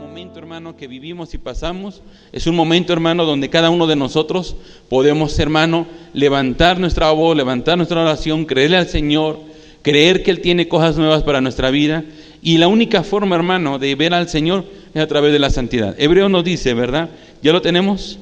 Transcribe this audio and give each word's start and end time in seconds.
momento, 0.00 0.38
hermano, 0.38 0.76
que 0.76 0.86
vivimos 0.86 1.34
y 1.34 1.38
pasamos 1.38 2.02
es 2.32 2.46
un 2.46 2.54
momento, 2.54 2.92
hermano, 2.92 3.24
donde 3.24 3.50
cada 3.50 3.70
uno 3.70 3.86
de 3.86 3.96
nosotros 3.96 4.56
podemos, 4.88 5.38
hermano, 5.38 5.86
levantar 6.12 6.78
nuestra 6.78 7.10
voz, 7.10 7.36
levantar 7.36 7.76
nuestra 7.76 8.02
oración, 8.02 8.44
creerle 8.44 8.76
al 8.76 8.88
Señor, 8.88 9.40
creer 9.82 10.22
que 10.22 10.30
Él 10.30 10.40
tiene 10.40 10.68
cosas 10.68 10.96
nuevas 10.96 11.22
para 11.22 11.40
nuestra 11.40 11.70
vida. 11.70 12.04
Y 12.42 12.58
la 12.58 12.68
única 12.68 13.02
forma, 13.02 13.36
hermano, 13.36 13.78
de 13.78 13.94
ver 13.94 14.14
al 14.14 14.28
Señor 14.28 14.64
es 14.94 15.02
a 15.02 15.06
través 15.06 15.32
de 15.32 15.38
la 15.38 15.50
santidad. 15.50 15.94
Hebreo 15.98 16.28
nos 16.28 16.44
dice, 16.44 16.74
¿verdad? 16.74 17.10
¿Ya 17.42 17.52
lo 17.52 17.62
tenemos? 17.62 18.18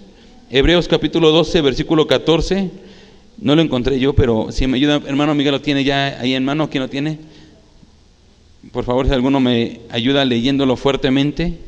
Hebreos 0.50 0.88
capítulo 0.88 1.30
12, 1.30 1.60
versículo 1.60 2.06
14. 2.06 2.70
No 3.38 3.54
lo 3.54 3.62
encontré 3.62 3.98
yo, 3.98 4.14
pero 4.14 4.52
si 4.52 4.66
me 4.66 4.76
ayuda, 4.76 5.00
hermano 5.06 5.34
Miguel, 5.34 5.52
¿lo 5.52 5.60
tiene 5.60 5.84
ya 5.84 6.18
ahí 6.20 6.34
en 6.34 6.44
mano? 6.44 6.68
¿Quién 6.68 6.82
lo 6.82 6.90
tiene? 6.90 7.18
Por 8.72 8.84
favor, 8.84 9.06
si 9.06 9.12
alguno 9.12 9.40
me 9.40 9.80
ayuda 9.90 10.24
leyéndolo 10.24 10.76
fuertemente. 10.76 11.58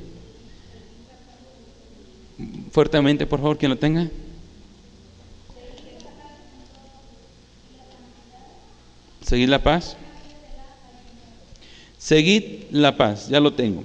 Fuertemente, 2.71 3.27
por 3.27 3.41
favor, 3.41 3.59
quien 3.59 3.71
lo 3.71 3.79
tenga. 3.79 4.09
Seguid 9.23 9.49
la 9.49 9.63
paz. 9.63 9.97
Seguid 11.99 12.65
la 12.71 12.97
paz, 12.97 13.29
ya 13.29 13.41
lo 13.41 13.55
tengo. 13.55 13.85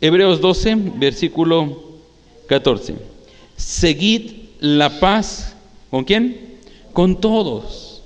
Hebreos 0.00 0.40
12, 0.40 0.76
versículo 0.96 1.82
14. 2.46 2.96
Seguid 3.56 4.32
la 4.60 4.98
paz. 4.98 5.54
¿Con 5.90 6.04
quién? 6.04 6.58
Con 6.92 7.20
todos. 7.20 8.02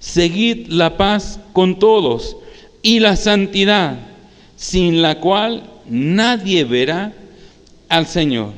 Seguid 0.00 0.66
la 0.68 0.96
paz 0.96 1.38
con 1.52 1.78
todos 1.78 2.36
y 2.84 3.00
la 3.00 3.16
santidad, 3.16 3.98
sin 4.56 5.00
la 5.00 5.18
cual 5.18 5.62
nadie 5.88 6.64
verá 6.64 7.14
al 7.88 8.06
Señor. 8.06 8.52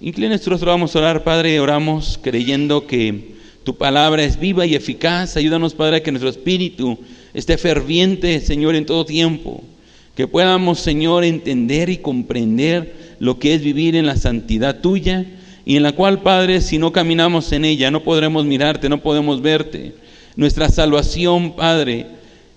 Inclina 0.00 0.28
nuestro 0.28 0.52
rostro, 0.52 0.70
vamos 0.70 0.94
a 0.94 1.00
orar, 1.00 1.24
Padre, 1.24 1.58
oramos 1.58 2.16
creyendo 2.22 2.86
que 2.86 3.34
tu 3.64 3.76
palabra 3.76 4.22
es 4.22 4.38
viva 4.38 4.64
y 4.66 4.76
eficaz. 4.76 5.36
Ayúdanos, 5.36 5.74
Padre, 5.74 5.96
a 5.96 6.02
que 6.04 6.12
nuestro 6.12 6.30
espíritu 6.30 6.96
esté 7.34 7.58
ferviente, 7.58 8.38
Señor, 8.38 8.76
en 8.76 8.86
todo 8.86 9.04
tiempo. 9.04 9.64
Que 10.14 10.28
podamos, 10.28 10.78
Señor, 10.78 11.24
entender 11.24 11.90
y 11.90 11.96
comprender 11.96 13.16
lo 13.18 13.40
que 13.40 13.54
es 13.54 13.62
vivir 13.62 13.96
en 13.96 14.06
la 14.06 14.16
santidad 14.16 14.80
tuya 14.80 15.26
y 15.64 15.76
en 15.76 15.82
la 15.82 15.90
cual, 15.90 16.22
Padre, 16.22 16.60
si 16.60 16.78
no 16.78 16.92
caminamos 16.92 17.50
en 17.50 17.64
ella, 17.64 17.90
no 17.90 18.04
podremos 18.04 18.44
mirarte, 18.44 18.88
no 18.88 19.02
podemos 19.02 19.42
verte. 19.42 19.94
Nuestra 20.36 20.68
salvación, 20.68 21.56
Padre, 21.56 22.06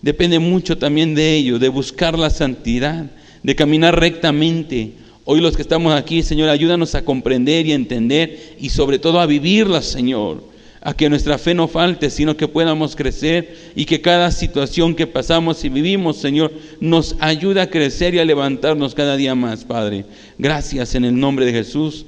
Depende 0.02 0.40
mucho 0.40 0.78
también 0.78 1.14
de 1.14 1.36
ello, 1.36 1.60
de 1.60 1.70
buscar 1.70 2.18
la 2.18 2.30
santidad, 2.30 3.06
de 3.44 3.56
caminar 3.56 4.00
rectamente. 4.00 4.94
Hoy 5.26 5.42
los 5.42 5.56
que 5.56 5.62
estamos 5.62 5.94
aquí, 5.94 6.24
Señor, 6.24 6.50
ayúdanos 6.50 6.96
a 6.96 7.04
comprender 7.04 7.66
y 7.66 7.74
entender 7.74 8.56
y 8.60 8.70
sobre 8.70 8.98
todo 8.98 9.20
a 9.20 9.26
vivirla, 9.26 9.82
Señor. 9.82 10.48
A 10.82 10.94
que 10.94 11.10
nuestra 11.10 11.38
fe 11.38 11.54
no 11.54 11.68
falte, 11.68 12.10
sino 12.10 12.38
que 12.38 12.48
podamos 12.48 12.96
crecer 12.96 13.54
y 13.76 13.84
que 13.84 14.00
cada 14.00 14.32
situación 14.32 14.96
que 14.96 15.08
pasamos 15.08 15.66
y 15.66 15.70
vivimos, 15.70 16.16
Señor, 16.16 16.54
nos 16.80 17.18
ayude 17.20 17.60
a 17.60 17.70
crecer 17.70 18.16
y 18.16 18.20
a 18.20 18.26
levantarnos 18.26 18.96
cada 18.96 19.18
día 19.18 19.36
más, 19.36 19.66
Padre. 19.66 20.06
Gracias 20.38 20.96
en 20.96 21.04
el 21.04 21.20
nombre 21.20 21.46
de 21.46 21.52
Jesús. 21.52 22.06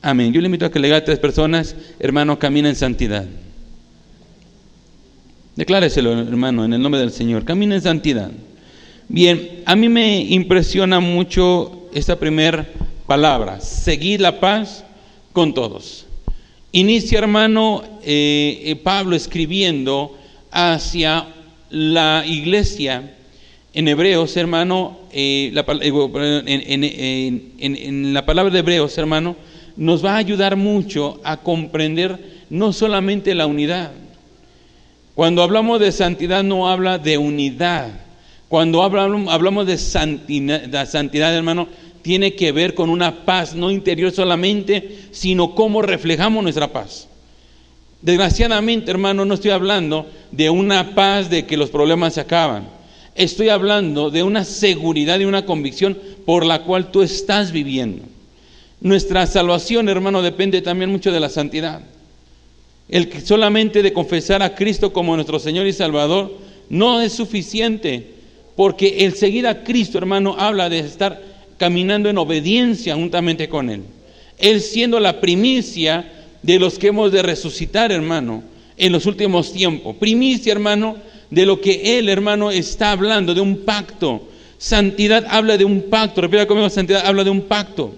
Amén. 0.00 0.32
Yo 0.32 0.40
le 0.40 0.46
invito 0.46 0.64
a 0.64 0.70
que 0.70 0.78
le 0.78 0.88
diga 0.88 0.96
a 0.96 1.04
tres 1.04 1.18
personas, 1.18 1.76
hermano, 1.98 2.38
camina 2.38 2.70
en 2.70 2.76
santidad. 2.76 3.26
Decláreselo, 5.56 6.12
hermano, 6.12 6.64
en 6.66 6.74
el 6.74 6.82
nombre 6.82 7.00
del 7.00 7.10
Señor. 7.10 7.46
Camina 7.46 7.76
en 7.76 7.80
santidad. 7.80 8.30
Bien, 9.08 9.62
a 9.64 9.74
mí 9.74 9.88
me 9.88 10.20
impresiona 10.20 11.00
mucho 11.00 11.88
esta 11.94 12.18
primera 12.18 12.66
palabra, 13.06 13.58
seguir 13.60 14.20
la 14.20 14.38
paz 14.38 14.84
con 15.32 15.54
todos. 15.54 16.04
Inicia, 16.72 17.20
hermano, 17.20 17.82
eh, 18.04 18.60
eh, 18.64 18.76
Pablo 18.76 19.16
escribiendo 19.16 20.18
hacia 20.50 21.26
la 21.70 22.24
iglesia 22.26 23.14
en 23.72 23.88
Hebreos, 23.88 24.36
hermano, 24.36 24.98
en 25.10 25.54
la 25.54 25.64
palabra 28.26 28.52
de 28.52 28.58
Hebreos, 28.58 28.98
hermano, 28.98 29.36
nos 29.78 30.04
va 30.04 30.16
a 30.16 30.18
ayudar 30.18 30.56
mucho 30.56 31.18
a 31.24 31.38
comprender 31.38 32.44
no 32.50 32.74
solamente 32.74 33.34
la 33.34 33.46
unidad, 33.46 33.92
cuando 35.16 35.42
hablamos 35.42 35.80
de 35.80 35.92
santidad 35.92 36.44
no 36.44 36.68
habla 36.68 36.98
de 36.98 37.16
unidad. 37.16 37.88
Cuando 38.48 38.82
hablamos 38.82 39.66
de 39.66 39.78
santidad, 39.78 41.34
hermano, 41.34 41.68
tiene 42.02 42.34
que 42.34 42.52
ver 42.52 42.74
con 42.74 42.90
una 42.90 43.24
paz 43.24 43.54
no 43.54 43.70
interior 43.70 44.12
solamente, 44.12 45.06
sino 45.12 45.54
cómo 45.54 45.80
reflejamos 45.80 46.42
nuestra 46.42 46.70
paz. 46.70 47.08
Desgraciadamente, 48.02 48.90
hermano, 48.90 49.24
no 49.24 49.32
estoy 49.32 49.52
hablando 49.52 50.06
de 50.32 50.50
una 50.50 50.94
paz 50.94 51.30
de 51.30 51.46
que 51.46 51.56
los 51.56 51.70
problemas 51.70 52.12
se 52.12 52.20
acaban. 52.20 52.68
Estoy 53.14 53.48
hablando 53.48 54.10
de 54.10 54.22
una 54.22 54.44
seguridad 54.44 55.18
y 55.18 55.24
una 55.24 55.46
convicción 55.46 55.96
por 56.26 56.44
la 56.44 56.62
cual 56.64 56.90
tú 56.90 57.00
estás 57.00 57.52
viviendo. 57.52 58.02
Nuestra 58.82 59.26
salvación, 59.26 59.88
hermano, 59.88 60.20
depende 60.20 60.60
también 60.60 60.90
mucho 60.90 61.10
de 61.10 61.20
la 61.20 61.30
santidad. 61.30 61.80
El 62.88 63.08
que 63.08 63.20
solamente 63.20 63.82
de 63.82 63.92
confesar 63.92 64.42
a 64.42 64.54
Cristo 64.54 64.92
como 64.92 65.14
nuestro 65.16 65.38
Señor 65.38 65.66
y 65.66 65.72
Salvador 65.72 66.32
no 66.68 67.00
es 67.00 67.12
suficiente, 67.12 68.14
porque 68.54 69.04
el 69.04 69.14
seguir 69.14 69.46
a 69.46 69.64
Cristo, 69.64 69.98
hermano, 69.98 70.36
habla 70.38 70.68
de 70.68 70.78
estar 70.78 71.22
caminando 71.58 72.08
en 72.08 72.18
obediencia 72.18 72.94
juntamente 72.94 73.48
con 73.48 73.70
Él. 73.70 73.82
Él 74.38 74.60
siendo 74.60 75.00
la 75.00 75.20
primicia 75.20 76.12
de 76.42 76.58
los 76.58 76.78
que 76.78 76.88
hemos 76.88 77.12
de 77.12 77.22
resucitar, 77.22 77.90
hermano, 77.90 78.42
en 78.76 78.92
los 78.92 79.06
últimos 79.06 79.52
tiempos. 79.52 79.96
Primicia, 79.96 80.52
hermano, 80.52 80.96
de 81.30 81.46
lo 81.46 81.60
que 81.60 81.98
Él, 81.98 82.08
hermano, 82.08 82.50
está 82.50 82.92
hablando, 82.92 83.34
de 83.34 83.40
un 83.40 83.58
pacto. 83.64 84.28
Santidad 84.58 85.26
habla 85.28 85.56
de 85.56 85.64
un 85.64 85.82
pacto. 85.82 86.20
Repita 86.20 86.46
conmigo, 86.46 86.70
santidad 86.70 87.04
habla 87.04 87.24
de 87.24 87.30
un 87.30 87.42
pacto. 87.42 87.94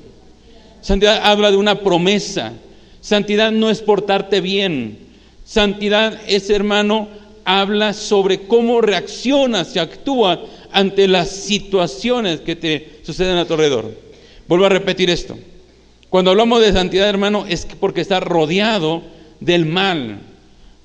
Santidad 0.81 1.21
habla 1.23 1.51
de 1.51 1.57
una 1.57 1.81
promesa. 1.81 2.53
Santidad 3.01 3.53
no 3.53 3.71
es 3.71 3.81
portarte 3.81 4.41
bien. 4.41 4.99
Santidad 5.45 6.21
es, 6.27 6.51
hermano, 6.51 7.09
habla 7.45 7.95
sobre 7.95 8.43
cómo 8.43 8.81
reaccionas 8.81 9.75
y 9.75 9.79
actúa 9.79 10.45
ante 10.71 11.09
las 11.09 11.31
situaciones 11.31 12.41
que 12.41 12.57
te 12.57 13.01
suceden 13.03 13.39
a 13.39 13.47
tu 13.47 13.55
alrededor. 13.55 13.91
Vuelvo 14.47 14.67
a 14.67 14.71
repetir 14.71 15.09
esto. 15.09 15.39
Cuando 16.11 16.31
hablamos 16.31 16.61
de 16.61 16.73
santidad, 16.73 17.09
hermano, 17.09 17.47
es 17.49 17.67
porque 17.81 18.01
está 18.01 18.21
rodeado 18.21 19.03
del 19.41 19.67
mal, 19.67 20.21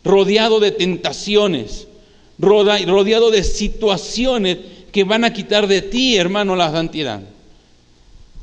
rodeado 0.03 0.59
de 0.59 0.71
tentaciones, 0.71 1.87
rodeado 2.37 3.31
de 3.31 3.43
situaciones 3.43 4.57
que 4.91 5.03
van 5.03 5.23
a 5.23 5.33
quitar 5.33 5.67
de 5.67 5.81
ti, 5.81 6.15
hermano, 6.17 6.55
la 6.55 6.71
santidad. 6.71 7.21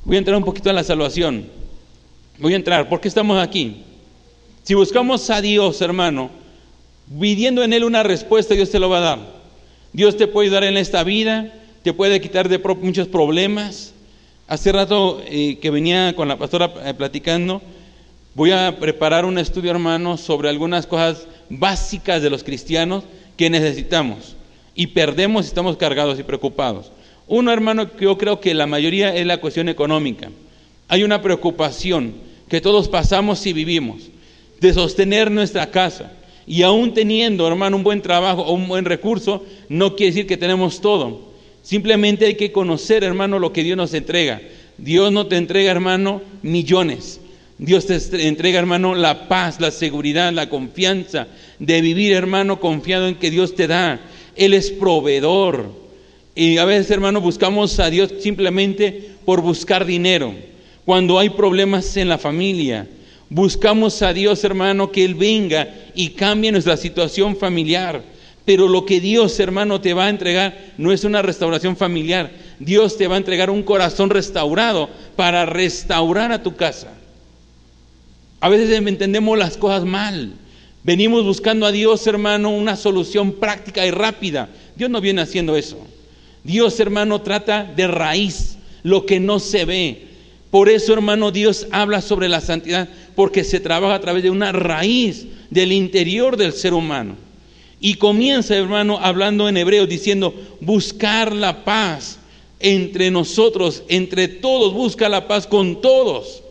Voy 0.05 0.17
a 0.17 0.19
entrar 0.19 0.37
un 0.37 0.45
poquito 0.45 0.71
en 0.71 0.77
la 0.77 0.85
salvación. 0.85 1.60
Voy 2.41 2.55
a 2.55 2.57
entrar. 2.57 2.89
¿Por 2.89 3.03
qué 3.03 3.09
estamos 3.09 3.39
aquí? 3.39 3.83
Si 4.63 4.73
buscamos 4.73 5.29
a 5.29 5.43
Dios, 5.43 5.83
hermano, 5.83 6.31
pidiendo 7.21 7.63
en 7.63 7.75
Él 7.75 7.85
una 7.85 8.03
respuesta, 8.03 8.55
Dios 8.55 8.71
te 8.71 8.79
lo 8.79 8.89
va 8.89 8.97
a 8.97 9.01
dar. 9.01 9.19
Dios 9.93 10.17
te 10.17 10.27
puede 10.27 10.49
dar 10.49 10.65
en 10.65 10.79
esta 10.79 11.05
vida, 11.05 11.53
te 11.83 11.93
puede 11.93 12.19
quitar 12.23 12.49
de 12.49 12.59
muchos 12.59 13.09
problemas. 13.09 13.93
Hace 14.49 14.73
rato 14.73 15.23
eh, 15.27 15.59
que 15.61 15.69
venía 15.69 16.17
con 16.17 16.29
la 16.29 16.39
pastora 16.39 16.73
eh, 16.83 16.95
platicando, 16.95 17.61
voy 18.35 18.53
a 18.53 18.79
preparar 18.81 19.27
un 19.27 19.37
estudio, 19.37 19.71
hermano, 19.71 20.17
sobre 20.17 20.49
algunas 20.49 20.87
cosas 20.87 21.27
básicas 21.51 22.23
de 22.23 22.31
los 22.31 22.43
cristianos 22.43 23.05
que 23.37 23.51
necesitamos 23.51 24.35
y 24.75 24.87
perdemos 24.87 25.45
y 25.45 25.49
estamos 25.49 25.77
cargados 25.77 26.19
y 26.19 26.23
preocupados. 26.23 26.91
Uno, 27.29 27.53
hermano, 27.53 27.93
que 27.93 28.05
yo 28.05 28.17
creo 28.17 28.41
que 28.41 28.55
la 28.55 28.67
mayoría 28.67 29.15
es 29.15 29.27
la 29.27 29.43
cuestión 29.43 29.69
económica. 29.69 30.31
Hay 30.89 31.05
una 31.05 31.21
preocupación 31.21 32.30
que 32.51 32.61
todos 32.61 32.89
pasamos 32.89 33.47
y 33.47 33.53
vivimos, 33.53 34.11
de 34.61 34.75
sostener 34.75 35.31
nuestra 35.31 35.71
casa. 35.71 36.13
Y 36.47 36.63
aún 36.63 36.93
teniendo, 36.93 37.47
hermano, 37.47 37.77
un 37.77 37.85
buen 37.85 38.03
trabajo 38.03 38.43
o 38.43 38.53
un 38.53 38.67
buen 38.67 38.85
recurso, 38.85 39.47
no 39.69 39.95
quiere 39.95 40.13
decir 40.13 40.27
que 40.27 40.37
tenemos 40.37 40.81
todo. 40.81 41.31
Simplemente 41.63 42.27
hay 42.27 42.35
que 42.35 42.51
conocer, 42.51 43.05
hermano, 43.05 43.39
lo 43.39 43.53
que 43.53 43.63
Dios 43.63 43.77
nos 43.77 43.95
entrega. 43.95 44.43
Dios 44.77 45.13
no 45.13 45.29
te 45.29 45.37
entrega, 45.37 45.71
hermano, 45.71 46.23
millones. 46.43 47.21
Dios 47.57 47.87
te 47.87 48.27
entrega, 48.27 48.59
hermano, 48.59 48.97
la 48.97 49.29
paz, 49.29 49.61
la 49.61 49.71
seguridad, 49.71 50.33
la 50.33 50.49
confianza 50.49 51.29
de 51.61 51.81
vivir, 51.81 52.13
hermano, 52.13 52.59
confiado 52.59 53.07
en 53.07 53.15
que 53.15 53.31
Dios 53.31 53.55
te 53.55 53.69
da. 53.69 54.01
Él 54.35 54.55
es 54.55 54.73
proveedor. 54.73 55.71
Y 56.35 56.59
a 56.59 56.65
veces, 56.65 56.91
hermano, 56.91 57.21
buscamos 57.21 57.79
a 57.79 57.91
Dios 57.91 58.13
simplemente 58.21 59.11
por 59.25 59.41
buscar 59.41 59.85
dinero 59.85 60.35
cuando 60.91 61.21
hay 61.21 61.31
problemas 61.31 61.97
en 61.97 62.09
la 62.09 62.19
familia. 62.19 62.85
Buscamos 63.29 64.03
a 64.03 64.13
Dios, 64.13 64.43
hermano, 64.43 64.91
que 64.91 65.05
Él 65.05 65.15
venga 65.15 65.73
y 65.95 66.09
cambie 66.09 66.51
nuestra 66.51 66.77
situación 66.77 67.37
familiar. 67.37 68.03
Pero 68.45 68.67
lo 68.67 68.85
que 68.85 68.99
Dios, 69.01 69.39
hermano, 69.39 69.81
te 69.81 69.95
va 69.95 70.07
a 70.07 70.09
entregar 70.09 70.73
no 70.79 70.91
es 70.91 71.05
una 71.05 71.23
restauración 71.23 71.77
familiar. 71.77 72.33
Dios 72.59 72.97
te 72.97 73.07
va 73.07 73.15
a 73.15 73.19
entregar 73.19 73.51
un 73.51 73.63
corazón 73.63 74.11
restaurado 74.11 74.91
para 75.15 75.47
restaurar 75.47 76.33
a 76.33 76.43
tu 76.43 76.57
casa. 76.57 76.89
A 78.41 78.49
veces 78.49 78.77
entendemos 78.77 79.39
las 79.39 79.57
cosas 79.57 79.85
mal. 79.85 80.33
Venimos 80.83 81.25
buscando 81.25 81.67
a 81.67 81.71
Dios, 81.71 82.05
hermano, 82.09 82.51
una 82.51 82.75
solución 82.75 83.35
práctica 83.35 83.87
y 83.87 83.93
rápida. 83.93 84.49
Dios 84.75 84.91
no 84.91 85.01
viene 85.01 85.23
haciendo 85.23 85.55
eso. 85.55 85.79
Dios, 86.43 86.81
hermano, 86.81 87.21
trata 87.21 87.63
de 87.63 87.87
raíz 87.87 88.59
lo 88.83 89.07
que 89.07 89.21
no 89.21 89.39
se 89.39 89.65
ve. 89.65 90.10
Por 90.51 90.69
eso, 90.69 90.93
hermano, 90.93 91.31
Dios 91.31 91.69
habla 91.71 92.01
sobre 92.01 92.29
la 92.29 92.41
santidad, 92.41 92.89
porque 93.15 93.45
se 93.45 93.61
trabaja 93.61 93.95
a 93.95 94.01
través 94.01 94.23
de 94.23 94.31
una 94.31 94.53
raíz 94.53 95.27
del 95.51 95.73
interior 95.73 96.37
del 96.37 96.53
ser 96.53 96.75
humano. 96.75 97.15
Y 97.81 97.95
comienza, 97.95 98.57
hermano, 98.57 98.99
hablando 99.01 99.49
en 99.49 99.57
hebreo, 99.57 99.87
diciendo, 99.87 100.35
buscar 100.61 101.33
la 101.33 101.65
paz 101.65 102.19
entre 102.59 103.11
nosotros, 103.11 103.85
entre 103.89 104.29
todos, 104.29 104.75
busca 104.75 105.09
la 105.09 105.29
paz 105.29 105.47
con 105.47 105.81
todos. 105.81 106.43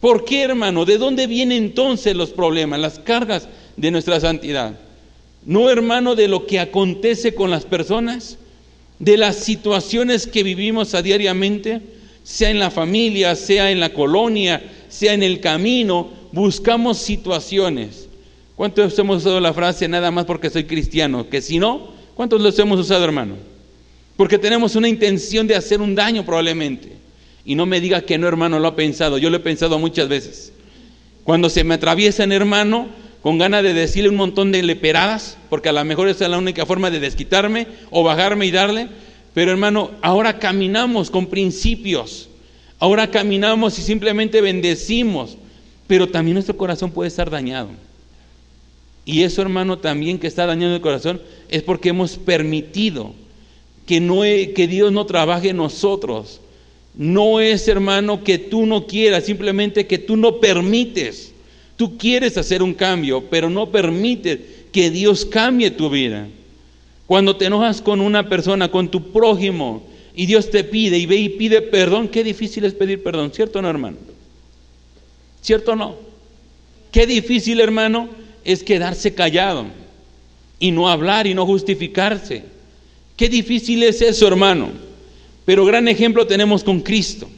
¿Por 0.00 0.24
qué, 0.24 0.42
hermano? 0.42 0.84
¿De 0.84 0.98
dónde 0.98 1.26
vienen 1.26 1.64
entonces 1.64 2.16
los 2.16 2.30
problemas, 2.30 2.80
las 2.80 2.98
cargas 2.98 3.48
de 3.76 3.90
nuestra 3.90 4.20
santidad? 4.20 4.78
No, 5.46 5.70
hermano, 5.70 6.14
de 6.14 6.28
lo 6.28 6.46
que 6.46 6.58
acontece 6.58 7.34
con 7.34 7.50
las 7.50 7.64
personas, 7.64 8.38
de 8.98 9.16
las 9.16 9.36
situaciones 9.36 10.26
que 10.26 10.42
vivimos 10.42 10.94
a 10.94 11.02
diariamente, 11.02 11.80
sea 12.24 12.50
en 12.50 12.58
la 12.58 12.70
familia, 12.70 13.36
sea 13.36 13.70
en 13.70 13.78
la 13.78 13.90
colonia, 13.90 14.60
sea 14.88 15.12
en 15.12 15.22
el 15.22 15.38
camino, 15.38 16.10
buscamos 16.32 16.98
situaciones. 16.98 18.08
¿Cuántos 18.56 18.98
hemos 18.98 19.18
usado 19.18 19.40
la 19.40 19.52
frase 19.52 19.86
nada 19.86 20.10
más 20.10 20.24
porque 20.24 20.50
soy 20.50 20.64
cristiano? 20.64 21.28
Que 21.28 21.42
si 21.42 21.58
no, 21.58 21.90
¿cuántos 22.14 22.40
los 22.40 22.58
hemos 22.58 22.80
usado, 22.80 23.04
hermano? 23.04 23.34
Porque 24.16 24.38
tenemos 24.38 24.74
una 24.74 24.88
intención 24.88 25.46
de 25.46 25.54
hacer 25.54 25.80
un 25.80 25.94
daño 25.94 26.24
probablemente. 26.24 26.92
Y 27.44 27.56
no 27.56 27.66
me 27.66 27.80
diga 27.80 28.00
que 28.00 28.16
no, 28.16 28.26
hermano, 28.26 28.58
lo 28.58 28.68
ha 28.68 28.76
pensado. 28.76 29.18
Yo 29.18 29.28
lo 29.28 29.36
he 29.36 29.40
pensado 29.40 29.78
muchas 29.78 30.08
veces. 30.08 30.52
Cuando 31.24 31.50
se 31.50 31.62
me 31.62 31.74
atraviesan, 31.74 32.32
hermano, 32.32 32.88
con 33.22 33.38
ganas 33.38 33.62
de 33.62 33.74
decirle 33.74 34.08
un 34.08 34.16
montón 34.16 34.52
de 34.52 34.62
leperadas, 34.62 35.36
porque 35.50 35.68
a 35.68 35.72
lo 35.72 35.84
mejor 35.84 36.08
esa 36.08 36.24
es 36.24 36.30
la 36.30 36.38
única 36.38 36.64
forma 36.64 36.90
de 36.90 37.00
desquitarme 37.00 37.66
o 37.90 38.02
bajarme 38.02 38.46
y 38.46 38.50
darle. 38.50 38.88
Pero 39.34 39.50
hermano, 39.50 39.90
ahora 40.00 40.38
caminamos 40.38 41.10
con 41.10 41.26
principios. 41.26 42.28
Ahora 42.78 43.10
caminamos 43.10 43.78
y 43.78 43.82
simplemente 43.82 44.40
bendecimos. 44.40 45.36
Pero 45.86 46.08
también 46.08 46.34
nuestro 46.34 46.56
corazón 46.56 46.90
puede 46.90 47.08
estar 47.08 47.28
dañado. 47.28 47.68
Y 49.04 49.22
eso, 49.22 49.42
hermano, 49.42 49.78
también 49.78 50.18
que 50.18 50.26
está 50.26 50.46
dañando 50.46 50.76
el 50.76 50.80
corazón 50.80 51.20
es 51.50 51.62
porque 51.62 51.90
hemos 51.90 52.16
permitido 52.16 53.12
que, 53.86 54.00
no, 54.00 54.22
que 54.22 54.66
Dios 54.68 54.92
no 54.92 55.04
trabaje 55.04 55.50
en 55.50 55.58
nosotros. 55.58 56.40
No 56.94 57.40
es, 57.40 57.68
hermano, 57.68 58.24
que 58.24 58.38
tú 58.38 58.64
no 58.64 58.86
quieras, 58.86 59.24
simplemente 59.24 59.86
que 59.86 59.98
tú 59.98 60.16
no 60.16 60.40
permites 60.40 61.34
Tú 61.76 61.98
quieres 61.98 62.36
hacer 62.38 62.62
un 62.62 62.74
cambio, 62.74 63.24
pero 63.28 63.50
no 63.50 63.70
permites 63.70 64.38
que 64.72 64.90
Dios 64.90 65.24
cambie 65.24 65.70
tu 65.70 65.90
vida. 65.90 66.28
Cuando 67.06 67.36
te 67.36 67.46
enojas 67.46 67.82
con 67.82 68.00
una 68.00 68.28
persona, 68.28 68.70
con 68.70 68.88
tu 68.88 69.12
prójimo, 69.12 69.82
y 70.14 70.26
Dios 70.26 70.50
te 70.50 70.64
pide 70.64 70.96
y 70.98 71.06
ve 71.06 71.16
y 71.16 71.28
pide 71.30 71.60
perdón, 71.60 72.08
qué 72.08 72.22
difícil 72.22 72.64
es 72.64 72.74
pedir 72.74 73.02
perdón, 73.02 73.32
¿cierto 73.32 73.58
o 73.58 73.62
no, 73.62 73.68
hermano? 73.68 73.96
¿Cierto 75.42 75.72
o 75.72 75.76
no? 75.76 75.96
Qué 76.92 77.06
difícil, 77.06 77.60
hermano, 77.60 78.08
es 78.44 78.62
quedarse 78.62 79.14
callado 79.14 79.66
y 80.60 80.70
no 80.70 80.88
hablar 80.88 81.26
y 81.26 81.34
no 81.34 81.44
justificarse. 81.44 82.44
Qué 83.16 83.28
difícil 83.28 83.82
es 83.82 84.00
eso, 84.00 84.28
hermano. 84.28 84.70
Pero 85.44 85.64
gran 85.64 85.88
ejemplo 85.88 86.26
tenemos 86.26 86.64
con 86.64 86.80
Cristo, 86.80 87.28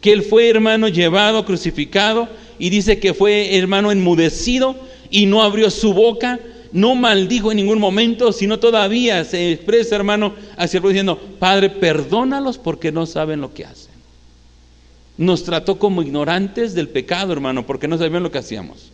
que 0.00 0.12
Él 0.12 0.22
fue, 0.22 0.48
hermano, 0.48 0.88
llevado, 0.88 1.44
crucificado 1.44 2.28
y 2.58 2.70
dice 2.70 2.98
que 2.98 3.12
fue 3.12 3.56
hermano 3.56 3.90
enmudecido 3.90 4.76
y 5.10 5.26
no 5.26 5.42
abrió 5.42 5.70
su 5.70 5.92
boca, 5.92 6.38
no 6.72 6.94
maldijo 6.94 7.50
en 7.50 7.56
ningún 7.56 7.78
momento, 7.78 8.32
sino 8.32 8.58
todavía 8.58 9.24
se 9.24 9.52
expresa 9.52 9.96
hermano 9.96 10.34
hacia 10.56 10.78
el 10.78 10.84
diciendo, 10.84 11.18
Padre, 11.38 11.70
perdónalos 11.70 12.58
porque 12.58 12.92
no 12.92 13.06
saben 13.06 13.40
lo 13.40 13.52
que 13.52 13.64
hacen. 13.64 13.90
Nos 15.16 15.44
trató 15.44 15.78
como 15.78 16.02
ignorantes 16.02 16.74
del 16.74 16.88
pecado, 16.88 17.32
hermano, 17.32 17.66
porque 17.66 17.88
no 17.88 17.98
sabían 17.98 18.22
lo 18.22 18.30
que 18.30 18.38
hacíamos. 18.38 18.90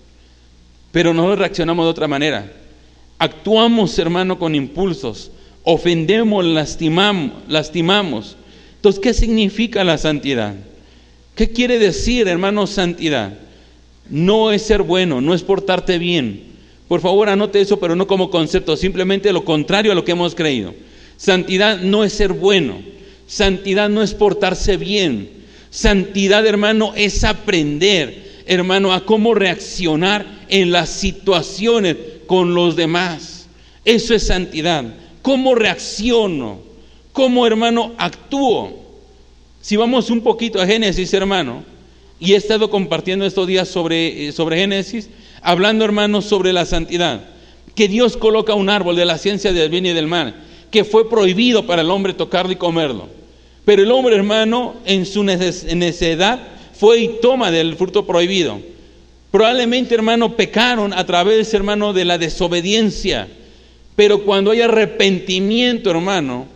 Pero 0.91 1.13
nosotros 1.15 1.39
reaccionamos 1.39 1.87
de 1.87 1.91
otra 1.91 2.09
manera. 2.09 2.53
Actuamos, 3.19 3.99
hermano, 3.99 4.39
con 4.39 4.55
impulsos. 4.55 5.31
Ofendemos, 5.63 6.45
lastimamos, 6.45 7.33
lastimamos. 7.49 8.37
Entonces, 8.77 9.01
¿qué 9.01 9.15
significa 9.15 9.85
la 9.85 9.99
santidad? 9.99 10.55
¿Qué 11.35 11.51
quiere 11.51 11.79
decir, 11.79 12.27
hermano, 12.29 12.67
santidad? 12.67 13.35
No 14.09 14.53
es 14.53 14.63
ser 14.63 14.83
bueno, 14.83 15.21
no 15.21 15.35
es 15.35 15.43
portarte 15.43 15.99
bien. 15.99 16.56
Por 16.89 17.01
favor, 17.01 17.29
anote 17.29 17.61
eso, 17.61 17.79
pero 17.79 17.97
no 17.97 18.07
como 18.07 18.31
concepto, 18.31 18.77
simplemente 18.77 19.33
lo 19.33 19.45
contrario 19.45 19.93
a 19.93 19.95
lo 19.95 20.05
que 20.05 20.13
hemos 20.13 20.35
creído. 20.35 20.75
Santidad 21.17 21.81
no 21.81 22.05
es 22.05 22.13
ser 22.13 22.33
bueno, 22.33 22.81
santidad 23.27 23.89
no 23.89 24.03
es 24.03 24.15
portarse 24.15 24.77
bien. 24.77 25.31
Santidad, 25.71 26.47
hermano, 26.47 26.93
es 26.95 27.25
aprender, 27.25 28.43
hermano, 28.47 28.93
a 28.93 29.05
cómo 29.05 29.35
reaccionar 29.35 30.25
en 30.49 30.71
las 30.71 30.91
situaciones 30.91 31.97
con 32.27 32.55
los 32.55 32.77
demás. 32.77 33.49
Eso 33.85 34.15
es 34.15 34.27
santidad. 34.27 34.85
¿Cómo 35.23 35.55
reacciono? 35.55 36.61
¿Cómo, 37.13 37.47
hermano, 37.47 37.93
actúo? 37.99 38.85
Si 39.61 39.77
vamos 39.77 40.11
un 40.11 40.21
poquito 40.21 40.61
a 40.61 40.67
Génesis, 40.67 41.13
hermano, 41.13 41.65
y 42.21 42.33
he 42.33 42.37
estado 42.37 42.71
compartiendo 42.71 43.27
estos 43.27 43.47
días 43.47 43.69
sobre, 43.69 44.29
eh, 44.29 44.33
sobre 44.33 44.59
Génesis, 44.59 45.11
hablando 45.47 45.85
hermanos 45.85 46.25
sobre 46.25 46.53
la 46.53 46.67
santidad, 46.67 47.21
que 47.77 47.87
Dios 47.87 48.17
coloca 48.17 48.55
un 48.55 48.69
árbol 48.69 48.97
de 48.97 49.05
la 49.05 49.17
ciencia 49.17 49.53
del 49.53 49.71
bien 49.71 49.87
y 49.87 49.93
del 49.93 50.09
mal, 50.09 50.35
que 50.73 50.83
fue 50.83 51.09
prohibido 51.09 51.69
para 51.69 51.83
el 51.83 51.91
hombre 51.91 52.15
tocarlo 52.15 52.51
y 52.51 52.57
comerlo. 52.57 53.09
Pero 53.65 53.85
el 53.85 53.93
hombre 53.93 54.17
hermano 54.17 54.75
en 54.85 55.07
su 55.07 55.23
necedad 55.23 56.41
fue 56.77 56.99
y 56.99 57.09
toma 57.23 57.53
del 57.53 57.77
fruto 57.77 58.05
prohibido. 58.05 58.59
Probablemente 59.31 59.95
hermano 59.95 60.35
pecaron 60.35 60.93
a 60.93 61.07
través 61.07 61.55
hermano 61.55 61.93
de 61.93 62.05
la 62.05 62.19
desobediencia, 62.19 63.29
pero 63.95 64.25
cuando 64.25 64.51
hay 64.51 64.63
arrepentimiento 64.63 65.93
hermano, 65.93 66.47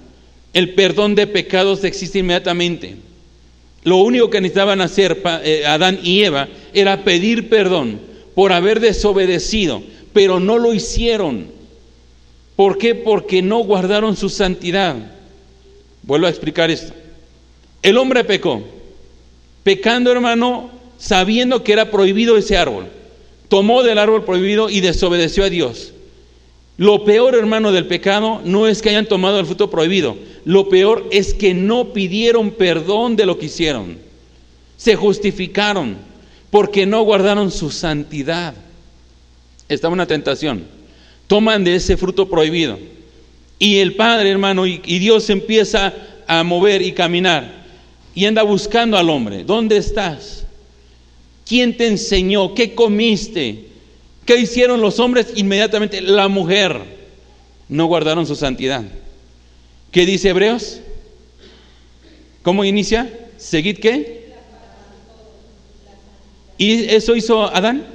el 0.52 0.74
perdón 0.74 1.14
de 1.14 1.28
pecados 1.28 1.84
existe 1.84 2.18
inmediatamente. 2.18 2.96
Lo 3.84 3.98
único 3.98 4.28
que 4.30 4.40
necesitaban 4.40 4.80
hacer 4.80 5.22
eh, 5.44 5.62
Adán 5.64 6.00
y 6.02 6.24
Eva 6.24 6.48
era 6.74 7.04
pedir 7.04 7.48
perdón 7.48 8.09
por 8.40 8.54
haber 8.54 8.80
desobedecido, 8.80 9.82
pero 10.14 10.40
no 10.40 10.56
lo 10.56 10.72
hicieron. 10.72 11.48
¿Por 12.56 12.78
qué? 12.78 12.94
Porque 12.94 13.42
no 13.42 13.58
guardaron 13.58 14.16
su 14.16 14.30
santidad. 14.30 14.96
Vuelvo 16.04 16.26
a 16.26 16.30
explicar 16.30 16.70
esto. 16.70 16.94
El 17.82 17.98
hombre 17.98 18.24
pecó, 18.24 18.62
pecando 19.62 20.10
hermano, 20.10 20.70
sabiendo 20.96 21.62
que 21.62 21.74
era 21.74 21.90
prohibido 21.90 22.38
ese 22.38 22.56
árbol. 22.56 22.86
Tomó 23.50 23.82
del 23.82 23.98
árbol 23.98 24.24
prohibido 24.24 24.70
y 24.70 24.80
desobedeció 24.80 25.44
a 25.44 25.50
Dios. 25.50 25.92
Lo 26.78 27.04
peor, 27.04 27.34
hermano, 27.34 27.72
del 27.72 27.88
pecado 27.88 28.40
no 28.42 28.66
es 28.66 28.80
que 28.80 28.88
hayan 28.88 29.04
tomado 29.04 29.38
el 29.38 29.44
fruto 29.44 29.68
prohibido. 29.68 30.16
Lo 30.46 30.70
peor 30.70 31.06
es 31.10 31.34
que 31.34 31.52
no 31.52 31.92
pidieron 31.92 32.52
perdón 32.52 33.16
de 33.16 33.26
lo 33.26 33.38
que 33.38 33.44
hicieron. 33.44 33.98
Se 34.78 34.96
justificaron 34.96 36.08
porque 36.50 36.86
no 36.86 37.02
guardaron 37.02 37.50
su 37.50 37.70
santidad. 37.70 38.54
Estaba 39.68 39.94
una 39.94 40.06
tentación. 40.06 40.64
Toman 41.26 41.64
de 41.64 41.76
ese 41.76 41.96
fruto 41.96 42.28
prohibido. 42.28 42.78
Y 43.58 43.78
el 43.78 43.94
Padre, 43.94 44.30
hermano, 44.30 44.66
y, 44.66 44.80
y 44.84 44.98
Dios 44.98 45.30
empieza 45.30 45.94
a 46.26 46.42
mover 46.42 46.82
y 46.82 46.92
caminar. 46.92 47.64
Y 48.14 48.24
anda 48.24 48.42
buscando 48.42 48.96
al 48.96 49.10
hombre. 49.10 49.44
¿Dónde 49.44 49.76
estás? 49.76 50.44
¿Quién 51.46 51.76
te 51.76 51.86
enseñó? 51.86 52.54
¿Qué 52.54 52.74
comiste? 52.74 53.66
¿Qué 54.24 54.38
hicieron 54.38 54.80
los 54.80 55.00
hombres? 55.00 55.32
Inmediatamente 55.36 56.00
la 56.00 56.28
mujer 56.28 56.80
no 57.68 57.86
guardaron 57.86 58.26
su 58.26 58.36
santidad. 58.36 58.84
¿Qué 59.90 60.06
dice 60.06 60.28
Hebreos? 60.28 60.80
¿Cómo 62.42 62.64
inicia? 62.64 63.12
¿Seguid 63.36 63.78
qué? 63.78 64.19
¿Y 66.60 66.90
eso 66.94 67.16
hizo 67.16 67.44
Adán? 67.44 67.86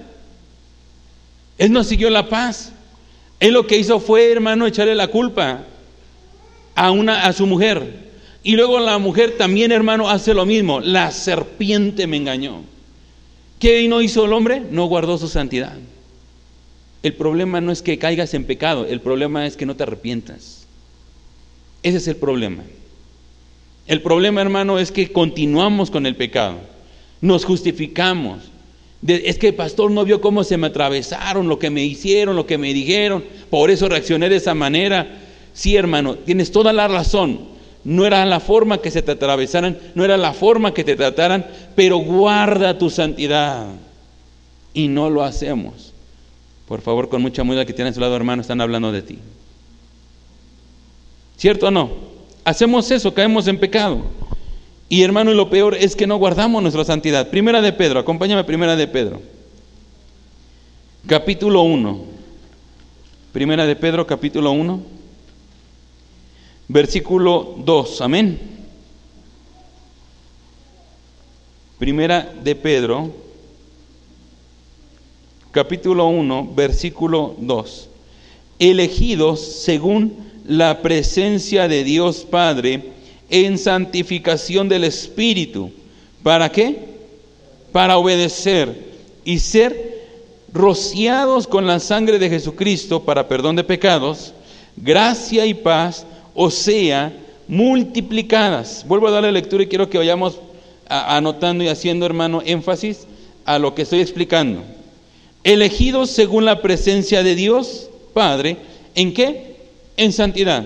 Él 1.60 1.72
no 1.72 1.84
siguió 1.84 2.10
la 2.10 2.30
paz. 2.30 2.72
Él 3.40 3.54
lo 3.54 3.68
que 3.68 3.78
hizo 3.78 4.00
fue, 4.00 4.32
hermano, 4.32 4.66
echarle 4.66 4.96
la 4.96 5.08
culpa 5.08 5.66
a, 6.74 6.90
una, 6.90 7.28
a 7.28 7.34
su 7.34 7.46
mujer. 7.46 8.06
Y 8.42 8.56
luego 8.56 8.80
la 8.80 8.98
mujer 8.98 9.38
también, 9.38 9.72
hermano, 9.72 10.10
hace 10.10 10.34
lo 10.34 10.48
mismo. 10.48 10.80
La 10.80 11.12
serpiente 11.12 12.08
me 12.08 12.18
engañó. 12.18 12.64
¿Qué 13.60 13.88
no 13.88 14.02
hizo 14.02 14.26
el 14.26 14.34
hombre? 14.34 14.64
No 14.72 14.88
guardó 14.88 15.20
su 15.20 15.28
santidad. 15.28 15.78
El 17.04 17.14
problema 17.14 17.62
no 17.62 17.72
es 17.72 17.84
que 17.84 18.00
caigas 18.00 18.34
en 18.34 18.46
pecado, 18.46 18.88
el 18.88 19.00
problema 19.00 19.46
es 19.46 19.56
que 19.56 19.68
no 19.68 19.76
te 19.76 19.84
arrepientas. 19.84 20.66
Ese 21.84 21.98
es 21.98 22.08
el 22.08 22.16
problema. 22.16 22.64
El 23.86 24.02
problema, 24.02 24.42
hermano, 24.42 24.80
es 24.80 24.92
que 24.92 25.12
continuamos 25.12 25.92
con 25.92 26.08
el 26.08 26.16
pecado. 26.16 26.58
Nos 27.22 27.46
justificamos. 27.46 28.55
Es 29.08 29.38
que 29.38 29.50
el 29.50 29.56
pastor 29.56 29.92
no 29.92 30.04
vio 30.04 30.22
cómo 30.22 30.44
se 30.44 30.58
me 30.58 30.68
atravesaron, 30.68 31.48
lo 31.48 31.60
que 31.60 31.70
me 31.70 31.84
hicieron, 31.84 32.36
lo 32.36 32.48
que 32.48 32.58
me 32.58 32.74
dijeron. 32.74 33.24
Por 33.50 33.70
eso 33.70 33.88
reaccioné 33.88 34.30
de 34.30 34.38
esa 34.38 34.54
manera. 34.56 35.20
Sí, 35.54 35.76
hermano, 35.76 36.16
tienes 36.16 36.52
toda 36.52 36.74
la 36.74 36.88
razón. 36.88 37.56
No 37.84 38.06
era 38.06 38.26
la 38.26 38.40
forma 38.40 38.80
que 38.80 38.90
se 38.90 39.04
te 39.04 39.12
atravesaran, 39.12 39.78
no 39.94 40.04
era 40.04 40.18
la 40.18 40.34
forma 40.34 40.74
que 40.74 40.84
te 40.84 40.96
trataran, 40.96 41.46
pero 41.76 41.98
guarda 41.98 42.80
tu 42.80 42.90
santidad. 42.90 43.68
Y 44.74 44.88
no 44.88 45.10
lo 45.10 45.24
hacemos. 45.24 45.94
Por 46.68 46.82
favor, 46.82 47.10
con 47.10 47.22
mucha 47.22 47.44
muda 47.44 47.64
que 47.64 47.74
tienes 47.74 47.92
a 47.92 47.96
su 47.96 48.02
lado, 48.02 48.16
hermano, 48.16 48.42
están 48.42 48.60
hablando 48.60 48.92
de 48.92 49.04
ti. 49.04 49.20
¿Cierto 51.38 51.68
o 51.68 51.72
no? 51.72 51.92
Hacemos 52.44 52.90
eso, 52.90 53.14
caemos 53.14 53.48
en 53.48 53.60
pecado. 53.60 54.04
Y 54.88 55.02
hermano, 55.02 55.32
y 55.32 55.36
lo 55.36 55.50
peor 55.50 55.76
es 55.76 55.96
que 55.96 56.08
no 56.08 56.18
guardamos 56.18 56.62
nuestra 56.62 56.86
santidad. 56.86 57.30
Primera 57.30 57.62
de 57.62 57.74
Pedro, 57.74 58.00
acompáñame 58.00 58.44
primera 58.44 58.76
de 58.76 58.88
Pedro. 58.88 59.22
Capítulo 61.08 61.64
1. 61.64 62.00
Primera 63.34 63.66
de 63.66 63.76
Pedro, 63.76 64.06
capítulo 64.06 64.52
1. 64.52 64.82
Versículo 66.68 67.56
2. 67.58 68.02
Amén. 68.02 68.56
Primera 71.78 72.34
de 72.42 72.56
Pedro, 72.56 73.12
capítulo 75.52 76.08
1, 76.08 76.54
versículo 76.56 77.36
2. 77.38 77.90
Elegidos 78.60 79.42
según 79.42 80.16
la 80.48 80.82
presencia 80.82 81.68
de 81.68 81.84
Dios 81.84 82.26
Padre 82.30 82.94
en 83.30 83.58
santificación 83.58 84.70
del 84.70 84.84
Espíritu. 84.84 85.72
¿Para 86.24 86.52
qué? 86.52 86.78
Para 87.72 87.98
obedecer 87.98 88.74
y 89.24 89.40
ser 89.40 90.06
rociados 90.54 91.48
con 91.48 91.68
la 91.68 91.80
sangre 91.80 92.20
de 92.20 92.30
Jesucristo 92.30 93.04
para 93.04 93.28
perdón 93.28 93.56
de 93.56 93.64
pecados, 93.64 94.34
gracia 94.78 95.46
y 95.46 95.54
paz, 95.54 96.06
o 96.34 96.50
sea, 96.50 97.14
multiplicadas. 97.48 98.86
Vuelvo 98.88 99.08
a 99.08 99.12
darle 99.12 99.32
lectura 99.32 99.64
y 99.64 99.68
quiero 99.68 99.90
que 99.90 99.98
vayamos 99.98 100.40
anotando 100.88 101.64
y 101.64 101.68
haciendo, 101.68 102.06
hermano, 102.06 102.42
énfasis 102.46 103.08
a 103.44 103.60
lo 103.60 103.76
que 103.76 103.82
estoy 103.82 104.00
explicando. 104.00 104.64
Elegidos 105.44 106.10
según 106.10 106.46
la 106.46 106.62
presencia 106.62 107.22
de 107.22 107.36
Dios, 107.36 107.90
Padre, 108.14 108.58
¿en 108.96 109.14
qué? 109.14 109.56
en 109.98 110.12
santidad, 110.12 110.66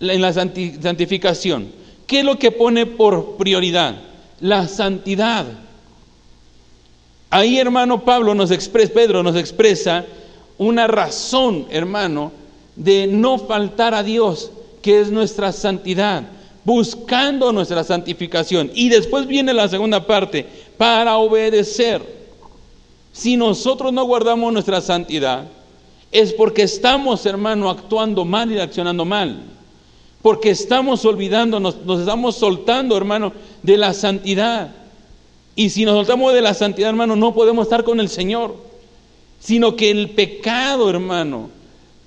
en 0.00 0.22
la 0.22 0.32
santificación. 0.32 1.68
¿Qué 2.06 2.20
es 2.20 2.24
lo 2.24 2.38
que 2.38 2.50
pone 2.50 2.86
por 2.86 3.36
prioridad? 3.36 3.96
La 4.40 4.66
santidad. 4.66 5.46
Ahí, 7.30 7.58
hermano 7.58 8.04
Pablo 8.04 8.34
nos 8.34 8.50
expresa, 8.50 8.92
Pedro 8.92 9.22
nos 9.22 9.36
expresa 9.36 10.04
una 10.58 10.86
razón, 10.86 11.66
hermano, 11.70 12.32
de 12.74 13.06
no 13.06 13.38
faltar 13.38 13.94
a 13.94 14.02
Dios, 14.02 14.50
que 14.82 15.00
es 15.00 15.10
nuestra 15.10 15.52
santidad, 15.52 16.24
buscando 16.64 17.52
nuestra 17.52 17.84
santificación. 17.84 18.70
Y 18.74 18.88
después 18.88 19.26
viene 19.26 19.54
la 19.54 19.68
segunda 19.68 20.06
parte, 20.06 20.46
para 20.76 21.18
obedecer. 21.18 22.02
Si 23.12 23.36
nosotros 23.36 23.92
no 23.92 24.04
guardamos 24.04 24.52
nuestra 24.52 24.80
santidad, 24.80 25.44
es 26.10 26.32
porque 26.32 26.62
estamos, 26.62 27.24
hermano, 27.26 27.70
actuando 27.70 28.24
mal 28.24 28.50
y 28.50 28.58
accionando 28.58 29.04
mal. 29.04 29.42
Porque 30.22 30.50
estamos 30.50 31.04
olvidándonos, 31.04 31.84
nos 31.84 32.00
estamos 32.00 32.36
soltando, 32.36 32.96
hermano, 32.96 33.32
de 33.62 33.76
la 33.76 33.94
santidad. 33.94 34.74
Y 35.56 35.70
si 35.70 35.84
nos 35.84 35.94
soltamos 35.94 36.34
de 36.34 36.42
la 36.42 36.54
santidad, 36.54 36.90
hermano, 36.90 37.16
no 37.16 37.34
podemos 37.34 37.64
estar 37.64 37.84
con 37.84 38.00
el 38.00 38.08
Señor. 38.08 38.54
Sino 39.38 39.76
que 39.76 39.90
el 39.90 40.10
pecado, 40.10 40.90
hermano, 40.90 41.48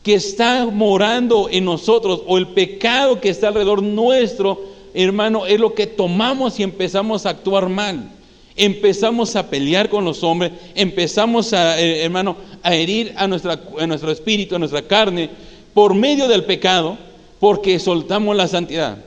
que 0.03 0.13
está 0.15 0.65
morando 0.65 1.47
en 1.49 1.65
nosotros, 1.65 2.21
o 2.27 2.37
el 2.37 2.49
pecado 2.49 3.19
que 3.19 3.29
está 3.29 3.47
alrededor 3.47 3.81
nuestro, 3.81 4.61
hermano, 4.93 5.47
es 5.47 5.59
lo 5.59 5.73
que 5.73 5.87
tomamos 5.87 6.59
y 6.59 6.63
empezamos 6.63 7.25
a 7.25 7.31
actuar 7.31 7.69
mal 7.69 8.11
empezamos 8.55 9.35
a 9.35 9.49
pelear 9.49 9.89
con 9.89 10.05
los 10.05 10.23
hombres, 10.23 10.51
empezamos 10.75 11.53
a, 11.53 11.79
eh, 11.79 12.03
hermano, 12.03 12.37
a 12.61 12.75
herir 12.75 13.13
a 13.15 13.27
nuestro 13.27 14.11
espíritu, 14.11 14.55
a 14.55 14.59
nuestra 14.59 14.83
carne, 14.83 15.29
por 15.73 15.93
medio 15.95 16.27
del 16.27 16.43
pecado, 16.43 16.97
porque 17.43 17.77
soltamos 17.77 18.37
la 18.37 18.47
santidad. 18.47 19.03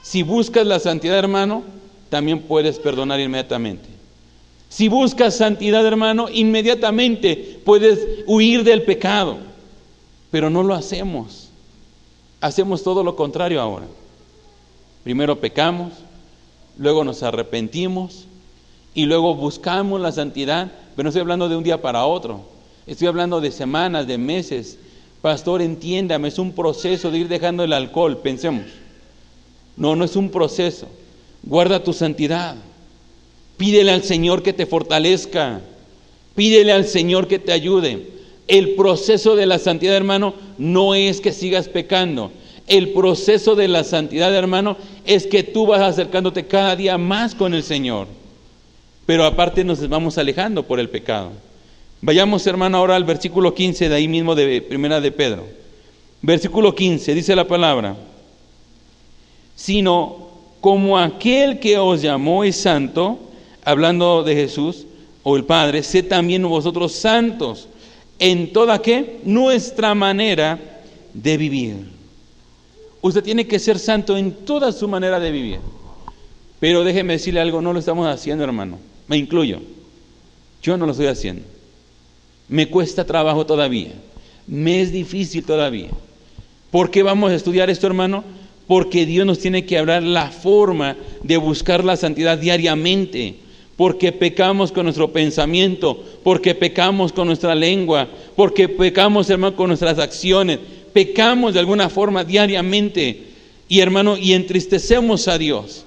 Si 0.00 0.22
buscas 0.22 0.66
la 0.66 0.80
santidad, 0.80 1.18
hermano, 1.18 1.62
también 2.08 2.40
puedes 2.40 2.78
perdonar 2.78 3.20
inmediatamente. 3.20 3.86
Si 4.70 4.88
buscas 4.88 5.36
santidad, 5.36 5.84
hermano, 5.86 6.30
inmediatamente 6.32 7.60
puedes 7.66 8.24
huir 8.26 8.64
del 8.64 8.84
pecado. 8.84 9.36
Pero 10.30 10.48
no 10.48 10.62
lo 10.62 10.72
hacemos. 10.72 11.50
Hacemos 12.40 12.82
todo 12.82 13.04
lo 13.04 13.14
contrario 13.14 13.60
ahora. 13.60 13.84
Primero 15.04 15.38
pecamos, 15.38 15.92
luego 16.78 17.04
nos 17.04 17.22
arrepentimos, 17.22 18.24
y 18.94 19.04
luego 19.04 19.34
buscamos 19.34 20.00
la 20.00 20.12
santidad, 20.12 20.72
pero 20.94 21.04
no 21.04 21.08
estoy 21.10 21.20
hablando 21.20 21.46
de 21.50 21.56
un 21.56 21.62
día 21.62 21.82
para 21.82 22.06
otro, 22.06 22.40
estoy 22.86 23.06
hablando 23.06 23.38
de 23.42 23.52
semanas, 23.52 24.06
de 24.06 24.16
meses. 24.16 24.78
Pastor, 25.26 25.60
entiéndame, 25.60 26.28
es 26.28 26.38
un 26.38 26.52
proceso 26.52 27.10
de 27.10 27.18
ir 27.18 27.26
dejando 27.26 27.64
el 27.64 27.72
alcohol, 27.72 28.18
pensemos. 28.18 28.66
No, 29.76 29.96
no 29.96 30.04
es 30.04 30.14
un 30.14 30.30
proceso. 30.30 30.86
Guarda 31.42 31.82
tu 31.82 31.92
santidad. 31.92 32.54
Pídele 33.56 33.90
al 33.90 34.04
Señor 34.04 34.44
que 34.44 34.52
te 34.52 34.66
fortalezca. 34.66 35.62
Pídele 36.36 36.70
al 36.70 36.86
Señor 36.86 37.26
que 37.26 37.40
te 37.40 37.50
ayude. 37.50 38.06
El 38.46 38.76
proceso 38.76 39.34
de 39.34 39.46
la 39.46 39.58
santidad, 39.58 39.96
hermano, 39.96 40.32
no 40.58 40.94
es 40.94 41.20
que 41.20 41.32
sigas 41.32 41.66
pecando. 41.68 42.30
El 42.68 42.90
proceso 42.90 43.56
de 43.56 43.66
la 43.66 43.82
santidad, 43.82 44.32
hermano, 44.32 44.76
es 45.04 45.26
que 45.26 45.42
tú 45.42 45.66
vas 45.66 45.80
acercándote 45.80 46.46
cada 46.46 46.76
día 46.76 46.98
más 46.98 47.34
con 47.34 47.52
el 47.52 47.64
Señor. 47.64 48.06
Pero 49.06 49.24
aparte 49.24 49.64
nos 49.64 49.88
vamos 49.88 50.18
alejando 50.18 50.62
por 50.62 50.78
el 50.78 50.88
pecado. 50.88 51.32
Vayamos, 52.00 52.46
hermano, 52.46 52.78
ahora 52.78 52.96
al 52.96 53.04
versículo 53.04 53.54
15 53.54 53.88
de 53.88 53.94
ahí 53.94 54.06
mismo 54.06 54.34
de 54.34 54.60
Primera 54.62 55.00
de 55.00 55.10
Pedro. 55.10 55.46
Versículo 56.22 56.74
15 56.74 57.14
dice 57.14 57.36
la 57.36 57.46
palabra, 57.46 57.96
sino 59.54 60.28
como 60.60 60.98
aquel 60.98 61.58
que 61.58 61.78
os 61.78 62.02
llamó 62.02 62.44
es 62.44 62.56
santo, 62.56 63.18
hablando 63.64 64.22
de 64.22 64.34
Jesús 64.34 64.86
o 65.22 65.36
el 65.36 65.44
Padre, 65.44 65.82
sé 65.82 66.02
también 66.02 66.42
vosotros 66.48 66.92
santos 66.92 67.68
en 68.18 68.52
toda 68.52 68.80
que 68.80 69.20
nuestra 69.24 69.94
manera 69.94 70.58
de 71.12 71.36
vivir. 71.36 71.76
Usted 73.00 73.22
tiene 73.22 73.46
que 73.46 73.58
ser 73.58 73.78
santo 73.78 74.16
en 74.16 74.32
toda 74.32 74.72
su 74.72 74.88
manera 74.88 75.20
de 75.20 75.30
vivir. 75.30 75.58
Pero 76.58 76.84
déjeme 76.84 77.14
decirle 77.14 77.40
algo, 77.40 77.60
no 77.60 77.72
lo 77.72 77.78
estamos 77.78 78.06
haciendo, 78.06 78.42
hermano. 78.42 78.78
Me 79.06 79.16
incluyo. 79.16 79.60
Yo 80.62 80.76
no 80.76 80.86
lo 80.86 80.92
estoy 80.92 81.06
haciendo. 81.06 81.42
Me 82.48 82.68
cuesta 82.68 83.04
trabajo 83.04 83.46
todavía. 83.46 83.92
Me 84.46 84.80
es 84.80 84.92
difícil 84.92 85.44
todavía. 85.44 85.90
¿Por 86.70 86.90
qué 86.90 87.02
vamos 87.02 87.30
a 87.30 87.34
estudiar 87.34 87.70
esto, 87.70 87.86
hermano? 87.86 88.24
Porque 88.66 89.06
Dios 89.06 89.26
nos 89.26 89.38
tiene 89.38 89.64
que 89.64 89.78
hablar 89.78 90.02
la 90.02 90.30
forma 90.30 90.96
de 91.22 91.36
buscar 91.36 91.84
la 91.84 91.96
santidad 91.96 92.38
diariamente. 92.38 93.36
Porque 93.76 94.12
pecamos 94.12 94.72
con 94.72 94.84
nuestro 94.84 95.12
pensamiento, 95.12 96.02
porque 96.24 96.54
pecamos 96.54 97.12
con 97.12 97.26
nuestra 97.26 97.54
lengua, 97.54 98.08
porque 98.34 98.68
pecamos, 98.68 99.28
hermano, 99.28 99.54
con 99.54 99.68
nuestras 99.68 99.98
acciones. 99.98 100.58
Pecamos 100.92 101.54
de 101.54 101.60
alguna 101.60 101.88
forma 101.88 102.24
diariamente. 102.24 103.24
Y, 103.68 103.80
hermano, 103.80 104.16
y 104.16 104.32
entristecemos 104.32 105.28
a 105.28 105.36
Dios. 105.36 105.84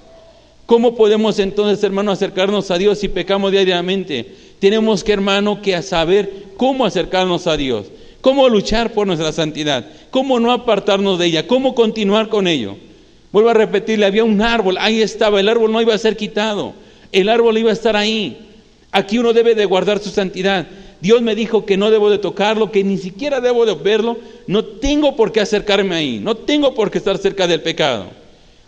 ¿Cómo 0.66 0.94
podemos 0.94 1.38
entonces, 1.40 1.82
hermano, 1.82 2.12
acercarnos 2.12 2.70
a 2.70 2.78
Dios 2.78 2.98
si 2.98 3.08
pecamos 3.08 3.50
diariamente? 3.50 4.34
Tenemos 4.60 5.02
que, 5.02 5.12
hermano, 5.12 5.60
que 5.62 5.80
saber 5.82 6.44
cómo 6.56 6.84
acercarnos 6.84 7.46
a 7.46 7.56
Dios, 7.56 7.86
cómo 8.20 8.48
luchar 8.48 8.92
por 8.92 9.06
nuestra 9.06 9.32
santidad, 9.32 9.86
cómo 10.10 10.38
no 10.38 10.52
apartarnos 10.52 11.18
de 11.18 11.26
ella, 11.26 11.46
cómo 11.46 11.74
continuar 11.74 12.28
con 12.28 12.46
ello. 12.46 12.76
Vuelvo 13.32 13.48
a 13.48 13.54
repetirle, 13.54 14.06
había 14.06 14.24
un 14.24 14.42
árbol, 14.42 14.76
ahí 14.78 15.00
estaba, 15.00 15.40
el 15.40 15.48
árbol 15.48 15.72
no 15.72 15.80
iba 15.80 15.94
a 15.94 15.98
ser 15.98 16.16
quitado, 16.16 16.74
el 17.10 17.28
árbol 17.28 17.56
iba 17.58 17.70
a 17.70 17.74
estar 17.74 17.96
ahí. 17.96 18.36
Aquí 18.92 19.18
uno 19.18 19.32
debe 19.32 19.54
de 19.54 19.64
guardar 19.64 20.00
su 20.00 20.10
santidad. 20.10 20.66
Dios 21.00 21.22
me 21.22 21.34
dijo 21.34 21.64
que 21.64 21.76
no 21.76 21.90
debo 21.90 22.10
de 22.10 22.18
tocarlo, 22.18 22.70
que 22.70 22.84
ni 22.84 22.98
siquiera 22.98 23.40
debo 23.40 23.64
de 23.64 23.74
verlo. 23.74 24.18
No 24.46 24.64
tengo 24.64 25.16
por 25.16 25.32
qué 25.32 25.40
acercarme 25.40 25.94
ahí, 25.94 26.20
no 26.22 26.34
tengo 26.34 26.74
por 26.74 26.90
qué 26.90 26.98
estar 26.98 27.16
cerca 27.16 27.46
del 27.46 27.62
pecado. 27.62 28.06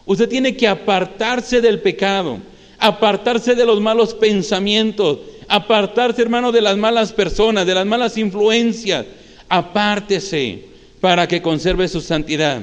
Usted 0.07 0.29
tiene 0.29 0.57
que 0.57 0.67
apartarse 0.67 1.61
del 1.61 1.81
pecado, 1.81 2.39
apartarse 2.79 3.55
de 3.55 3.67
los 3.67 3.81
malos 3.81 4.15
pensamientos, 4.15 5.19
apartarse, 5.49 6.23
hermano, 6.23 6.53
de 6.53 6.61
las 6.61 6.77
malas 6.77 7.13
personas, 7.13 7.67
de 7.67 7.75
las 7.75 7.87
malas 7.87 8.17
influencias. 8.19 9.07
Apártese 9.49 10.65
para 11.01 11.27
que 11.27 11.43
conserve 11.43 11.89
su 11.89 12.01
santidad. 12.01 12.61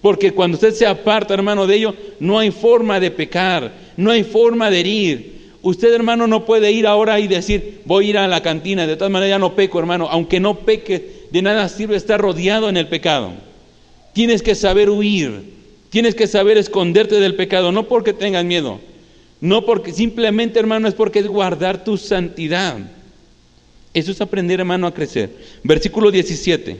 Porque 0.00 0.32
cuando 0.32 0.56
usted 0.56 0.72
se 0.72 0.86
aparta, 0.86 1.34
hermano, 1.34 1.66
de 1.66 1.76
ello, 1.76 1.94
no 2.20 2.38
hay 2.38 2.50
forma 2.50 3.00
de 3.00 3.10
pecar, 3.10 3.72
no 3.96 4.10
hay 4.10 4.24
forma 4.24 4.70
de 4.70 4.80
herir. 4.80 5.40
Usted, 5.62 5.92
hermano, 5.92 6.26
no 6.26 6.46
puede 6.46 6.72
ir 6.72 6.86
ahora 6.86 7.20
y 7.20 7.28
decir, 7.28 7.82
voy 7.84 8.06
a 8.06 8.10
ir 8.10 8.18
a 8.18 8.28
la 8.28 8.42
cantina, 8.42 8.86
de 8.86 8.96
todas 8.96 9.10
maneras 9.10 9.34
ya 9.34 9.38
no 9.38 9.54
peco, 9.54 9.78
hermano. 9.78 10.08
Aunque 10.10 10.40
no 10.40 10.60
peque, 10.60 11.26
de 11.30 11.42
nada 11.42 11.68
sirve 11.68 11.96
estar 11.96 12.18
rodeado 12.18 12.70
en 12.70 12.78
el 12.78 12.88
pecado. 12.88 13.32
Tienes 14.14 14.42
que 14.42 14.54
saber 14.54 14.88
huir, 14.88 15.42
tienes 15.90 16.14
que 16.14 16.26
saber 16.26 16.56
esconderte 16.56 17.20
del 17.20 17.34
pecado, 17.34 17.72
no 17.72 17.86
porque 17.86 18.14
tengas 18.14 18.44
miedo, 18.44 18.80
no 19.40 19.64
porque 19.64 19.92
simplemente, 19.92 20.58
hermano, 20.58 20.86
es 20.86 20.94
porque 20.94 21.20
es 21.20 21.26
guardar 21.26 21.82
tu 21.84 21.96
santidad. 21.96 22.78
Eso 23.94 24.12
es 24.12 24.20
aprender, 24.20 24.60
hermano, 24.60 24.86
a 24.86 24.94
crecer. 24.94 25.30
Versículo 25.62 26.10
17. 26.10 26.76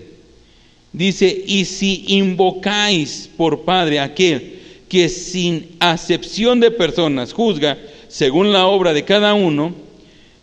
Dice, 0.93 1.45
y 1.47 1.64
si 1.64 2.05
invocáis 2.09 3.31
por 3.37 3.62
Padre 3.62 4.00
aquel 4.00 4.59
que 4.88 5.09
sin 5.09 5.76
acepción 5.79 6.59
de 6.61 6.71
personas 6.71 7.33
juzga 7.33 7.79
según 8.09 8.52
la 8.52 8.67
obra 8.67 8.93
de 8.93 9.05
cada 9.05 9.35
uno, 9.35 9.73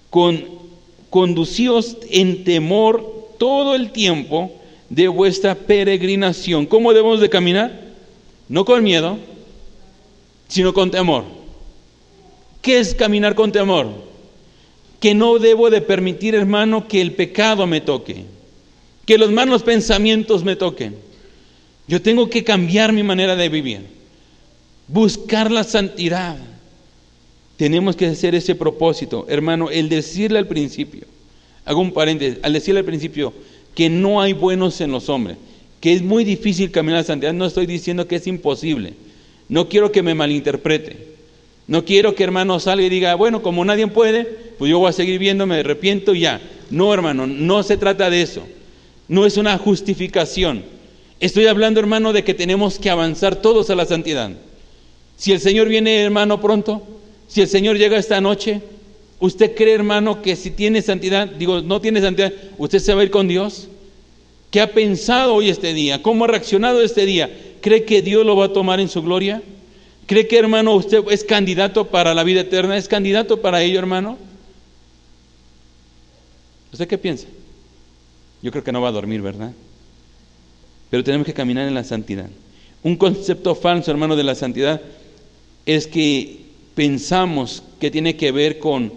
con, 0.10 0.46
conducíos 1.10 1.98
en 2.10 2.46
temor 2.46 3.36
todo 3.38 3.76
el 3.76 3.92
tiempo 3.92 4.52
de 4.90 5.10
vuestra 5.10 5.54
peregrinación. 5.54 6.66
¿Cómo 6.66 6.94
debemos 6.94 7.20
de 7.20 7.30
caminar? 7.30 7.88
No 8.48 8.64
con 8.64 8.84
miedo, 8.84 9.18
sino 10.48 10.74
con 10.74 10.92
temor. 10.92 11.26
¿Qué 12.68 12.80
es 12.80 12.94
caminar 12.94 13.34
con 13.34 13.54
temor? 13.54 13.88
Que 15.00 15.16
no 15.16 15.40
debo 15.40 15.70
de 15.70 15.80
permitir, 15.80 16.36
hermano, 16.36 16.86
que 16.90 17.00
el 17.00 17.14
pecado 17.14 17.66
me 17.66 17.80
toque, 17.80 18.26
que 19.06 19.18
los 19.18 19.32
malos 19.32 19.64
pensamientos 19.64 20.44
me 20.44 20.58
toquen. 20.58 20.98
Yo 21.88 22.02
tengo 22.02 22.30
que 22.30 22.44
cambiar 22.44 22.92
mi 22.92 23.04
manera 23.04 23.38
de 23.38 23.48
vivir, 23.48 23.86
buscar 24.90 25.50
la 25.50 25.64
santidad. 25.64 26.36
Tenemos 27.56 27.96
que 27.96 28.08
hacer 28.08 28.36
ese 28.36 28.54
propósito, 28.54 29.26
hermano, 29.30 29.70
el 29.70 29.88
decirle 29.88 30.38
al 30.38 30.48
principio, 30.48 31.08
hago 31.64 31.80
un 31.80 31.94
paréntesis, 31.94 32.38
al 32.44 32.52
decirle 32.52 32.82
al 32.82 32.86
principio 32.86 33.32
que 33.76 33.90
no 33.90 34.20
hay 34.20 34.34
buenos 34.34 34.82
en 34.82 34.92
los 34.92 35.08
hombres, 35.08 35.38
que 35.80 35.94
es 35.94 36.02
muy 36.02 36.26
difícil 36.26 36.70
caminar 36.72 37.00
la 37.00 37.06
santidad, 37.06 37.32
no 37.32 37.46
estoy 37.46 37.66
diciendo 37.66 38.10
que 38.10 38.18
es 38.18 38.28
imposible, 38.28 38.96
no 39.48 39.70
quiero 39.70 39.94
que 39.94 40.04
me 40.04 40.16
malinterprete. 40.16 41.16
No 41.68 41.84
quiero 41.84 42.16
que 42.16 42.24
hermano 42.24 42.60
salga 42.60 42.86
y 42.86 42.90
diga, 42.90 43.14
bueno, 43.16 43.42
como 43.44 43.66
nadie 43.66 43.88
puede, 43.88 44.24
pues 44.58 44.72
yo 44.72 44.80
voy 44.80 44.90
a 44.90 44.94
seguir 44.94 45.20
viendo, 45.20 45.46
me 45.46 45.60
arrepiento 45.60 46.16
y 46.16 46.22
ya. 46.22 46.42
No, 46.70 46.94
hermano, 46.94 47.28
no 47.28 47.62
se 47.64 47.78
trata 47.78 48.10
de 48.10 48.22
eso. 48.22 48.44
No 49.10 49.26
es 49.26 49.38
una 49.38 49.58
justificación. 49.58 50.64
Estoy 51.20 51.48
hablando, 51.48 51.80
hermano, 51.80 52.14
de 52.14 52.24
que 52.24 52.34
tenemos 52.34 52.80
que 52.80 52.90
avanzar 52.90 53.36
todos 53.38 53.70
a 53.70 53.76
la 53.76 53.86
santidad. 53.86 54.32
Si 55.18 55.34
el 55.34 55.42
Señor 55.42 55.68
viene, 55.68 56.02
hermano, 56.02 56.40
pronto, 56.40 56.84
si 57.28 57.42
el 57.42 57.48
Señor 57.48 57.78
llega 57.78 57.98
esta 57.98 58.22
noche, 58.22 58.62
¿usted 59.20 59.56
cree, 59.56 59.74
hermano, 59.74 60.22
que 60.22 60.36
si 60.36 60.52
tiene 60.52 60.82
santidad, 60.82 61.28
digo, 61.28 61.62
no 61.62 61.82
tiene 61.82 62.00
santidad, 62.02 62.32
usted 62.58 62.80
se 62.80 62.94
va 62.94 63.02
a 63.02 63.04
ir 63.04 63.12
con 63.12 63.28
Dios? 63.28 63.68
¿Qué 64.52 64.62
ha 64.62 64.72
pensado 64.72 65.36
hoy 65.36 65.50
este 65.50 65.74
día? 65.74 66.02
¿Cómo 66.02 66.24
ha 66.24 66.28
reaccionado 66.28 66.82
este 66.82 67.06
día? 67.06 67.30
¿Cree 67.60 67.84
que 67.84 68.02
Dios 68.02 68.26
lo 68.26 68.38
va 68.38 68.46
a 68.46 68.54
tomar 68.54 68.80
en 68.80 68.88
su 68.88 69.02
gloria? 69.02 69.42
¿Cree 70.08 70.28
que, 70.28 70.40
hermano, 70.40 70.74
usted 70.74 71.04
es 71.12 71.24
candidato 71.24 71.88
para 71.90 72.14
la 72.14 72.24
vida 72.24 72.42
eterna? 72.42 72.78
¿Es 72.78 72.88
candidato 72.88 73.42
para 73.42 73.62
ello, 73.62 73.78
hermano? 73.78 74.18
¿Usted 76.72 76.88
qué 76.88 76.98
piensa? 76.98 77.28
Yo 78.42 78.52
creo 78.52 78.64
que 78.64 78.72
no 78.72 78.82
va 78.82 78.88
a 78.88 78.94
dormir, 78.94 79.22
¿verdad? 79.22 79.52
Pero 80.90 81.04
tenemos 81.04 81.26
que 81.26 81.34
caminar 81.34 81.68
en 81.68 81.74
la 81.74 81.84
santidad. 81.84 82.30
Un 82.84 82.96
concepto 82.96 83.54
falso, 83.54 83.92
hermano, 83.92 84.16
de 84.16 84.24
la 84.24 84.36
santidad 84.36 84.82
es 85.66 85.88
que 85.88 86.46
pensamos 86.74 87.62
que 87.80 87.92
tiene 87.92 88.16
que 88.16 88.32
ver 88.32 88.60
con 88.60 88.94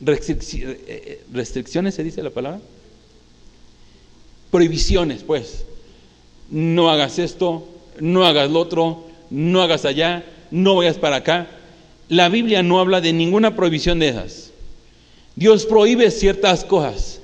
restricciones, 0.00 1.94
¿se 1.94 2.02
dice 2.02 2.22
la 2.22 2.30
palabra? 2.30 2.60
Prohibiciones, 4.50 5.22
pues. 5.22 5.66
No 6.50 6.88
hagas 6.88 7.18
esto, 7.18 7.68
no 7.98 8.24
hagas 8.24 8.50
lo 8.50 8.60
otro, 8.60 9.09
no 9.30 9.62
hagas 9.62 9.84
allá, 9.84 10.24
no 10.50 10.76
vayas 10.76 10.98
para 10.98 11.16
acá. 11.16 11.46
La 12.08 12.28
Biblia 12.28 12.62
no 12.62 12.80
habla 12.80 13.00
de 13.00 13.12
ninguna 13.12 13.54
prohibición 13.54 14.00
de 14.00 14.08
esas. 14.08 14.50
Dios 15.36 15.64
prohíbe 15.64 16.10
ciertas 16.10 16.64
cosas. 16.64 17.20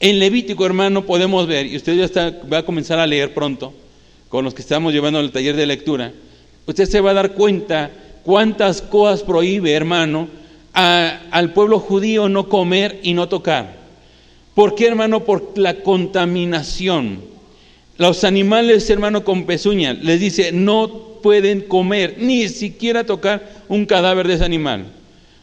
En 0.00 0.18
Levítico, 0.18 0.66
hermano, 0.66 1.06
podemos 1.06 1.46
ver, 1.46 1.66
y 1.66 1.76
usted 1.76 1.94
ya 1.94 2.40
va 2.52 2.58
a 2.58 2.64
comenzar 2.64 2.98
a 2.98 3.06
leer 3.06 3.32
pronto, 3.32 3.72
con 4.28 4.44
los 4.44 4.54
que 4.54 4.62
estamos 4.62 4.92
llevando 4.92 5.20
el 5.20 5.30
taller 5.30 5.56
de 5.56 5.66
lectura, 5.66 6.12
usted 6.66 6.86
se 6.86 7.00
va 7.00 7.12
a 7.12 7.14
dar 7.14 7.32
cuenta 7.32 7.90
cuántas 8.24 8.82
cosas 8.82 9.22
prohíbe, 9.22 9.72
hermano, 9.72 10.28
al 10.72 11.52
pueblo 11.52 11.78
judío 11.78 12.28
no 12.28 12.48
comer 12.48 13.00
y 13.02 13.14
no 13.14 13.28
tocar. 13.28 13.76
¿Por 14.54 14.74
qué, 14.74 14.88
hermano? 14.88 15.24
Por 15.24 15.52
la 15.56 15.76
contaminación. 15.76 17.20
Los 17.98 18.24
animales, 18.24 18.88
hermano, 18.90 19.24
con 19.24 19.46
pezuña, 19.46 19.94
les 19.94 20.20
dice, 20.20 20.52
no 20.52 21.06
pueden 21.22 21.62
comer, 21.62 22.16
ni 22.18 22.48
siquiera 22.48 23.04
tocar 23.04 23.64
un 23.68 23.86
cadáver 23.86 24.28
de 24.28 24.34
ese 24.34 24.44
animal, 24.44 24.86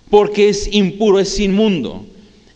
porque 0.09 0.49
es 0.49 0.71
impuro, 0.71 1.19
es 1.19 1.39
inmundo. 1.39 2.05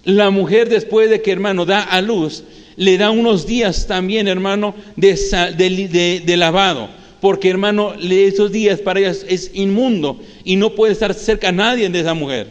La 0.03 0.29
mujer 0.29 0.69
después 0.69 1.09
de 1.09 1.21
que, 1.21 1.31
hermano, 1.31 1.65
da 1.65 1.81
a 1.81 2.01
luz, 2.01 2.43
le 2.77 2.97
da 2.97 3.09
unos 3.09 3.47
días 3.47 3.87
también, 3.87 4.27
hermano, 4.27 4.75
de, 4.95 6.35
lavado, 6.37 6.89
porque, 7.19 7.49
hermano, 7.49 7.95
esos 7.99 8.51
días 8.51 8.79
para 8.79 8.99
ella 8.99 9.15
es 9.27 9.51
inmundo 9.55 10.19
y 10.43 10.55
no 10.55 10.75
puede 10.75 10.93
estar 10.93 11.13
cerca 11.15 11.49
a 11.49 11.51
nadie 11.51 11.89
de 11.89 11.99
esa 11.99 12.13
mujer. 12.13 12.47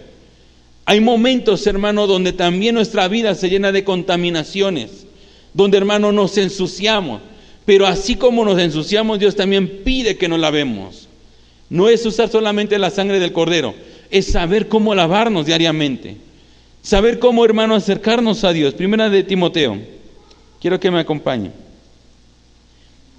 Hay 0.85 1.01
momentos, 1.01 1.67
hermano, 1.67 2.07
donde 2.07 2.33
también 2.33 2.75
nuestra 2.75 3.07
vida 3.09 3.35
se 3.35 3.49
llena 3.49 3.73
de 3.73 3.85
contaminaciones, 3.85 5.07
donde, 5.55 5.79
hermano, 5.79 6.13
nos 6.13 6.37
ensuciamos. 6.37 7.23
Pero 7.67 7.87
así 7.87 8.15
como 8.15 8.45
nos 8.45 8.59
ensuciamos, 8.59 9.19
Dios 9.19 9.35
también 9.35 9.83
pide 9.85 10.17
que 10.17 10.29
nos 10.29 10.39
lavemos. 10.39 11.09
No 11.69 11.89
es 11.89 12.07
usar 12.07 12.31
solamente 12.31 12.79
la 12.79 12.91
sangre 12.91 13.19
del 13.19 13.33
cordero, 13.33 13.75
es 14.09 14.31
saber 14.31 14.69
cómo 14.69 14.95
lavarnos 14.95 15.47
diariamente. 15.47 16.17
Saber 16.81 17.19
cómo, 17.19 17.45
hermano, 17.45 17.75
acercarnos 17.75 18.45
a 18.45 18.53
Dios. 18.53 18.73
Primera 18.73 19.11
de 19.11 19.25
Timoteo. 19.25 19.77
Quiero 20.61 20.79
que 20.79 20.93
me 20.93 21.01
acompañe. 21.01 21.51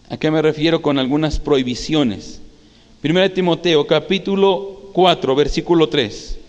¿A 0.10 0.16
qué 0.16 0.32
me 0.32 0.42
refiero 0.42 0.82
con 0.82 0.98
algunas 0.98 1.38
prohibiciones? 1.40 2.40
Primera 3.02 3.28
de 3.28 3.36
Timoteo, 3.36 3.86
capítulo 3.86 4.92
4, 4.94 5.36
versículo 5.36 5.90
3. 5.90 6.40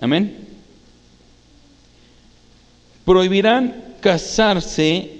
Amén. 0.00 0.36
Prohibirán 3.04 3.96
casarse 4.00 5.17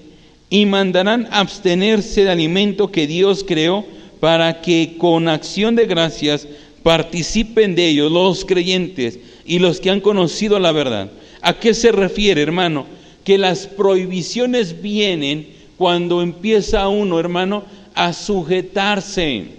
y 0.51 0.67
mandarán 0.67 1.29
abstenerse 1.31 2.25
de 2.25 2.31
alimento 2.31 2.91
que 2.91 3.07
Dios 3.07 3.45
creó 3.47 3.85
para 4.21 4.61
que 4.61 4.97
con 4.99 5.29
acción 5.29 5.77
de 5.77 5.87
gracias 5.87 6.47
participen 6.83 7.75
de 7.75 7.89
ellos 7.89 8.11
los 8.11 8.45
creyentes 8.45 9.19
y 9.45 9.59
los 9.59 9.81
que 9.81 9.91
han 9.91 10.01
conocido 10.01 10.59
la 10.59 10.73
verdad. 10.73 11.11
¿A 11.41 11.55
qué 11.55 11.75
se 11.75 11.93
refiere, 11.93 12.43
hermano? 12.43 12.87
Que 13.25 13.39
las 13.39 13.67
prohibiciones 13.67 14.81
vienen 14.81 15.49
cuando 15.77 16.23
empieza 16.23 16.89
uno, 16.89 17.21
hermano, 17.21 17.65
a 17.95 18.13
sujetarse. 18.13 19.59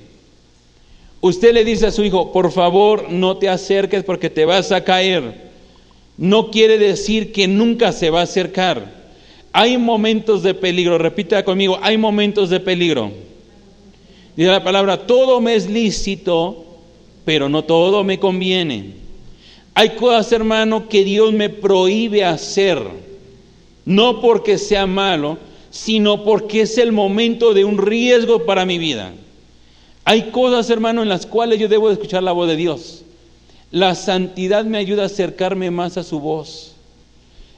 Usted 1.22 1.54
le 1.54 1.66
dice 1.66 1.88
a 1.88 1.92
su 1.92 2.04
hijo, 2.04 2.32
por 2.32 2.52
favor, 2.52 3.12
no 3.12 3.38
te 3.38 3.50
acerques 3.50 4.04
porque 4.04 4.30
te 4.30 4.46
vas 4.46 4.72
a 4.72 4.84
caer. 4.84 5.50
No 6.18 6.50
quiere 6.50 6.78
decir 6.78 7.32
que 7.32 7.48
nunca 7.48 7.92
se 7.92 8.10
va 8.10 8.22
a 8.22 8.24
acercar. 8.24 8.99
Hay 9.52 9.78
momentos 9.78 10.44
de 10.44 10.54
peligro, 10.54 10.98
repita 10.98 11.44
conmigo, 11.44 11.80
hay 11.82 11.98
momentos 11.98 12.50
de 12.50 12.60
peligro. 12.60 13.12
Dice 14.36 14.52
la 14.52 14.64
palabra, 14.64 15.08
todo 15.08 15.42
me 15.42 15.56
es 15.56 15.70
lícito, 15.70 16.66
pero 17.26 17.50
no 17.50 17.64
todo 17.64 18.04
me 18.04 18.20
conviene. 18.20 18.94
Hay 19.74 19.92
cosas, 19.92 20.32
hermano, 20.32 20.88
que 20.88 21.04
Dios 21.04 21.34
me 21.34 21.50
prohíbe 21.50 22.24
hacer, 22.24 22.80
no 23.86 24.22
porque 24.22 24.58
sea 24.58 24.86
malo, 24.86 25.38
sino 25.72 26.24
porque 26.24 26.62
es 26.62 26.78
el 26.78 26.92
momento 26.92 27.54
de 27.54 27.66
un 27.66 27.78
riesgo 27.78 28.46
para 28.46 28.66
mi 28.66 28.78
vida. 28.78 29.14
Hay 30.06 30.32
cosas, 30.32 30.70
hermano, 30.70 31.04
en 31.04 31.10
las 31.10 31.26
cuales 31.26 31.60
yo 31.60 31.68
debo 31.68 31.92
escuchar 31.92 32.24
la 32.24 32.32
voz 32.32 32.48
de 32.48 32.56
Dios. 32.56 33.04
La 33.72 33.94
santidad 33.94 34.66
me 34.66 34.80
ayuda 34.80 35.04
a 35.04 35.08
acercarme 35.08 35.70
más 35.70 35.98
a 35.98 36.04
su 36.04 36.20
voz. 36.20 36.76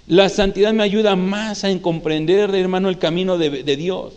La 0.07 0.29
santidad 0.29 0.73
me 0.73 0.83
ayuda 0.83 1.15
más 1.15 1.63
a 1.63 1.79
comprender, 1.79 2.53
hermano, 2.55 2.89
el 2.89 2.97
camino 2.97 3.37
de, 3.37 3.75
Dios. 3.75 4.13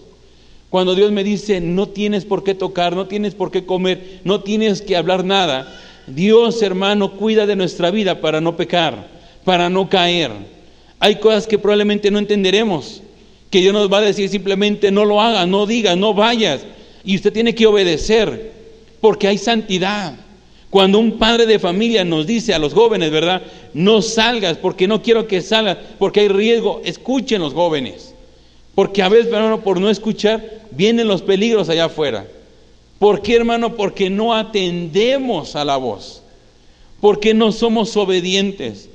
Cuando 0.71 0.95
Dios 0.95 1.13
me 1.13 1.23
dice, 1.23 1.61
no 1.61 1.89
tienes 1.89 2.25
por 2.25 2.43
qué 2.43 2.55
tocar, 2.55 2.97
no 2.97 3.07
tienes 3.07 3.35
por 3.35 3.51
qué 3.51 3.65
comer, 3.65 4.21
no 4.25 4.41
tienes 4.41 4.83
que 4.83 4.97
hablar 4.97 5.25
nada. 5.25 5.81
Dios, 6.07 6.63
hermano, 6.63 7.13
cuida 7.13 7.47
de 7.47 7.57
nuestra 7.57 7.91
vida 7.91 8.21
para 8.21 8.41
no 8.41 8.57
pecar, 8.57 9.09
para 9.45 9.71
no 9.71 9.89
caer. 9.89 10.33
Hay 10.99 11.17
cosas 11.17 11.47
que 11.47 11.59
probablemente 11.59 12.11
no 12.11 12.19
entenderemos, 12.19 13.03
que 13.51 13.61
Dios 13.61 13.73
nos 13.73 13.93
va 13.93 13.99
a 13.99 14.03
decir 14.03 14.29
simplemente 14.29 14.91
no 14.91 15.05
lo 15.05 15.21
hagas, 15.21 15.47
no 15.47 15.67
digas, 15.67 15.97
no 15.97 16.13
vayas. 16.13 16.63
Y 17.05 17.17
usted 17.17 17.33
tiene 17.33 17.55
que 17.55 17.67
obedecer, 17.67 18.53
porque 19.01 19.29
hay 19.29 19.39
santidad. 19.39 20.24
Cuando 20.75 20.99
un 20.99 21.19
padre 21.19 21.47
de 21.47 21.61
familia 21.61 22.05
nos 22.05 22.27
dice 22.27 22.53
a 22.53 22.59
los 22.59 22.75
jóvenes, 22.75 23.13
¿verdad? 23.13 23.43
No 23.75 24.03
salgas 24.03 24.57
porque 24.57 24.89
no 24.89 25.03
quiero 25.03 25.29
que 25.29 25.41
salgas, 25.41 25.79
porque 26.01 26.19
hay 26.19 26.27
riesgo. 26.27 26.83
Escuchen 26.85 27.41
los 27.41 27.55
jóvenes. 27.55 28.13
Porque 28.75 29.01
a 29.01 29.09
veces, 29.09 29.33
hermano, 29.33 29.61
por 29.61 29.81
no 29.81 29.89
escuchar, 29.89 30.63
vienen 30.73 31.07
los 31.07 31.23
peligros 31.23 31.69
allá 31.69 31.85
afuera. 31.85 32.27
¿Por 32.99 33.23
qué, 33.23 33.37
hermano? 33.37 33.77
Porque 33.77 34.11
no 34.11 34.35
atendemos 34.35 35.55
a 35.55 35.65
la 35.65 35.77
voz. 35.77 36.23
Porque 37.01 37.35
no 37.35 37.53
somos 37.53 37.97
obedientes. 37.97 38.89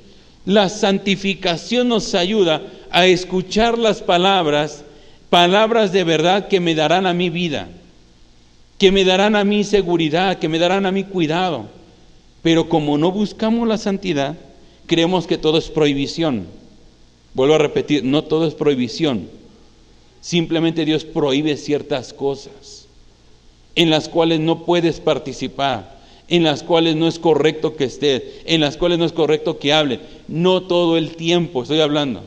La 0.44 0.68
santificación 0.68 1.88
nos 1.88 2.14
ayuda 2.14 2.60
a 2.90 3.06
escuchar 3.06 3.78
las 3.78 4.02
palabras, 4.02 4.84
palabras 5.30 5.92
de 5.92 6.04
verdad 6.04 6.46
que 6.46 6.60
me 6.60 6.74
darán 6.74 7.06
a 7.06 7.14
mi 7.14 7.30
vida, 7.30 7.70
que 8.80 8.90
me 8.90 9.04
darán 9.04 9.36
a 9.36 9.44
mi 9.44 9.62
seguridad, 9.62 10.38
que 10.38 10.48
me 10.48 10.58
darán 10.58 10.86
a 10.86 10.90
mi 10.90 11.04
cuidado. 11.04 11.66
Pero 12.40 12.70
como 12.70 12.96
no 12.96 13.12
buscamos 13.12 13.68
la 13.68 13.76
santidad, 13.76 14.38
creemos 14.86 15.26
que 15.26 15.36
todo 15.36 15.58
es 15.58 15.68
prohibición. 15.68 16.46
Vuelvo 17.34 17.56
a 17.56 17.58
repetir, 17.58 18.04
no 18.04 18.24
todo 18.24 18.46
es 18.46 18.54
prohibición. 18.54 19.28
Simplemente 20.22 20.86
Dios 20.86 21.04
prohíbe 21.04 21.58
ciertas 21.58 22.14
cosas 22.14 22.86
en 23.76 23.90
las 23.90 24.08
cuales 24.08 24.40
no 24.40 24.64
puedes 24.64 24.98
participar, 24.98 26.00
en 26.28 26.42
las 26.42 26.62
cuales 26.62 26.96
no 26.96 27.06
es 27.06 27.18
correcto 27.18 27.76
que 27.76 27.84
estés, 27.84 28.22
en 28.46 28.62
las 28.62 28.78
cuales 28.78 28.98
no 28.98 29.04
es 29.04 29.12
correcto 29.12 29.58
que 29.58 29.74
hable. 29.74 30.00
No 30.26 30.62
todo 30.62 30.96
el 30.96 31.16
tiempo 31.16 31.62
estoy 31.62 31.82
hablando. 31.82 32.22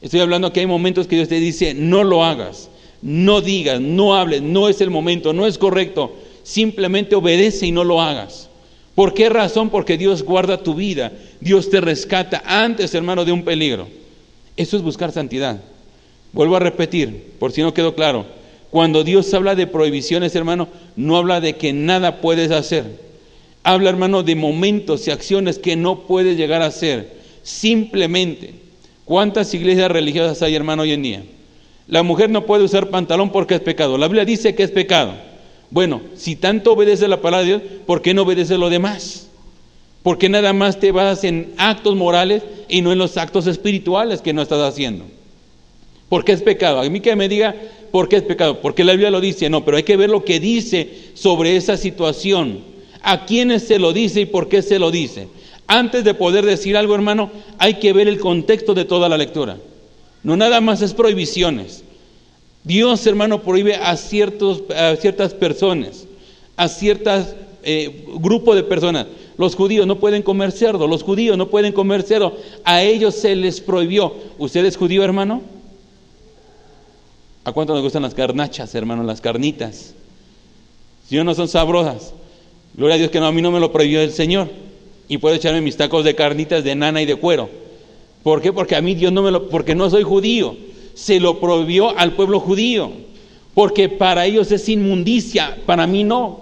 Estoy 0.00 0.20
hablando 0.20 0.52
que 0.52 0.60
hay 0.60 0.66
momentos 0.66 1.08
que 1.08 1.16
Dios 1.16 1.28
te 1.28 1.40
dice, 1.40 1.74
no 1.74 2.04
lo 2.04 2.22
hagas, 2.22 2.70
no 3.02 3.40
digas, 3.40 3.80
no 3.80 4.14
hables, 4.14 4.42
no 4.42 4.68
es 4.68 4.80
el 4.80 4.90
momento, 4.90 5.32
no 5.32 5.46
es 5.46 5.58
correcto. 5.58 6.14
Simplemente 6.42 7.14
obedece 7.14 7.66
y 7.66 7.72
no 7.72 7.84
lo 7.84 8.00
hagas. 8.00 8.48
¿Por 8.94 9.12
qué 9.12 9.28
razón? 9.28 9.68
Porque 9.68 9.98
Dios 9.98 10.22
guarda 10.22 10.62
tu 10.62 10.74
vida, 10.74 11.12
Dios 11.40 11.68
te 11.68 11.80
rescata 11.80 12.42
antes, 12.46 12.94
hermano, 12.94 13.24
de 13.24 13.32
un 13.32 13.44
peligro. 13.44 13.88
Eso 14.56 14.76
es 14.76 14.82
buscar 14.82 15.12
santidad. 15.12 15.60
Vuelvo 16.32 16.56
a 16.56 16.60
repetir, 16.60 17.34
por 17.38 17.52
si 17.52 17.62
no 17.62 17.74
quedó 17.74 17.94
claro. 17.94 18.24
Cuando 18.70 19.04
Dios 19.04 19.32
habla 19.34 19.54
de 19.54 19.66
prohibiciones, 19.66 20.34
hermano, 20.34 20.68
no 20.96 21.16
habla 21.16 21.40
de 21.40 21.56
que 21.56 21.72
nada 21.72 22.20
puedes 22.20 22.50
hacer. 22.50 22.84
Habla, 23.62 23.90
hermano, 23.90 24.22
de 24.22 24.34
momentos 24.34 25.06
y 25.06 25.10
acciones 25.10 25.58
que 25.58 25.76
no 25.76 26.06
puedes 26.06 26.36
llegar 26.36 26.62
a 26.62 26.66
hacer. 26.66 27.16
Simplemente, 27.42 28.54
¿cuántas 29.04 29.52
iglesias 29.54 29.90
religiosas 29.90 30.40
hay, 30.42 30.54
hermano, 30.54 30.82
hoy 30.82 30.92
en 30.92 31.02
día? 31.02 31.22
La 31.88 32.02
mujer 32.02 32.30
no 32.30 32.46
puede 32.46 32.64
usar 32.64 32.90
pantalón 32.90 33.30
porque 33.30 33.54
es 33.54 33.60
pecado. 33.60 33.96
La 33.96 34.08
Biblia 34.08 34.24
dice 34.24 34.54
que 34.54 34.64
es 34.64 34.70
pecado. 34.70 35.14
Bueno, 35.70 36.00
si 36.16 36.36
tanto 36.36 36.72
obedece 36.72 37.08
la 37.08 37.20
palabra 37.20 37.46
de 37.46 37.58
Dios, 37.58 37.62
¿por 37.86 38.02
qué 38.02 38.14
no 38.14 38.22
obedece 38.22 38.58
lo 38.58 38.70
demás? 38.70 39.28
¿Por 40.02 40.18
qué 40.18 40.28
nada 40.28 40.52
más 40.52 40.78
te 40.78 40.92
vas 40.92 41.24
en 41.24 41.52
actos 41.56 41.96
morales 41.96 42.42
y 42.68 42.80
no 42.80 42.92
en 42.92 42.98
los 42.98 43.16
actos 43.16 43.46
espirituales 43.46 44.20
que 44.20 44.32
no 44.32 44.42
estás 44.42 44.60
haciendo? 44.60 45.04
¿Por 46.08 46.24
qué 46.24 46.32
es 46.32 46.42
pecado? 46.42 46.80
A 46.80 46.88
mí 46.88 47.00
que 47.00 47.16
me 47.16 47.28
diga 47.28 47.54
por 47.90 48.08
qué 48.08 48.16
es 48.16 48.22
pecado. 48.22 48.60
Porque 48.60 48.84
la 48.84 48.92
Biblia 48.92 49.10
lo 49.10 49.20
dice, 49.20 49.50
no, 49.50 49.64
pero 49.64 49.76
hay 49.76 49.82
que 49.82 49.96
ver 49.96 50.10
lo 50.10 50.24
que 50.24 50.38
dice 50.38 51.10
sobre 51.14 51.56
esa 51.56 51.76
situación. 51.76 52.60
A 53.02 53.26
quiénes 53.26 53.64
se 53.64 53.78
lo 53.78 53.92
dice 53.92 54.22
y 54.22 54.26
por 54.26 54.48
qué 54.48 54.62
se 54.62 54.78
lo 54.78 54.90
dice. 54.90 55.28
Antes 55.66 56.04
de 56.04 56.14
poder 56.14 56.44
decir 56.44 56.76
algo, 56.76 56.94
hermano, 56.94 57.30
hay 57.58 57.74
que 57.74 57.92
ver 57.92 58.06
el 58.06 58.20
contexto 58.20 58.74
de 58.74 58.84
toda 58.84 59.08
la 59.08 59.18
lectura. 59.18 59.56
No 60.22 60.36
nada 60.36 60.60
más 60.60 60.82
es 60.82 60.94
prohibiciones. 60.94 61.84
Dios, 62.64 63.06
hermano, 63.06 63.42
prohíbe 63.42 63.76
a, 63.76 63.96
ciertos, 63.96 64.64
a 64.76 64.96
ciertas 64.96 65.34
personas, 65.34 66.04
a 66.56 66.68
ciertos 66.68 67.36
eh, 67.62 68.04
grupos 68.18 68.56
de 68.56 68.64
personas. 68.64 69.06
Los 69.38 69.54
judíos 69.54 69.86
no 69.86 70.00
pueden 70.00 70.22
comer 70.22 70.50
cerdo, 70.50 70.88
los 70.88 71.02
judíos 71.02 71.36
no 71.38 71.48
pueden 71.48 71.72
comer 71.72 72.02
cerdo. 72.02 72.36
A 72.64 72.82
ellos 72.82 73.14
se 73.14 73.36
les 73.36 73.60
prohibió. 73.60 74.14
¿Usted 74.38 74.64
es 74.64 74.76
judío, 74.76 75.04
hermano? 75.04 75.42
¿A 77.44 77.52
cuánto 77.52 77.74
nos 77.74 77.82
gustan 77.82 78.02
las 78.02 78.14
carnachas, 78.14 78.74
hermano, 78.74 79.04
las 79.04 79.20
carnitas? 79.20 79.94
Si 81.08 81.14
no, 81.14 81.22
no 81.22 81.34
son 81.34 81.46
sabrosas. 81.46 82.14
Gloria 82.74 82.96
a 82.96 82.98
Dios 82.98 83.10
que 83.10 83.20
no, 83.20 83.26
a 83.26 83.32
mí 83.32 83.40
no 83.42 83.52
me 83.52 83.60
lo 83.60 83.70
prohibió 83.70 84.00
el 84.00 84.10
Señor. 84.10 84.48
Y 85.06 85.18
puedo 85.18 85.36
echarme 85.36 85.60
mis 85.60 85.76
tacos 85.76 86.04
de 86.04 86.16
carnitas 86.16 86.64
de 86.64 86.74
nana 86.74 87.00
y 87.00 87.06
de 87.06 87.14
cuero. 87.14 87.48
¿Por 88.26 88.42
qué? 88.42 88.52
Porque 88.52 88.74
a 88.74 88.82
mí 88.82 88.96
Dios 88.96 89.12
no 89.12 89.22
me 89.22 89.30
lo, 89.30 89.48
porque 89.48 89.76
no 89.76 89.88
soy 89.88 90.02
judío. 90.02 90.56
Se 90.94 91.20
lo 91.20 91.38
prohibió 91.38 91.96
al 91.96 92.14
pueblo 92.14 92.40
judío. 92.40 92.90
Porque 93.54 93.88
para 93.88 94.26
ellos 94.26 94.50
es 94.50 94.68
inmundicia, 94.68 95.56
para 95.64 95.86
mí 95.86 96.02
no. 96.02 96.40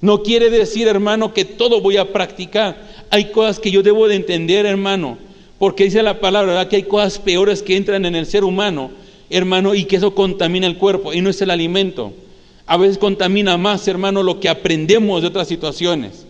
No 0.00 0.22
quiere 0.22 0.50
decir, 0.50 0.86
hermano, 0.86 1.34
que 1.34 1.44
todo 1.44 1.80
voy 1.80 1.96
a 1.96 2.12
practicar. 2.12 2.80
Hay 3.10 3.32
cosas 3.32 3.58
que 3.58 3.72
yo 3.72 3.82
debo 3.82 4.06
de 4.06 4.14
entender, 4.14 4.66
hermano. 4.66 5.18
Porque 5.58 5.82
dice 5.82 6.00
la 6.04 6.20
palabra. 6.20 6.68
Que 6.68 6.76
hay 6.76 6.82
cosas 6.84 7.18
peores 7.18 7.60
que 7.60 7.76
entran 7.76 8.06
en 8.06 8.14
el 8.14 8.26
ser 8.26 8.44
humano 8.44 8.92
hermano, 9.28 9.74
y 9.74 9.86
que 9.86 9.96
eso 9.96 10.14
contamina 10.14 10.68
el 10.68 10.78
cuerpo 10.78 11.12
y 11.12 11.20
no 11.22 11.30
es 11.30 11.42
el 11.42 11.50
alimento. 11.50 12.12
A 12.68 12.76
veces 12.76 12.98
contamina 12.98 13.56
más, 13.56 13.88
hermano, 13.88 14.22
lo 14.22 14.38
que 14.38 14.48
aprendemos 14.48 15.22
de 15.22 15.26
otras 15.26 15.48
situaciones. 15.48 16.24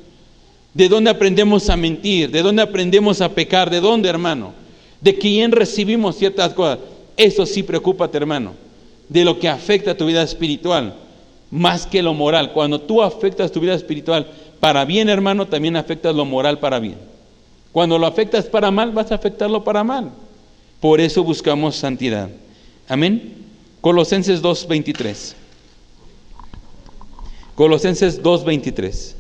¿De 0.73 0.89
dónde 0.89 1.11
aprendemos 1.11 1.69
a 1.69 1.77
mentir? 1.77 2.31
¿De 2.31 2.41
dónde 2.41 2.63
aprendemos 2.63 3.21
a 3.21 3.35
pecar? 3.35 3.69
¿De 3.69 3.81
dónde, 3.81 4.09
hermano? 4.09 4.65
¿De 5.01 5.17
quién 5.17 5.53
recibimos 5.53 6.17
ciertas 6.17 6.53
cosas? 6.55 6.79
Eso 7.17 7.47
sí 7.47 7.63
preocúpate, 7.63 8.17
hermano, 8.17 8.55
de 9.09 9.25
lo 9.25 9.39
que 9.39 9.49
afecta 9.49 9.93
a 9.93 9.97
tu 9.97 10.07
vida 10.07 10.23
espiritual, 10.23 10.95
más 11.51 11.87
que 11.87 12.03
lo 12.03 12.15
moral. 12.15 12.53
Cuando 12.53 12.81
tú 12.81 13.03
afectas 13.03 13.53
tu 13.53 13.61
vida 13.61 13.75
espiritual 13.75 14.27
para 14.61 14.85
bien, 14.85 15.09
hermano, 15.09 15.47
también 15.47 15.77
afectas 15.77 16.15
lo 16.15 16.25
moral 16.25 16.59
para 16.59 16.79
bien. 16.79 16.97
Cuando 17.73 17.99
lo 17.99 18.07
afectas 18.07 18.47
para 18.47 18.71
mal, 18.71 18.93
vas 18.93 19.13
a 19.13 19.17
afectarlo 19.17 19.63
para 19.63 19.85
mal. 19.85 20.11
Por 20.81 21.01
eso 21.01 21.23
buscamos 21.23 21.77
santidad. 21.77 22.29
Amén. 22.89 23.35
Colosenses 23.81 24.43
2.23. 24.43 25.35
Colosenses 27.55 28.23
2.23. 28.23 29.15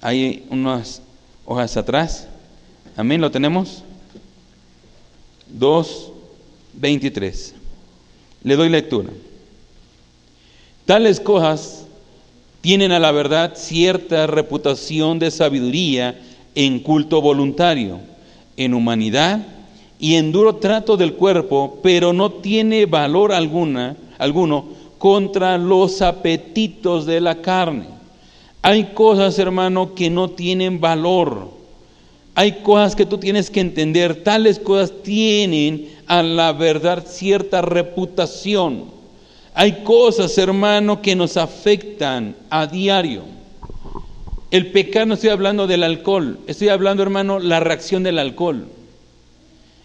Hay 0.00 0.46
unas 0.50 1.02
hojas 1.44 1.76
atrás. 1.76 2.28
Amén, 2.96 3.20
¿lo 3.20 3.30
tenemos? 3.30 3.82
2.23. 5.58 7.52
Le 8.42 8.56
doy 8.56 8.70
lectura. 8.70 9.10
Tales 10.86 11.20
cosas 11.20 11.86
tienen 12.62 12.92
a 12.92 12.98
la 12.98 13.12
verdad 13.12 13.52
cierta 13.54 14.26
reputación 14.26 15.18
de 15.18 15.30
sabiduría 15.30 16.18
en 16.54 16.80
culto 16.80 17.20
voluntario, 17.20 18.00
en 18.56 18.72
humanidad 18.72 19.46
y 19.98 20.14
en 20.14 20.32
duro 20.32 20.56
trato 20.56 20.96
del 20.96 21.14
cuerpo, 21.14 21.80
pero 21.82 22.14
no 22.14 22.32
tiene 22.32 22.86
valor 22.86 23.32
alguna, 23.32 23.96
alguno 24.16 24.68
contra 24.96 25.58
los 25.58 26.00
apetitos 26.00 27.04
de 27.04 27.20
la 27.20 27.42
carne. 27.42 27.88
Hay 28.62 28.84
cosas, 28.94 29.38
hermano, 29.38 29.94
que 29.94 30.08
no 30.08 30.30
tienen 30.30 30.80
valor. 30.80 31.55
Hay 32.38 32.60
cosas 32.62 32.94
que 32.94 33.06
tú 33.06 33.16
tienes 33.16 33.48
que 33.48 33.60
entender. 33.60 34.22
Tales 34.22 34.58
cosas 34.58 34.92
tienen 35.02 35.88
a 36.06 36.22
la 36.22 36.52
verdad 36.52 37.02
cierta 37.06 37.62
reputación. 37.62 38.84
Hay 39.54 39.82
cosas, 39.84 40.36
hermano, 40.36 41.00
que 41.00 41.16
nos 41.16 41.38
afectan 41.38 42.36
a 42.50 42.66
diario. 42.66 43.22
El 44.50 44.70
pecado 44.70 45.06
no 45.06 45.14
estoy 45.14 45.30
hablando 45.30 45.66
del 45.66 45.82
alcohol, 45.82 46.38
estoy 46.46 46.68
hablando, 46.68 47.02
hermano, 47.02 47.38
la 47.38 47.58
reacción 47.58 48.02
del 48.02 48.18
alcohol. 48.18 48.66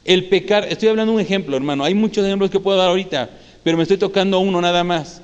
El 0.03 0.25
pecar, 0.25 0.67
estoy 0.69 0.89
hablando 0.89 1.13
de 1.13 1.15
un 1.15 1.21
ejemplo, 1.21 1.55
hermano, 1.55 1.85
hay 1.85 1.93
muchos 1.93 2.25
ejemplos 2.25 2.51
que 2.51 2.59
puedo 2.59 2.77
dar 2.77 2.89
ahorita, 2.89 3.29
pero 3.63 3.77
me 3.77 3.83
estoy 3.83 3.97
tocando 3.97 4.39
uno 4.39 4.59
nada 4.59 4.83
más. 4.83 5.21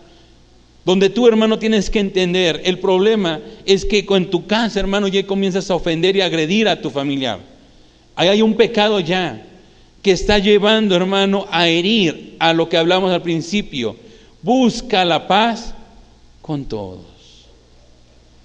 Donde 0.88 1.10
tú, 1.10 1.28
hermano, 1.28 1.60
tienes 1.60 1.90
que 1.90 2.00
entender, 2.00 2.62
el 2.64 2.80
problema 2.80 3.42
es 3.66 3.84
que 3.84 4.06
con 4.06 4.30
tu 4.30 4.48
casa, 4.48 4.80
hermano, 4.80 5.10
ya 5.10 5.28
comienzas 5.28 5.70
a 5.70 5.76
ofender 5.76 6.16
y 6.16 6.22
agredir 6.22 6.70
a 6.70 6.82
tu 6.82 6.90
familiar. 6.90 7.42
Ahí 8.16 8.30
hay 8.30 8.42
un 8.42 8.56
pecado 8.56 9.02
ya 9.02 9.46
que 10.02 10.12
está 10.12 10.40
llevando, 10.40 10.96
hermano, 10.96 11.46
a 11.52 11.68
herir 11.68 12.38
a 12.40 12.54
lo 12.54 12.70
que 12.70 12.78
hablamos 12.78 13.12
al 13.12 13.22
principio. 13.22 13.98
Busca 14.42 15.04
la 15.04 15.28
paz 15.28 15.74
con 16.42 16.64
todos. 16.64 17.04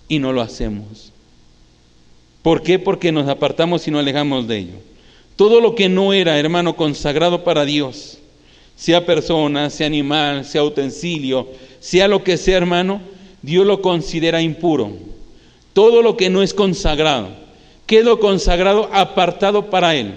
Y 0.09 0.18
no 0.18 0.33
lo 0.33 0.40
hacemos. 0.40 1.12
¿Por 2.42 2.64
qué? 2.64 2.81
Porque 2.81 3.12
nos 3.12 3.28
apartamos 3.28 3.87
y 3.87 3.92
nos 3.92 4.00
alejamos 4.00 4.48
de 4.48 4.59
ello. 4.59 4.78
Todo 5.37 5.61
lo 5.61 5.76
que 5.76 5.88
no 5.88 6.12
era, 6.12 6.37
hermano, 6.40 6.74
consagrado 6.74 7.44
para 7.44 7.64
Dios, 7.64 8.18
sea 8.76 9.04
persona, 9.06 9.70
sea 9.70 9.87
animal, 9.87 10.44
sea 10.44 10.64
utensilio, 10.64 11.48
sea 11.80 12.08
lo 12.08 12.24
que 12.24 12.37
sea, 12.37 12.56
hermano, 12.56 13.00
Dios 13.42 13.66
lo 13.66 13.82
considera 13.82 14.40
impuro. 14.40 14.92
Todo 15.72 16.02
lo 16.02 16.16
que 16.16 16.30
no 16.30 16.42
es 16.42 16.54
consagrado, 16.54 17.28
quedó 17.87 18.20
consagrado, 18.20 18.88
apartado 18.92 19.70
para 19.70 19.94
Él. 19.94 20.14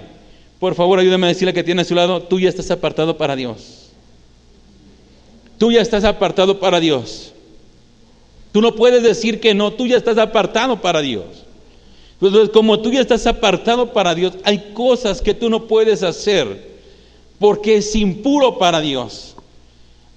Por 0.60 0.76
favor, 0.76 1.00
ayúdame 1.00 1.28
a 1.28 1.30
decirle 1.30 1.54
que 1.54 1.64
tiene 1.64 1.82
a 1.82 1.86
su 1.86 1.96
lado, 1.96 2.24
tú 2.24 2.40
ya 2.40 2.50
estás 2.50 2.72
apartado 2.72 3.18
para 3.18 3.36
Dios. 3.36 3.90
Tú 5.58 5.72
ya 5.72 5.82
estás 5.82 6.04
apartado 6.04 6.60
para 6.60 6.80
Dios. 6.80 7.34
Tú 8.52 8.62
no 8.62 8.76
puedes 8.76 9.04
decir 9.04 9.40
que 9.40 9.54
no, 9.54 9.74
tú 9.74 9.88
ya 9.88 9.98
estás 9.98 10.18
apartado 10.18 10.82
para 10.82 11.02
Dios. 11.02 11.26
Entonces, 12.22 12.50
como 12.50 12.80
tú 12.80 12.92
ya 12.92 13.02
estás 13.02 13.28
apartado 13.28 13.92
para 13.92 14.16
Dios, 14.16 14.34
hay 14.44 14.72
cosas 14.74 15.22
que 15.22 15.34
tú 15.34 15.50
no 15.50 15.68
puedes 15.68 16.04
hacer 16.04 16.75
porque 17.40 17.78
es 17.78 17.96
impuro 17.96 18.58
para 18.58 18.82
Dios. 18.82 19.36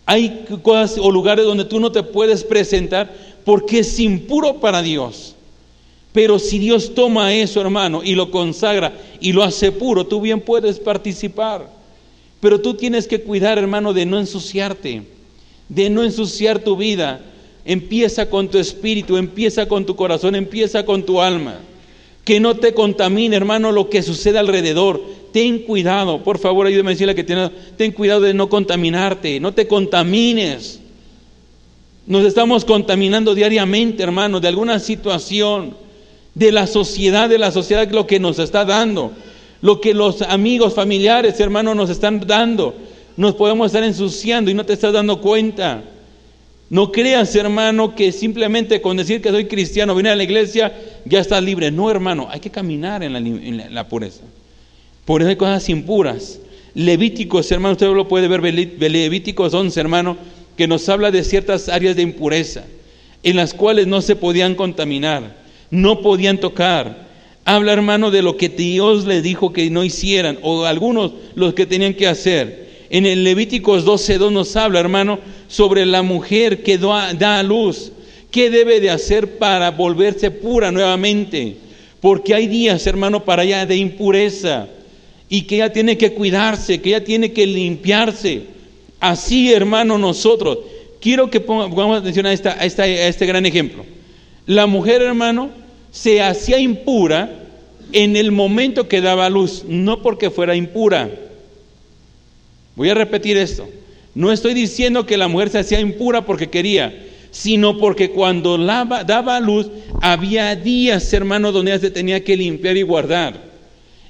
Hay 0.07 0.47
cosas 0.63 0.99
o 0.99 1.11
lugares 1.11 1.45
donde 1.45 1.65
tú 1.65 1.81
no 1.81 1.93
te 1.93 2.03
puedes 2.03 2.43
presentar 2.43 3.15
porque 3.45 3.81
es 3.81 3.99
impuro 3.99 4.61
para 4.61 4.83
Dios. 4.83 5.35
Pero 6.13 6.39
si 6.39 6.59
Dios 6.59 6.95
toma 6.95 7.35
eso, 7.35 7.61
hermano, 7.61 8.03
y 8.03 8.15
lo 8.15 8.31
consagra 8.31 8.93
y 9.21 9.33
lo 9.33 9.43
hace 9.43 9.71
puro, 9.71 10.07
tú 10.07 10.21
bien 10.21 10.41
puedes 10.41 10.79
participar. 10.79 11.69
Pero 12.41 12.61
tú 12.61 12.75
tienes 12.75 13.07
que 13.07 13.21
cuidar, 13.21 13.59
hermano, 13.59 13.93
de 13.93 14.07
no 14.07 14.19
ensuciarte, 14.19 15.03
de 15.69 15.91
no 15.91 16.03
ensuciar 16.03 16.61
tu 16.61 16.77
vida. 16.77 17.21
Empieza 17.65 18.31
con 18.31 18.49
tu 18.49 18.59
espíritu, 18.59 19.17
empieza 19.17 19.69
con 19.69 19.85
tu 19.85 19.95
corazón, 19.95 20.35
empieza 20.35 20.87
con 20.87 21.03
tu 21.03 21.21
alma. 21.21 21.59
Que 22.25 22.41
no 22.41 22.57
te 22.57 22.73
contamine, 22.73 23.37
hermano, 23.37 23.73
lo 23.73 23.91
que 23.91 24.03
sucede 24.03 24.39
alrededor. 24.39 25.03
Ten 25.33 25.61
cuidado, 25.61 26.23
por 26.23 26.39
favor, 26.39 26.67
ayúdame 26.67 26.91
a 26.91 26.95
decirle 26.95 27.15
que 27.15 27.25
tiene, 27.25 27.51
ten 27.77 27.93
cuidado 27.93 28.23
de 28.23 28.35
no 28.35 28.49
contaminarte, 28.49 29.41
no 29.41 29.53
te 29.53 29.67
contamines. 29.67 30.81
Nos 32.07 32.25
estamos 32.25 32.65
contaminando 32.65 33.35
diariamente, 33.35 34.03
hermano, 34.03 34.41
de 34.41 34.49
alguna 34.49 34.79
situación, 34.79 35.77
de 36.35 36.53
la 36.53 36.67
sociedad, 36.67 37.29
de 37.29 37.39
la 37.39 37.51
sociedad 37.51 37.91
lo 37.91 38.07
que 38.07 38.21
nos 38.21 38.39
está 38.39 38.65
dando, 38.65 39.13
lo 39.61 39.81
que 39.81 39.93
los 39.93 40.23
amigos, 40.23 40.75
familiares, 40.75 41.39
hermanos 41.41 41.77
nos 41.77 41.91
están 41.91 42.21
dando. 42.27 42.75
Nos 43.17 43.35
podemos 43.35 43.67
estar 43.67 43.83
ensuciando 43.83 44.51
y 44.51 44.55
no 44.55 44.65
te 44.65 44.73
estás 44.73 44.93
dando 44.93 45.21
cuenta. 45.21 45.83
No 46.71 46.93
creas, 46.93 47.35
hermano, 47.35 47.95
que 47.95 48.13
simplemente 48.13 48.81
con 48.81 48.97
decir 48.97 49.21
que 49.21 49.31
soy 49.31 49.47
cristiano, 49.47 49.95
venir 49.95 50.13
a 50.13 50.17
la 50.17 50.23
iglesia, 50.23 50.73
ya 51.05 51.19
estás 51.19 51.43
libre. 51.43 51.71
No, 51.71 51.91
hermano, 51.91 52.29
hay 52.31 52.41
que 52.41 52.51
caminar 52.51 53.03
en 53.03 53.75
la 53.75 53.89
pureza. 53.89 54.23
Por 55.09 55.23
eso 55.23 55.31
hay 55.31 55.37
cosas 55.37 55.67
impuras. 55.71 56.39
Levíticos, 56.75 57.51
hermano, 57.51 57.73
usted 57.73 57.87
lo 57.87 58.09
puede 58.09 58.29
ver, 58.29 58.43
Levíticos 58.43 59.55
11, 59.55 59.81
hermano, 59.81 60.19
que 60.55 60.69
nos 60.69 60.87
habla 60.91 61.11
de 61.11 61.25
ciertas 61.25 61.71
áreas 61.71 61.97
de 61.97 62.03
impureza, 62.03 62.65
en 63.23 63.37
las 63.37 63.55
cuales 63.55 63.87
no 63.87 64.03
se 64.03 64.17
podían 64.17 64.55
contaminar, 64.55 65.35
no 65.71 66.03
podían 66.03 66.37
tocar. 66.37 67.09
Habla, 67.47 67.73
hermano, 67.73 68.11
de 68.11 68.21
lo 68.21 68.37
que 68.37 68.51
Dios 68.51 69.07
le 69.07 69.23
dijo 69.23 69.51
que 69.51 69.71
no 69.71 69.83
hicieran, 69.83 70.39
o 70.43 70.67
algunos 70.67 71.13
los 71.35 71.55
que 71.55 71.65
tenían 71.65 71.95
que 71.95 72.07
hacer. 72.07 72.69
En 72.91 73.07
el 73.07 73.25
Levíticos 73.25 73.87
12.2 73.87 74.31
nos 74.31 74.57
habla, 74.57 74.79
hermano, 74.79 75.21
sobre 75.49 75.87
la 75.87 76.03
mujer 76.03 76.63
que 76.63 76.77
da 76.77 77.39
a 77.39 77.43
luz. 77.43 77.93
¿Qué 78.31 78.51
debe 78.51 78.79
de 78.79 78.91
hacer 78.91 79.39
para 79.39 79.71
volverse 79.71 80.31
pura 80.31 80.71
nuevamente? 80.71 81.57
Porque 81.99 82.35
hay 82.35 82.47
días, 82.47 82.87
hermano, 82.87 83.25
para 83.25 83.41
allá 83.41 83.65
de 83.65 83.77
impureza 83.77 84.69
y 85.29 85.43
que 85.43 85.57
ella 85.57 85.73
tiene 85.73 85.99
que 85.99 86.13
cuidarse, 86.13 86.81
que 86.81 86.91
ella 86.91 87.05
tiene 87.05 87.33
que 87.33 87.47
limpiarse. 87.47 88.43
Así, 89.01 89.53
hermano, 89.53 89.99
nosotros. 89.99 90.59
Quiero 91.01 91.31
que 91.31 91.41
pongamos 91.41 92.01
atención 92.01 92.27
a, 92.27 92.33
este 92.33 93.27
gran 93.27 93.47
ejemplo. 93.47 93.85
La 94.47 94.67
mujer, 94.67 95.03
hermano, 95.03 95.51
se 95.93 96.23
hacía 96.23 96.59
impura 96.59 97.45
en 97.93 98.17
el 98.17 98.33
momento 98.33 98.89
que 98.89 99.01
daba 99.01 99.31
luz, 99.31 99.65
no 99.69 100.03
porque 100.03 100.31
fuera 100.31 100.57
impura. 100.57 101.11
Voy 102.75 102.91
a 102.91 102.95
repetir 102.95 103.37
esto. 103.37 103.69
No 104.15 104.33
estoy 104.33 104.55
diciendo 104.55 105.07
que 105.07 105.17
la 105.17 105.29
mujer 105.29 105.51
se 105.51 105.59
hacía 105.59 105.81
impura 105.81 106.25
porque 106.25 106.49
quería, 106.49 107.07
sino 107.31 107.79
porque 107.79 108.11
cuando 108.11 108.59
daba 108.59 109.39
luz 109.39 109.69
había 110.01 110.57
días, 110.57 111.13
hermano, 111.13 111.53
donde 111.53 111.73
ella 111.73 111.81
se 111.81 111.91
tenía 111.91 112.25
que 112.25 112.37
limpiar 112.37 112.77
y 112.77 112.83
guardar. 112.83 113.48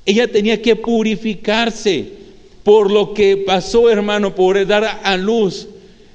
Ella 0.09 0.27
tenía 0.27 0.62
que 0.62 0.75
purificarse 0.75 2.07
por 2.64 2.90
lo 2.90 3.12
que 3.12 3.37
pasó, 3.37 3.90
hermano, 3.90 4.35
por 4.35 4.66
dar 4.66 5.03
a 5.05 5.16
luz. 5.18 5.68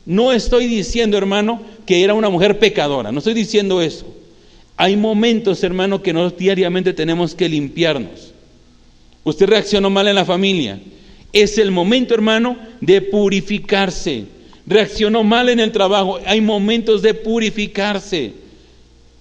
No 0.04 0.32
estoy 0.32 0.66
diciendo, 0.66 1.16
hermano, 1.16 1.62
que 1.86 2.04
era 2.04 2.16
una 2.16 2.28
mujer 2.30 2.58
pecadora. 2.58 3.12
No 3.12 3.20
estoy 3.20 3.36
diciendo 3.36 3.84
eso. 3.84 4.08
Hay 4.78 4.96
momentos, 4.98 5.64
hermano, 5.64 6.02
que 6.02 6.12
nosotros 6.12 6.40
diariamente 6.40 6.92
tenemos 6.94 7.36
que 7.36 7.48
limpiarnos. 7.48 8.34
Usted 9.26 9.46
reaccionó 9.46 9.92
mal 9.92 10.08
en 10.08 10.16
la 10.16 10.26
familia. 10.26 10.80
Es 11.32 11.60
el 11.60 11.70
momento, 11.70 12.16
hermano, 12.16 12.58
de 12.82 13.00
purificarse. 13.00 14.24
Reaccionó 14.66 15.24
mal 15.24 15.50
en 15.50 15.60
el 15.60 15.72
trabajo. 15.72 16.18
Hay 16.26 16.42
momentos 16.42 17.04
de 17.04 17.14
purificarse. 17.14 18.34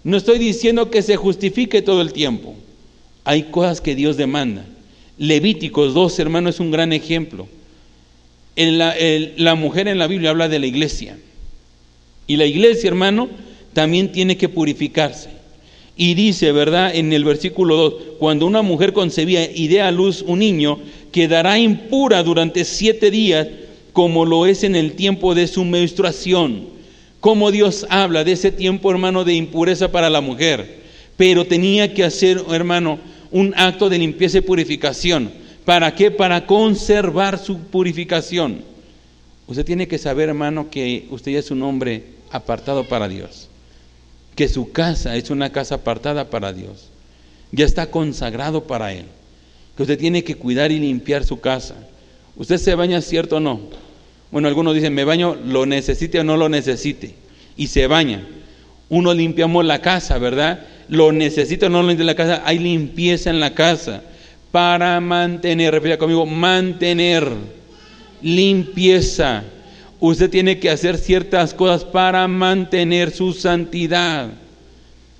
No 0.03 0.17
estoy 0.17 0.39
diciendo 0.39 0.91
que 0.91 1.03
se 1.03 1.17
justifique 1.17 1.83
todo 1.83 2.01
el 2.01 2.15
tiempo. 2.15 2.55
Hay 3.25 3.45
cosas 3.45 3.81
que 3.81 3.95
Dios 3.95 4.17
demanda. 4.17 4.65
Levíticos 5.19 5.95
2, 5.95 6.19
hermano, 6.19 6.49
es 6.49 6.61
un 6.61 6.71
gran 6.71 6.93
ejemplo. 6.93 7.47
La, 8.57 8.95
la 9.37 9.55
mujer 9.55 9.89
en 9.89 9.99
la 9.99 10.07
Biblia 10.07 10.31
habla 10.31 10.49
de 10.49 10.59
la 10.59 10.67
iglesia. 10.67 11.17
Y 12.27 12.37
la 12.37 12.47
iglesia, 12.47 12.89
hermano, 12.89 13.29
también 13.73 14.13
tiene 14.13 14.37
que 14.37 14.49
purificarse. 14.49 15.31
Y 15.97 16.15
dice, 16.15 16.53
¿verdad? 16.53 16.95
En 16.95 17.13
el 17.13 17.25
versículo 17.25 17.77
2, 17.77 17.95
cuando 18.19 18.47
una 18.47 18.63
mujer 18.63 18.93
concebía 18.93 19.51
y 19.51 19.69
dé 19.69 19.83
a 19.83 19.91
luz 19.91 20.25
un 20.27 20.39
niño, 20.39 20.79
quedará 21.13 21.59
impura 21.59 22.23
durante 22.23 22.65
siete 22.65 23.11
días, 23.11 23.47
como 23.93 24.25
lo 24.25 24.47
es 24.47 24.65
en 24.65 24.75
el 24.75 24.95
tiempo 24.95 25.35
de 25.35 25.47
su 25.47 25.65
menstruación. 25.65 26.65
Como 27.21 27.51
Dios 27.51 27.87
habla 27.91 28.25
de 28.25 28.33
ese 28.33 28.51
tiempo, 28.51 28.91
hermano, 28.91 29.25
de 29.25 29.35
impureza 29.35 29.93
para 29.93 30.11
la 30.11 30.21
mujer. 30.21 30.83
Pero 31.17 31.45
tenía 31.45 31.93
que 31.93 32.05
hacer, 32.05 32.43
hermano, 32.51 32.99
un 33.33 33.55
acto 33.57 33.88
de 33.88 33.99
limpieza 33.99 34.38
y 34.38 34.42
purificación. 34.42 35.33
¿Para 35.64 35.95
qué? 35.95 36.11
Para 36.11 36.47
conservar 36.47 37.38
su 37.38 37.59
purificación. 37.59 38.62
Usted 39.47 39.64
tiene 39.64 39.88
que 39.88 39.99
saber, 39.99 40.29
hermano, 40.29 40.71
que 40.71 41.07
usted 41.11 41.33
ya 41.33 41.38
es 41.38 41.51
un 41.51 41.62
hombre 41.62 42.05
apartado 42.31 42.85
para 42.85 43.09
Dios. 43.09 43.49
Que 44.35 44.49
su 44.49 44.73
casa 44.73 45.16
es 45.16 45.31
una 45.31 45.51
casa 45.51 45.77
apartada 45.77 46.31
para 46.31 46.53
Dios. 46.53 46.90
Ya 47.51 47.64
está 47.64 47.90
consagrado 47.90 48.64
para 48.64 48.92
Él. 48.92 49.07
Que 49.77 49.83
usted 49.83 49.99
tiene 49.99 50.25
que 50.25 50.37
cuidar 50.37 50.71
y 50.73 50.79
limpiar 50.79 51.25
su 51.25 51.40
casa. 51.40 51.75
¿Usted 52.37 52.59
se 52.59 52.75
baña 52.75 53.01
cierto 53.01 53.37
o 53.37 53.40
no? 53.40 53.61
Bueno, 54.31 54.49
algunos 54.49 54.75
dicen, 54.75 54.95
me 54.95 55.05
baño, 55.05 55.35
lo 55.35 55.66
necesite 55.66 56.21
o 56.21 56.25
no 56.25 56.37
lo 56.37 56.49
necesite. 56.49 57.14
Y 57.57 57.66
se 57.66 57.87
baña. 57.87 58.27
Uno 58.88 59.12
limpiamos 59.12 59.64
la 59.64 59.81
casa, 59.81 60.18
¿verdad? 60.18 60.66
Lo 60.88 61.12
necesito, 61.12 61.68
no 61.68 61.83
lo 61.83 61.90
en 61.90 62.07
la 62.07 62.14
casa, 62.14 62.42
hay 62.45 62.59
limpieza 62.59 63.31
en 63.31 63.40
la 63.40 63.55
casa 63.55 64.03
para 64.53 65.01
mantener, 65.01 65.73
repita 65.73 65.97
conmigo, 65.97 66.27
mantener 66.27 67.27
limpieza. 68.21 69.42
Usted 69.99 70.31
tiene 70.31 70.59
que 70.59 70.71
hacer 70.71 70.99
ciertas 70.99 71.55
cosas 71.55 71.85
para 71.85 72.29
mantener 72.29 73.11
su 73.11 73.33
santidad. 73.33 74.29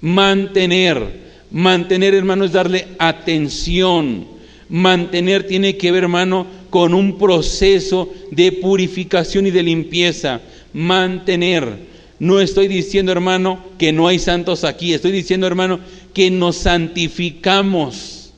Mantener, 0.01 1.21
mantener 1.51 2.15
hermano 2.15 2.45
es 2.45 2.53
darle 2.53 2.89
atención. 2.99 4.27
Mantener 4.69 5.47
tiene 5.47 5.77
que 5.77 5.93
ver 5.93 6.05
hermano 6.05 6.47
con 6.69 6.95
un 6.95 7.19
proceso 7.19 8.13
de 8.31 8.53
purificación 8.53 9.47
y 9.47 9.51
de 9.51 9.63
limpieza. 9.63 10.41
Mantener. 10.73 11.92
No 12.23 12.39
estoy 12.39 12.69
diciendo, 12.69 13.11
hermano, 13.11 13.59
que 13.79 13.91
no 13.91 14.07
hay 14.07 14.21
santos 14.21 14.63
aquí. 14.63 14.95
Estoy 14.95 15.11
diciendo, 15.11 15.45
hermano, 15.45 15.81
que 16.15 16.31
nos 16.31 16.55
santificamos 16.55 18.33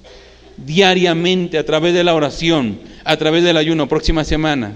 diariamente 0.56 1.58
a 1.58 1.66
través 1.66 1.92
de 1.92 2.02
la 2.02 2.14
oración, 2.14 2.78
a 3.04 3.18
través 3.18 3.44
del 3.44 3.58
ayuno. 3.58 3.86
Próxima 3.86 4.24
semana, 4.24 4.72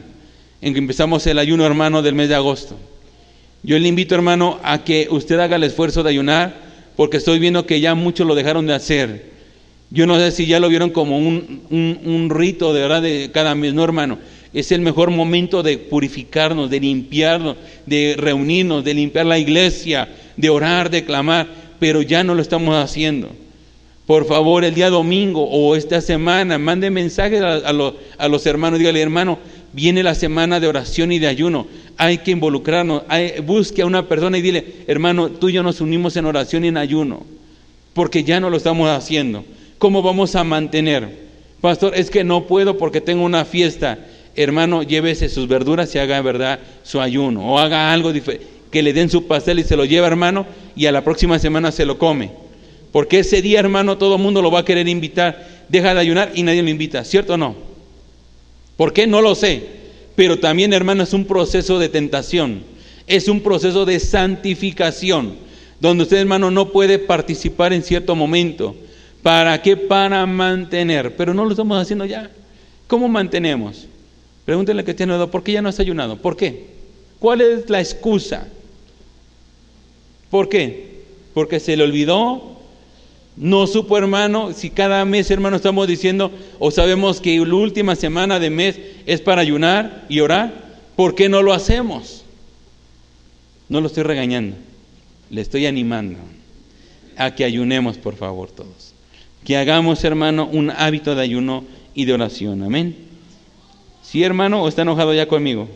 en 0.61 0.75
que 0.75 0.79
empezamos 0.79 1.27
el 1.27 1.39
ayuno, 1.39 1.65
hermano, 1.65 2.03
del 2.03 2.17
mes 2.17 2.29
de 2.29 2.35
agosto. 2.35 2.77
Yo 3.63 3.79
le 3.79 3.89
invito, 3.89 4.15
hermano, 4.15 4.61
a 4.63 4.85
que 4.85 5.09
usted 5.11 5.41
haga 5.41 5.57
el 5.57 5.65
esfuerzo 5.65 6.03
de 6.03 6.11
ayunar, 6.11 6.57
porque 6.95 7.17
estoy 7.17 7.39
viendo 7.39 7.65
que 7.65 7.81
ya 7.81 7.95
muchos 7.95 8.27
lo 8.27 8.35
dejaron 8.35 8.67
de 8.67 8.75
hacer. 8.75 9.31
Yo 9.89 10.07
no 10.07 10.19
sé 10.19 10.33
si 10.33 10.45
ya 10.45 10.61
lo 10.61 10.69
vieron 10.69 10.91
como 10.91 11.17
un, 11.17 12.29
rito 12.29 12.75
de 12.75 12.83
verdad 12.83 13.01
de 13.01 13.31
cada 13.33 13.55
mes, 13.55 13.73
no, 13.73 13.85
hermano. 13.85 14.19
Es 14.53 14.73
el 14.73 14.81
mejor 14.81 15.11
momento 15.11 15.63
de 15.63 15.79
purificarnos, 15.79 16.71
de 16.71 16.81
limpiarnos, 16.81 17.57
de 17.87 18.15
reunirnos, 18.17 18.85
de 18.85 18.95
limpiar 18.95 19.27
la 19.27 19.39
iglesia, 19.39 20.09
de 20.37 20.51
orar, 20.51 20.91
de 20.91 21.05
clamar, 21.05 21.47
pero 21.79 22.03
ya 22.03 22.25
no 22.25 22.35
lo 22.35 22.43
estamos 22.43 22.75
haciendo. 22.77 23.29
Por 24.07 24.25
favor, 24.25 24.65
el 24.65 24.75
día 24.75 24.89
domingo 24.89 25.45
o 25.45 25.77
esta 25.77 26.01
semana, 26.01 26.57
mande 26.57 26.91
mensajes 26.91 27.43
a, 27.43 27.73
los, 27.75 28.47
hermanos, 28.47 28.79
dígale, 28.79 29.03
hermano, 29.03 29.39
viene 29.75 30.03
la 30.03 30.15
semana 30.15 30.61
de 30.61 30.67
oración 30.67 31.13
y 31.13 31.19
de 31.19 31.27
ayuno, 31.27 31.67
hay 31.99 32.17
que 32.17 32.31
involucrarnos, 32.31 33.03
busque 33.45 33.83
a 33.83 33.87
una 33.87 34.09
persona 34.09 34.39
y 34.39 34.43
dile, 34.43 34.65
hermano, 34.87 35.29
tú 35.29 35.51
y 35.51 35.53
yo 35.53 35.63
nos 35.63 35.83
unimos 35.83 36.17
en 36.17 36.25
oración 36.25 36.65
y 36.65 36.69
en 36.69 36.79
ayuno, 36.79 37.27
porque 37.93 38.25
ya 38.25 38.41
no 38.41 38.49
lo 38.49 38.57
estamos 38.57 38.89
haciendo. 38.89 39.45
¿Cómo 39.77 40.01
vamos 40.01 40.35
a 40.37 40.43
mantener? 40.43 41.29
Pastor, 41.61 41.93
es 41.95 42.09
que 42.09 42.25
no 42.25 42.47
puedo 42.47 42.79
porque 42.79 43.03
tengo 43.03 43.25
una 43.25 43.45
fiesta. 43.45 43.99
Hermano, 44.41 44.85
llévese 44.85 45.29
sus 45.29 45.49
verduras 45.49 45.93
y 45.97 45.99
haga, 45.99 46.23
¿verdad?, 46.23 46.61
su 46.85 47.01
ayuno. 47.01 47.55
O 47.55 47.59
haga 47.59 47.93
algo 47.93 48.13
diferente. 48.13 48.47
Que 48.71 48.85
le 48.85 48.93
den 48.93 49.11
su 49.11 49.27
pastel 49.27 49.59
y 49.59 49.65
se 49.65 49.77
lo 49.77 49.85
lleva, 49.85 50.07
hermano, 50.07 50.47
y 50.77 50.87
a 50.87 50.93
la 50.93 51.03
próxima 51.03 51.41
semana 51.41 51.73
se 51.73 51.85
lo 51.85 51.99
come. 51.99 52.31
Porque 52.93 53.19
ese 53.19 53.43
día, 53.43 53.59
hermano, 53.59 53.99
todo 53.99 54.15
el 54.15 54.23
mundo 54.23 54.41
lo 54.41 54.53
va 54.53 54.61
a 54.61 54.65
querer 54.65 54.87
invitar. 54.87 55.65
Deja 55.69 55.93
de 55.93 55.99
ayunar 55.99 56.31
y 56.37 56.45
nadie 56.45 56.63
lo 56.63 56.69
invita, 56.69 57.03
¿cierto 57.03 57.35
o 57.35 57.37
no? 57.37 57.57
¿Por 58.77 58.93
qué? 58.93 59.09
No 59.09 59.23
lo 59.23 59.35
sé. 59.35 59.61
Pero 60.15 60.39
también, 60.39 60.73
hermano, 60.73 61.03
es 61.03 61.13
un 61.13 61.25
proceso 61.25 61.81
de 61.81 61.89
tentación. 61.89 62.63
Es 63.09 63.27
un 63.27 63.41
proceso 63.41 63.87
de 63.87 63.99
santificación. 63.99 65.35
Donde 65.81 66.05
usted, 66.05 66.19
hermano, 66.19 66.53
no 66.53 66.69
puede 66.69 67.01
participar 67.01 67.73
en 67.73 67.83
cierto 67.83 68.15
momento. 68.15 68.77
¿Para 69.21 69.61
qué? 69.63 69.77
Para 69.77 70.25
mantener. 70.27 71.17
Pero 71.17 71.35
no 71.35 71.45
lo 71.45 71.51
estamos 71.51 71.83
haciendo 71.83 72.05
ya. 72.05 72.31
¿Cómo 72.87 73.09
mantenemos? 73.09 73.89
Pregúntenle 74.49 74.83
que 74.83 74.95
tiene 74.95 75.27
¿por 75.27 75.43
qué 75.43 75.53
ya 75.53 75.61
no 75.61 75.69
has 75.69 75.79
ayunado? 75.79 76.17
¿Por 76.17 76.35
qué? 76.35 76.69
¿Cuál 77.19 77.43
es 77.43 77.69
la 77.69 77.81
excusa? 77.81 78.49
¿Por 80.31 80.49
qué? 80.49 81.03
Porque 81.35 81.61
se 81.61 81.77
le 81.77 81.85
olvidó, 81.85 82.57
no 83.37 83.67
supo 83.67 83.99
hermano, 83.99 84.55
si 84.55 84.71
cada 84.71 85.05
mes 85.05 85.31
hermano 85.31 85.57
estamos 85.57 85.87
diciendo 85.87 86.33
o 86.59 86.71
sabemos 86.71 87.21
que 87.21 87.37
la 87.37 87.55
última 87.57 87.95
semana 87.95 88.41
de 88.41 88.49
mes 88.49 88.81
es 89.05 89.21
para 89.21 89.43
ayunar 89.43 90.07
y 90.09 90.21
orar, 90.21 90.79
¿por 90.97 91.15
qué 91.15 91.29
no 91.29 91.43
lo 91.43 91.53
hacemos? 91.53 92.25
No 93.69 93.83
lo 93.83 93.89
estoy 93.89 94.05
regañando, 94.05 94.57
le 95.29 95.43
estoy 95.43 95.67
animando 95.67 96.21
a 97.19 97.35
que 97.35 97.45
ayunemos 97.45 97.99
por 97.99 98.17
favor 98.17 98.51
todos 98.51 98.95
que 99.45 99.57
hagamos, 99.57 100.05
hermano, 100.05 100.49
un 100.51 100.71
hábito 100.71 101.15
de 101.15 101.23
ayuno 101.23 101.65
y 101.95 102.05
de 102.05 102.13
oración. 102.13 102.63
Amén. 102.63 103.08
¿Sí, 104.11 104.23
hermano, 104.23 104.63
o 104.63 104.69
está 104.69 104.81
enojado 104.81 105.13
ya 105.13 105.29
conmigo? 105.29 105.69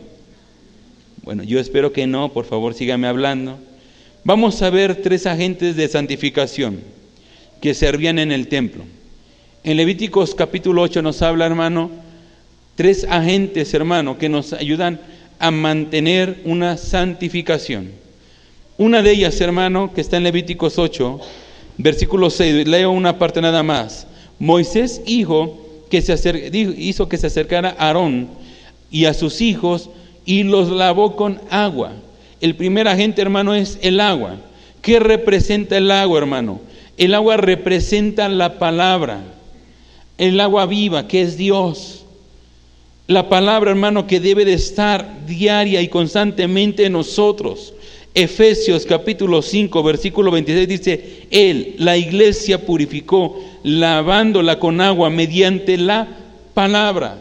Bueno, 1.21 1.43
yo 1.43 1.59
espero 1.59 1.93
que 1.93 2.07
no, 2.07 2.33
por 2.33 2.45
favor, 2.45 2.73
sígame 2.73 3.05
hablando. 3.05 3.59
Vamos 4.23 4.59
a 4.63 4.71
ver 4.71 5.03
tres 5.03 5.27
agentes 5.27 5.75
de 5.75 5.87
santificación 5.87 6.79
que 7.61 7.75
servían 7.75 8.17
en 8.17 8.31
el 8.31 8.47
templo. 8.47 8.85
En 9.63 9.77
Levíticos 9.77 10.33
capítulo 10.33 10.81
8 10.81 11.03
nos 11.03 11.21
habla, 11.21 11.45
hermano, 11.45 11.91
tres 12.75 13.05
agentes, 13.07 13.71
hermano, 13.75 14.17
que 14.17 14.29
nos 14.29 14.51
ayudan 14.53 14.99
a 15.37 15.51
mantener 15.51 16.41
una 16.43 16.77
santificación. 16.77 17.91
Una 18.79 19.03
de 19.03 19.11
ellas, 19.11 19.39
hermano, 19.41 19.93
que 19.93 20.01
está 20.01 20.17
en 20.17 20.23
Levíticos 20.23 20.79
8, 20.79 21.21
Versículo 21.77 22.31
6, 22.31 22.67
leo 22.67 22.89
una 22.89 23.19
parte 23.19 23.41
nada 23.41 23.61
más. 23.61 24.07
Moisés 24.39 25.01
hijo 25.05 25.62
que 25.93 26.01
se 26.01 26.49
hizo 26.79 27.07
que 27.07 27.19
se 27.19 27.27
acercara 27.27 27.75
a 27.77 27.89
Aarón 27.89 28.27
y 28.89 29.05
a 29.05 29.13
sus 29.13 29.41
hijos 29.41 29.91
y 30.25 30.41
los 30.41 30.71
lavó 30.71 31.15
con 31.15 31.39
agua. 31.51 31.91
El 32.41 32.55
primer 32.55 32.87
agente, 32.87 33.21
hermano, 33.21 33.53
es 33.53 33.77
el 33.83 33.99
agua. 33.99 34.37
¿Qué 34.81 34.99
representa 34.99 35.77
el 35.77 35.91
agua, 35.91 36.17
hermano? 36.17 36.61
El 36.97 37.13
agua 37.13 37.37
representa 37.37 38.27
la 38.27 38.57
palabra, 38.57 39.21
el 40.17 40.39
agua 40.39 40.65
viva, 40.65 41.07
que 41.07 41.21
es 41.21 41.37
Dios. 41.37 42.05
La 43.05 43.29
palabra, 43.29 43.69
hermano, 43.69 44.07
que 44.07 44.19
debe 44.19 44.45
de 44.45 44.53
estar 44.53 45.27
diaria 45.27 45.79
y 45.83 45.89
constantemente 45.89 46.85
en 46.85 46.93
nosotros. 46.93 47.72
Efesios 48.15 48.85
capítulo 48.85 49.41
5, 49.41 49.81
versículo 49.81 50.29
26 50.29 50.67
dice, 50.67 51.27
Él, 51.31 51.75
la 51.79 51.97
iglesia 51.97 52.63
purificó, 52.63 53.39
lavándola 53.63 54.59
con 54.59 54.81
agua 54.81 55.09
mediante 55.09 55.77
la 55.77 56.07
palabra. 56.53 57.17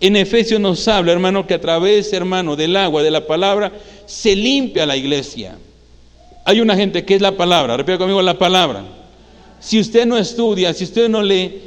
En 0.00 0.16
Efesios 0.16 0.58
nos 0.58 0.88
habla, 0.88 1.12
hermano, 1.12 1.46
que 1.46 1.54
a 1.54 1.60
través, 1.60 2.12
hermano, 2.14 2.56
del 2.56 2.74
agua, 2.76 3.02
de 3.02 3.10
la 3.10 3.26
palabra, 3.26 3.72
se 4.06 4.34
limpia 4.34 4.86
la 4.86 4.96
iglesia. 4.96 5.58
Hay 6.46 6.60
una 6.60 6.74
gente 6.74 7.04
que 7.04 7.14
es 7.14 7.20
la 7.20 7.36
palabra, 7.36 7.76
repita 7.76 7.98
conmigo 7.98 8.22
la 8.22 8.38
palabra. 8.38 8.82
Si 9.60 9.78
usted 9.78 10.06
no 10.06 10.16
estudia, 10.16 10.72
si 10.72 10.84
usted 10.84 11.10
no 11.10 11.22
lee, 11.22 11.60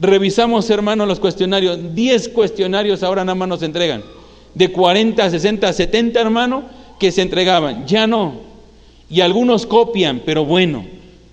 revisamos, 0.00 0.70
hermano, 0.70 1.04
los 1.04 1.20
cuestionarios, 1.20 1.94
10 1.94 2.30
cuestionarios 2.30 3.02
ahora 3.02 3.22
nada 3.22 3.34
más 3.34 3.48
nos 3.48 3.62
entregan, 3.62 4.02
de 4.54 4.72
40, 4.72 5.30
60, 5.30 5.70
70, 5.70 6.20
hermano, 6.20 6.64
que 6.98 7.12
se 7.12 7.22
entregaban, 7.22 7.86
ya 7.86 8.06
no. 8.06 8.40
Y 9.10 9.20
algunos 9.20 9.66
copian, 9.66 10.22
pero 10.24 10.44
bueno, 10.44 10.84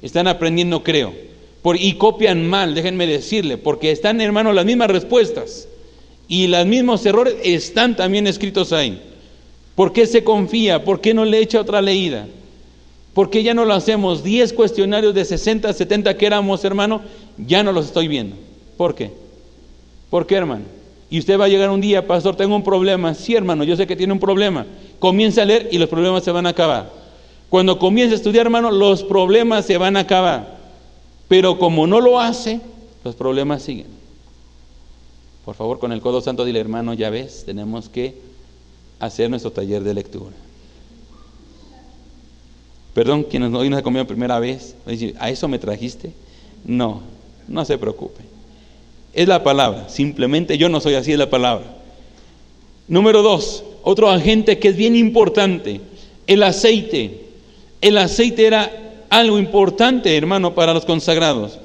están 0.02 0.28
aprendiendo, 0.28 0.84
creo. 0.84 1.14
Por, 1.62 1.80
y 1.80 1.94
copian 1.94 2.48
mal, 2.48 2.74
déjenme 2.74 3.08
decirle, 3.08 3.58
porque 3.58 3.92
están, 3.92 4.20
hermanos, 4.22 4.56
las 4.56 4.66
mismas 4.66 4.90
respuestas. 4.90 5.68
Y 6.28 6.48
los 6.48 6.66
mismos 6.66 7.06
errores 7.06 7.36
están 7.44 7.96
también 7.96 8.26
escritos 8.28 8.74
ahí. 8.74 9.02
¿Por 9.76 9.94
qué 9.94 10.06
se 10.06 10.24
confía? 10.24 10.84
¿Por 10.84 11.02
qué 11.02 11.14
no 11.14 11.26
le 11.26 11.40
echa 11.40 11.62
otra 11.62 11.82
leída? 11.82 12.28
¿Por 13.14 13.30
qué 13.30 13.44
ya 13.44 13.54
no 13.54 13.66
lo 13.66 13.74
hacemos? 13.74 14.24
10 14.24 14.54
cuestionarios 14.54 15.14
de 15.14 15.26
60, 15.26 15.72
70 15.74 16.18
que 16.18 16.26
éramos, 16.26 16.64
hermano, 16.64 17.02
ya 17.38 17.64
no 17.64 17.72
los 17.72 17.88
estoy 17.88 18.08
viendo. 18.08 18.36
¿Por 18.78 18.96
qué? 18.96 19.12
¿Por 20.10 20.26
qué, 20.26 20.36
hermano? 20.36 20.66
Y 21.12 21.20
usted 21.20 21.38
va 21.38 21.46
a 21.46 21.50
llegar 21.50 21.70
un 21.70 21.82
día, 21.82 22.08
pastor, 22.08 22.38
tengo 22.38 22.56
un 22.56 22.64
problema. 22.64 23.14
Sí, 23.14 23.36
hermano, 23.36 23.66
yo 23.66 23.76
sé 23.76 23.86
que 23.86 23.98
tiene 23.98 24.14
un 24.14 24.20
problema. 24.20 24.66
Comienza 24.98 25.42
a 25.42 25.46
leer 25.46 25.68
y 25.70 25.78
los 25.78 25.90
problemas 25.90 26.24
se 26.24 26.32
van 26.32 26.46
a 26.46 26.50
acabar. 26.50 26.90
Cuando 27.50 27.78
comience 27.78 28.14
a 28.14 28.16
estudiar, 28.16 28.46
hermano, 28.46 28.72
los 28.72 29.04
problemas 29.04 29.66
se 29.66 29.78
van 29.78 29.98
a 29.98 30.00
acabar. 30.00 30.58
Pero 31.28 31.60
como 31.60 31.86
no 31.86 32.00
lo 32.00 32.18
hace, 32.18 32.62
los 33.04 33.14
problemas 33.14 33.62
siguen. 33.62 33.88
Por 35.44 35.54
favor, 35.56 35.80
con 35.80 35.92
el 35.92 36.00
codo 36.00 36.22
santo 36.22 36.46
dile, 36.46 36.62
hermano, 36.62 36.94
ya 36.94 37.10
ves, 37.10 37.44
tenemos 37.46 37.90
que 37.90 38.16
hacer 38.98 39.30
nuestro 39.30 39.52
taller 39.52 39.84
de 39.84 39.94
lectura. 39.94 40.36
Perdón, 42.94 43.24
quienes 43.24 43.54
hoy 43.54 43.70
no 43.70 43.76
se 43.76 43.84
comido 43.84 44.08
primera 44.08 44.40
vez, 44.40 44.76
¿a 45.20 45.30
eso 45.30 45.50
me 45.50 45.60
trajiste? 45.60 46.14
No, 46.64 47.02
no 47.50 47.66
se 47.66 47.78
preocupe. 47.78 48.31
Es 49.14 49.28
la 49.28 49.44
palabra, 49.44 49.90
simplemente 49.90 50.58
yo 50.58 50.70
no 50.70 50.80
soy 50.80 50.96
así, 50.96 51.12
es 51.12 51.18
la 51.18 51.30
palabra. 51.30 51.66
Número 52.88 53.22
dos, 53.22 53.64
otro 53.84 54.10
agente 54.10 54.60
que 54.60 54.70
es 54.70 54.76
bien 54.76 54.96
importante, 54.96 55.82
el 56.28 56.44
aceite. 56.44 57.20
El 57.82 57.98
aceite 57.98 58.46
era 58.46 58.72
algo 59.10 59.40
importante, 59.40 60.16
hermano, 60.16 60.56
para 60.56 60.74
los 60.74 60.86
consagrados. 60.86 61.60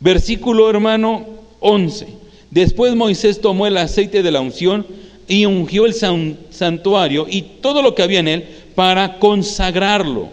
Versículo, 0.00 0.70
hermano, 0.70 1.26
11. 1.60 2.06
Después 2.50 2.94
Moisés 2.94 3.40
tomó 3.40 3.66
el 3.66 3.76
aceite 3.76 4.22
de 4.22 4.30
la 4.30 4.40
unción 4.40 4.86
y 5.26 5.44
ungió 5.44 5.84
el 5.84 5.94
santuario 5.94 7.26
y 7.28 7.42
todo 7.60 7.82
lo 7.82 7.94
que 7.94 8.02
había 8.02 8.20
en 8.20 8.28
él 8.28 8.44
para 8.74 9.18
consagrarlo. 9.18 10.28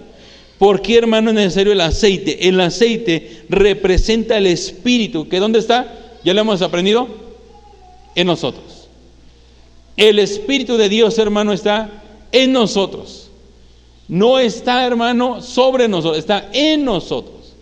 ¿Por 0.58 0.82
qué, 0.82 0.98
hermano, 0.98 1.32
es 1.32 1.36
necesario 1.36 1.74
el 1.74 1.82
aceite? 1.82 2.48
El 2.48 2.62
aceite 2.62 3.44
representa 3.50 4.38
el 4.38 4.48
espíritu, 4.48 5.28
que 5.28 5.40
¿dónde 5.40 5.60
está? 5.60 6.05
¿Ya 6.26 6.34
lo 6.34 6.42
hemos 6.42 6.64
aprendido? 6.64 7.08
En 8.16 8.26
nosotros. 8.26 8.90
El 9.96 10.18
Espíritu 10.18 10.76
de 10.76 10.90
Dios, 10.90 11.20
hermano, 11.20 11.54
está 11.54 12.02
en 12.32 12.52
nosotros. 12.52 13.30
No 14.08 14.40
está, 14.40 14.86
hermano, 14.86 15.44
sobre 15.44 15.88
nosotros, 15.88 16.18
está 16.18 16.50
en 16.52 16.84
nosotros. 16.84 17.54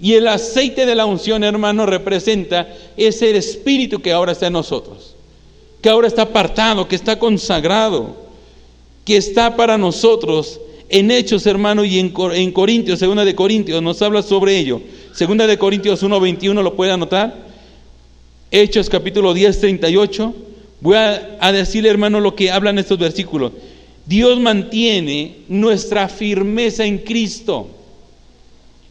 Y 0.00 0.14
el 0.14 0.26
aceite 0.26 0.86
de 0.86 0.94
la 0.96 1.06
unción, 1.06 1.44
hermano, 1.44 1.86
representa 1.86 2.68
ese 2.96 3.36
espíritu 3.36 4.00
que 4.00 4.12
ahora 4.12 4.32
está 4.32 4.48
en 4.48 4.54
nosotros. 4.54 5.14
Que 5.80 5.88
ahora 5.88 6.08
está 6.08 6.22
apartado, 6.22 6.88
que 6.88 6.96
está 6.96 7.16
consagrado, 7.16 8.16
que 9.04 9.16
está 9.16 9.54
para 9.54 9.78
nosotros. 9.78 10.60
En 10.88 11.12
Hechos, 11.12 11.46
hermano, 11.46 11.84
y 11.84 12.00
en, 12.00 12.10
Corintios, 12.10 12.98
segunda 12.98 13.24
de 13.24 13.36
Corintios, 13.36 13.80
nos 13.80 14.02
habla 14.02 14.22
sobre 14.22 14.58
ello. 14.58 14.80
Segunda 15.12 15.46
de 15.46 15.58
Corintios 15.58 16.02
1.21, 16.02 16.60
¿lo 16.60 16.74
puede 16.74 16.90
anotar? 16.90 17.49
Hechos 18.50 18.90
capítulo 18.90 19.32
10, 19.32 19.60
38. 19.60 20.34
Voy 20.80 20.96
a, 20.96 21.52
decirle, 21.52 21.88
hermano, 21.88 22.20
lo 22.20 22.34
que 22.34 22.50
hablan 22.50 22.78
estos 22.78 22.98
versículos. 22.98 23.52
Dios 24.06 24.40
mantiene 24.40 25.36
nuestra 25.48 26.08
firmeza 26.08 26.84
en 26.84 26.98
Cristo. 26.98 27.68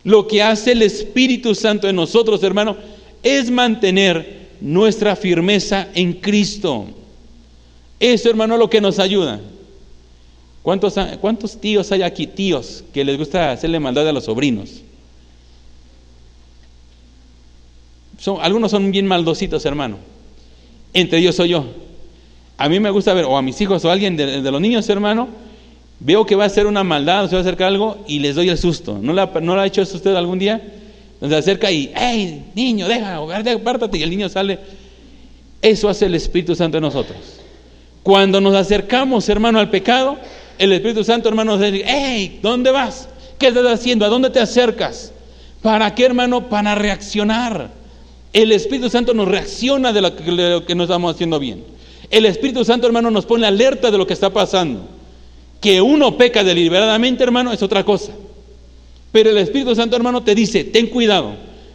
Lo 0.03 0.28
que 0.28 0.41
hace 0.41 0.72
el 0.72 0.82
Espíritu 0.82 1.55
Santo 1.55 1.89
en 1.89 1.95
nosotros, 1.97 2.41
hermano, 2.43 2.78
es 3.22 3.51
mantener 3.51 4.47
nuestra 4.62 5.16
firmeza 5.16 5.89
en 5.93 6.14
Cristo. 6.14 6.86
Eso, 7.99 8.30
hermano, 8.30 8.53
es 8.53 8.60
lo 8.60 8.70
que 8.70 8.80
nos 8.80 8.97
ayuda. 8.97 9.41
¿Cuántos, 10.62 10.95
¿Cuántos 11.20 11.60
tíos 11.60 11.91
hay 11.91 12.03
aquí? 12.03 12.28
Tíos 12.28 12.84
que 12.93 13.03
les 13.03 13.18
gusta 13.18 13.51
hacerle 13.51 13.80
maldad 13.80 14.07
a 14.07 14.14
los 14.14 14.26
sobrinos. 14.26 14.84
Algunos 18.42 18.72
son 18.72 18.92
bien 18.92 19.08
maldositos, 19.08 19.66
hermano. 19.66 19.98
Entre 20.94 21.20
ellos 21.20 21.36
soy 21.36 21.50
yo. 21.50 21.66
A 22.58 22.68
mí 22.68 22.80
me 22.80 22.90
gusta 22.90 23.14
ver, 23.14 23.26
o 23.26 23.38
a 23.38 23.42
mis 23.42 23.60
hijos 23.62 23.86
o 23.86 23.90
a 23.90 23.94
alguien 23.94 24.18
de, 24.18 24.42
los 24.42 24.60
niños, 24.60 24.90
hermano, 24.90 25.30
veo 26.00 26.26
que 26.26 26.36
va 26.36 26.44
a 26.44 26.48
hacer 26.48 26.68
una 26.68 26.84
maldad 26.84 27.26
o 27.26 27.28
se 27.30 27.36
va 27.36 27.40
a 27.40 27.42
acercar 27.42 27.68
algo 27.68 28.04
y 28.08 28.20
les 28.20 28.36
doy 28.36 28.50
el 28.50 28.58
susto. 28.58 29.00
¿No 29.02 29.14
lo 29.14 29.62
ha 29.62 29.66
hecho 29.66 29.82
eso 29.82 29.96
usted 29.96 30.16
algún 30.16 30.40
día? 30.40 30.62
Se 31.22 31.36
acerca 31.36 31.72
y, 31.72 31.92
hey, 31.96 32.52
niño, 32.56 32.88
deja, 32.88 33.18
apártate. 33.18 33.98
Y 33.98 34.04
el 34.04 34.10
niño 34.10 34.30
sale 34.30 34.60
Eso 35.62 35.90
hace 35.90 36.06
el 36.06 36.16
Espíritu 36.16 36.56
Santo 36.56 36.78
en 36.78 36.84
nosotros. 36.84 37.18
Cuando 38.04 38.40
nos 38.42 38.56
acercamos, 38.56 39.28
hermano, 39.30 39.60
al 39.60 39.70
pecado, 39.70 40.18
el 40.58 40.72
Espíritu 40.74 41.04
Santo, 41.04 41.30
hermano, 41.30 41.58
nos 41.58 41.72
dice, 41.72 41.86
hey, 41.86 42.40
¿dónde 42.42 42.72
vas? 42.72 43.08
¿Qué 43.38 43.48
estás 43.48 43.66
haciendo? 43.66 44.06
¿A 44.06 44.10
dónde 44.10 44.30
te 44.30 44.40
acercas? 44.40 45.14
¿Para 45.62 45.94
qué, 45.96 46.06
hermano? 46.06 46.50
Para 46.50 46.76
reaccionar. 46.76 47.79
El 48.32 48.52
Espíritu 48.52 48.90
Santo 48.90 49.14
nos 49.14 49.28
reacciona 49.28 49.92
de 49.92 50.02
lo 50.02 50.16
que, 50.16 50.24
de 50.24 50.84
estamos 50.84 51.16
haciendo 51.16 51.40
bien. 51.40 51.64
El 52.12 52.26
Espíritu 52.26 52.64
Santo, 52.64 52.86
hermano, 52.86 53.10
nos 53.12 53.26
pone 53.26 53.48
alerta 53.48 53.92
de 53.92 53.98
lo 53.98 54.06
que 54.06 54.14
está 54.14 54.32
pasando. 54.32 54.82
Que 55.62 55.82
uno 55.82 56.18
peca 56.18 56.44
deliberadamente, 56.44 57.24
hermano, 57.24 57.52
es 57.52 57.62
otra 57.64 57.84
cosa. 57.84 58.14
Pero 59.12 59.32
el 59.32 59.38
Espíritu 59.38 59.76
Santo, 59.76 59.96
hermano, 59.96 60.24
te 60.24 60.36
dice, 60.36 60.64
ten 60.64 60.88
cuidado. 60.88 61.34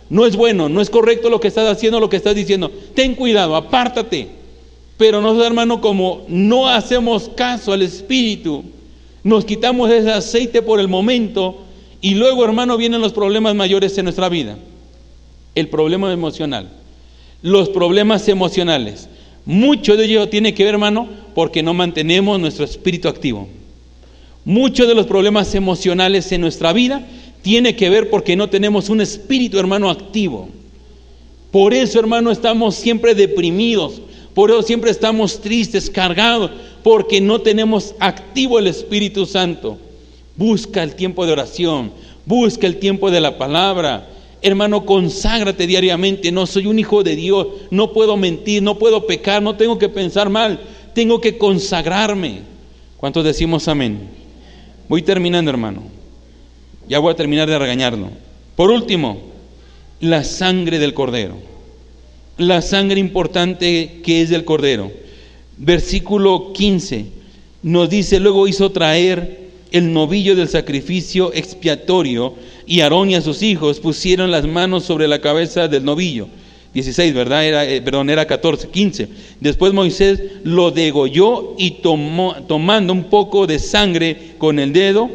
No 0.08 0.26
es 0.26 0.36
bueno, 0.36 0.68
no 0.68 0.80
es 0.80 0.90
correcto 0.90 1.28
lo 1.28 1.40
que 1.40 1.48
estás 1.48 1.68
haciendo, 1.68 1.98
lo 1.98 2.08
que 2.08 2.16
estás 2.16 2.34
diciendo. 2.34 2.70
Ten 2.94 3.14
cuidado, 3.14 3.56
apártate. 3.56 4.28
Pero 4.96 5.20
nosotros, 5.20 5.46
hermano, 5.46 5.80
como 5.80 6.24
no 6.28 6.68
hacemos 6.68 7.28
caso 7.30 7.72
al 7.72 7.82
Espíritu, 7.82 8.64
nos 9.24 9.44
quitamos 9.44 9.90
ese 9.90 10.12
aceite 10.12 10.62
por 10.62 10.78
el 10.78 10.86
momento 10.86 11.56
y 12.00 12.14
luego, 12.14 12.44
hermano, 12.44 12.76
vienen 12.76 13.00
los 13.00 13.12
problemas 13.12 13.54
mayores 13.54 13.96
en 13.98 14.04
nuestra 14.04 14.28
vida. 14.28 14.56
El 15.54 15.68
problema 15.68 16.12
emocional. 16.12 16.70
Los 17.42 17.68
problemas 17.68 18.28
emocionales. 18.28 19.08
Mucho 19.44 19.96
de 19.96 20.06
ello 20.06 20.28
tiene 20.28 20.54
que 20.54 20.64
ver, 20.64 20.74
hermano, 20.74 21.08
porque 21.34 21.62
no 21.62 21.74
mantenemos 21.74 22.40
nuestro 22.40 22.64
espíritu 22.64 23.08
activo. 23.08 23.48
Muchos 24.44 24.88
de 24.88 24.94
los 24.94 25.06
problemas 25.06 25.54
emocionales 25.54 26.30
en 26.32 26.40
nuestra 26.40 26.72
vida 26.72 27.06
tiene 27.42 27.76
que 27.76 27.90
ver 27.90 28.10
porque 28.10 28.36
no 28.36 28.48
tenemos 28.48 28.88
un 28.88 29.00
espíritu, 29.00 29.58
hermano, 29.58 29.90
activo. 29.90 30.48
Por 31.50 31.72
eso, 31.72 32.00
hermano, 32.00 32.30
estamos 32.30 32.74
siempre 32.74 33.14
deprimidos. 33.14 34.00
Por 34.34 34.50
eso 34.50 34.62
siempre 34.62 34.90
estamos 34.90 35.40
tristes, 35.40 35.88
cargados, 35.88 36.50
porque 36.82 37.20
no 37.20 37.40
tenemos 37.40 37.94
activo 38.00 38.58
el 38.58 38.66
Espíritu 38.66 39.26
Santo. 39.26 39.78
Busca 40.36 40.82
el 40.82 40.96
tiempo 40.96 41.24
de 41.24 41.32
oración, 41.32 41.92
busca 42.26 42.66
el 42.66 42.78
tiempo 42.78 43.10
de 43.10 43.20
la 43.20 43.38
palabra. 43.38 44.08
Hermano, 44.44 44.84
conságrate 44.84 45.66
diariamente. 45.66 46.30
No 46.30 46.46
soy 46.46 46.66
un 46.66 46.78
hijo 46.78 47.02
de 47.02 47.16
Dios, 47.16 47.46
no 47.70 47.94
puedo 47.94 48.18
mentir, 48.18 48.62
no 48.62 48.78
puedo 48.78 49.06
pecar, 49.06 49.42
no 49.42 49.56
tengo 49.56 49.78
que 49.78 49.88
pensar 49.88 50.28
mal, 50.28 50.60
tengo 50.94 51.18
que 51.18 51.38
consagrarme. 51.38 52.42
¿Cuántos 52.98 53.24
decimos 53.24 53.68
amén? 53.68 54.00
Voy 54.86 55.00
terminando, 55.00 55.50
hermano. 55.50 55.84
Ya 56.86 56.98
voy 56.98 57.10
a 57.10 57.16
terminar 57.16 57.48
de 57.48 57.58
regañarlo. 57.58 58.10
Por 58.54 58.70
último, 58.70 59.18
la 60.00 60.22
sangre 60.24 60.78
del 60.78 60.92
cordero. 60.92 61.36
La 62.36 62.60
sangre 62.60 63.00
importante 63.00 64.02
que 64.04 64.20
es 64.20 64.28
del 64.28 64.44
cordero. 64.44 64.92
Versículo 65.56 66.52
15 66.52 67.06
nos 67.62 67.88
dice, 67.88 68.20
luego 68.20 68.46
hizo 68.46 68.72
traer 68.72 69.43
el 69.74 69.92
novillo 69.92 70.36
del 70.36 70.48
sacrificio 70.48 71.32
expiatorio 71.34 72.34
y 72.64 72.80
Aarón 72.80 73.10
y 73.10 73.16
a 73.16 73.20
sus 73.20 73.42
hijos 73.42 73.80
pusieron 73.80 74.30
las 74.30 74.46
manos 74.46 74.84
sobre 74.84 75.08
la 75.08 75.20
cabeza 75.20 75.66
del 75.66 75.84
novillo. 75.84 76.28
16, 76.74 77.12
¿verdad? 77.12 77.44
Era, 77.44 77.68
eh, 77.68 77.82
perdón, 77.82 78.08
era 78.08 78.24
14, 78.24 78.68
15. 78.68 79.08
Después 79.40 79.72
Moisés 79.72 80.22
lo 80.44 80.70
degolló 80.70 81.56
y 81.58 81.72
tomó, 81.82 82.36
tomando 82.46 82.92
un 82.92 83.10
poco 83.10 83.48
de 83.48 83.58
sangre 83.58 84.34
con 84.38 84.60
el 84.60 84.72
dedo, 84.72 85.10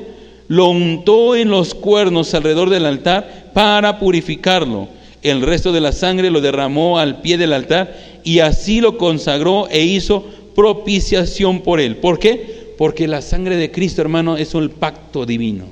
lo 0.49 0.68
untó 0.68 1.38
en 1.38 1.49
los 1.49 1.74
cuernos 1.74 2.34
alrededor 2.34 2.70
del 2.70 2.86
altar 2.86 3.51
para 3.53 3.97
purificarlo. 3.97 4.89
El 5.22 5.41
resto 5.41 5.72
de 5.72 5.80
la 5.80 5.93
sangre 5.93 6.32
lo 6.32 6.41
derramó 6.41 6.99
al 6.99 7.22
pie 7.22 7.38
del 7.38 7.53
altar 7.53 7.95
y 8.26 8.39
así 8.39 8.82
lo 8.82 8.97
consagró 8.97 9.70
e 9.70 9.86
hizo 9.86 10.26
propiciación 10.53 11.62
por 11.62 11.80
él. 11.80 11.95
¿Por 11.95 12.20
qué? 12.20 12.59
Porque 12.80 13.10
la 13.10 13.22
sangre 13.22 13.58
de 13.58 13.72
Cristo, 13.72 14.02
hermano, 14.02 14.38
es 14.38 14.56
el 14.56 14.70
pacto 14.70 15.26
divino. 15.26 15.66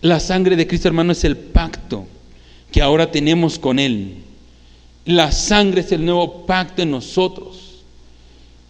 La 0.00 0.18
sangre 0.18 0.56
de 0.56 0.66
Cristo, 0.66 0.88
hermano, 0.88 1.12
es 1.12 1.24
el 1.24 1.36
pacto 1.36 2.06
que 2.72 2.80
ahora 2.80 3.10
tenemos 3.10 3.58
con 3.58 3.78
Él. 3.78 4.14
La 5.04 5.30
sangre 5.30 5.82
es 5.82 5.92
el 5.92 6.06
nuevo 6.06 6.46
pacto 6.46 6.80
en 6.80 6.90
nosotros. 6.90 7.82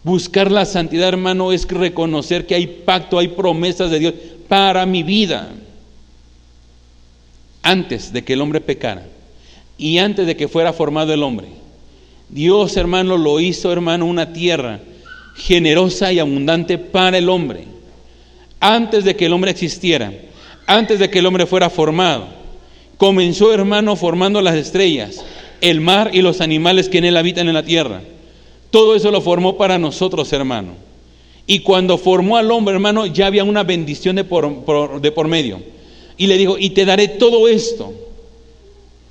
Buscar 0.03 0.51
la 0.51 0.65
santidad, 0.65 1.07
hermano, 1.07 1.53
es 1.53 1.69
reconocer 1.69 2.49
que 2.49 2.57
hay 2.57 2.67
pacto, 2.67 3.21
hay 3.21 3.29
promesas 3.29 3.93
de 3.93 4.01
Dios 4.01 4.15
para 4.49 4.85
mi 4.85 5.05
vida. 5.05 5.53
Antes 7.63 8.13
de 8.13 8.25
que 8.25 8.33
el 8.33 8.41
hombre 8.41 8.61
pecara 8.61 9.07
y 9.79 9.99
antes 9.99 10.27
de 10.27 10.37
que 10.37 10.49
fuera 10.49 10.73
formado 10.73 11.15
el 11.15 11.23
hombre, 11.23 11.47
Dios, 12.29 12.77
hermano, 12.77 13.17
lo 13.17 13.39
hizo, 13.39 13.71
hermano, 13.71 14.05
una 14.05 14.33
tierra 14.33 14.81
generosa 15.35 16.13
y 16.13 16.19
abundante 16.19 16.79
para 16.79 17.19
el 17.19 17.29
hombre. 17.29 17.65
Antes 18.61 19.05
de 19.05 19.17
que 19.17 19.27
el 19.27 19.33
hombre 19.33 19.51
existiera, 19.51 20.13
antes 20.67 20.99
de 20.99 21.11
que 21.11 21.19
el 21.19 21.27
hombre 21.27 21.47
fuera 21.47 21.69
formado, 21.69 22.27
comenzó, 22.97 23.53
hermano, 23.53 23.97
formando 23.97 24.41
las 24.41 24.55
estrellas, 24.55 25.25
el 25.61 25.81
mar 25.81 26.11
y 26.13 26.23
los 26.23 26.41
animales 26.41 26.89
que 26.89 26.99
en 26.99 27.05
él 27.05 27.17
habitan 27.17 27.49
en 27.49 27.55
la 27.55 27.65
tierra. 27.65 28.01
Todo 28.71 28.95
eso 28.95 29.11
lo 29.11 29.21
formó 29.21 29.57
para 29.57 29.79
nosotros, 29.79 30.33
hermano. 30.33 30.73
Y 31.47 31.61
cuando 31.61 31.99
formó 31.99 32.37
al 32.37 32.51
hombre, 32.51 32.75
hermano, 32.75 33.07
ya 33.07 33.27
había 33.27 33.45
una 33.45 33.63
bendición 33.63 34.17
de 34.17 34.25
por, 34.25 35.29
medio. 35.29 35.61
Y 36.17 36.27
le 36.27 36.39
dijo, 36.39 36.57
y 36.59 36.71
te 36.71 36.85
daré 36.85 37.09
todo 37.09 37.49
esto 37.49 37.93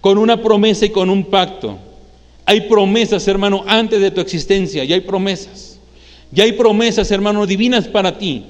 con 0.01 0.17
una 0.17 0.41
promesa 0.41 0.85
y 0.85 0.89
con 0.89 1.09
un 1.09 1.25
pacto. 1.25 1.77
Hay 2.45 2.61
promesas, 2.61 3.27
hermano, 3.27 3.63
antes 3.67 4.01
de 4.01 4.11
tu 4.11 4.19
existencia, 4.19 4.83
ya 4.83 4.95
hay 4.95 5.01
promesas. 5.01 5.72
Ya 6.33 6.45
hay 6.45 6.53
promesas, 6.53 7.11
hermano, 7.11 7.45
divinas 7.45 7.87
para 7.87 8.17
ti. 8.17 8.43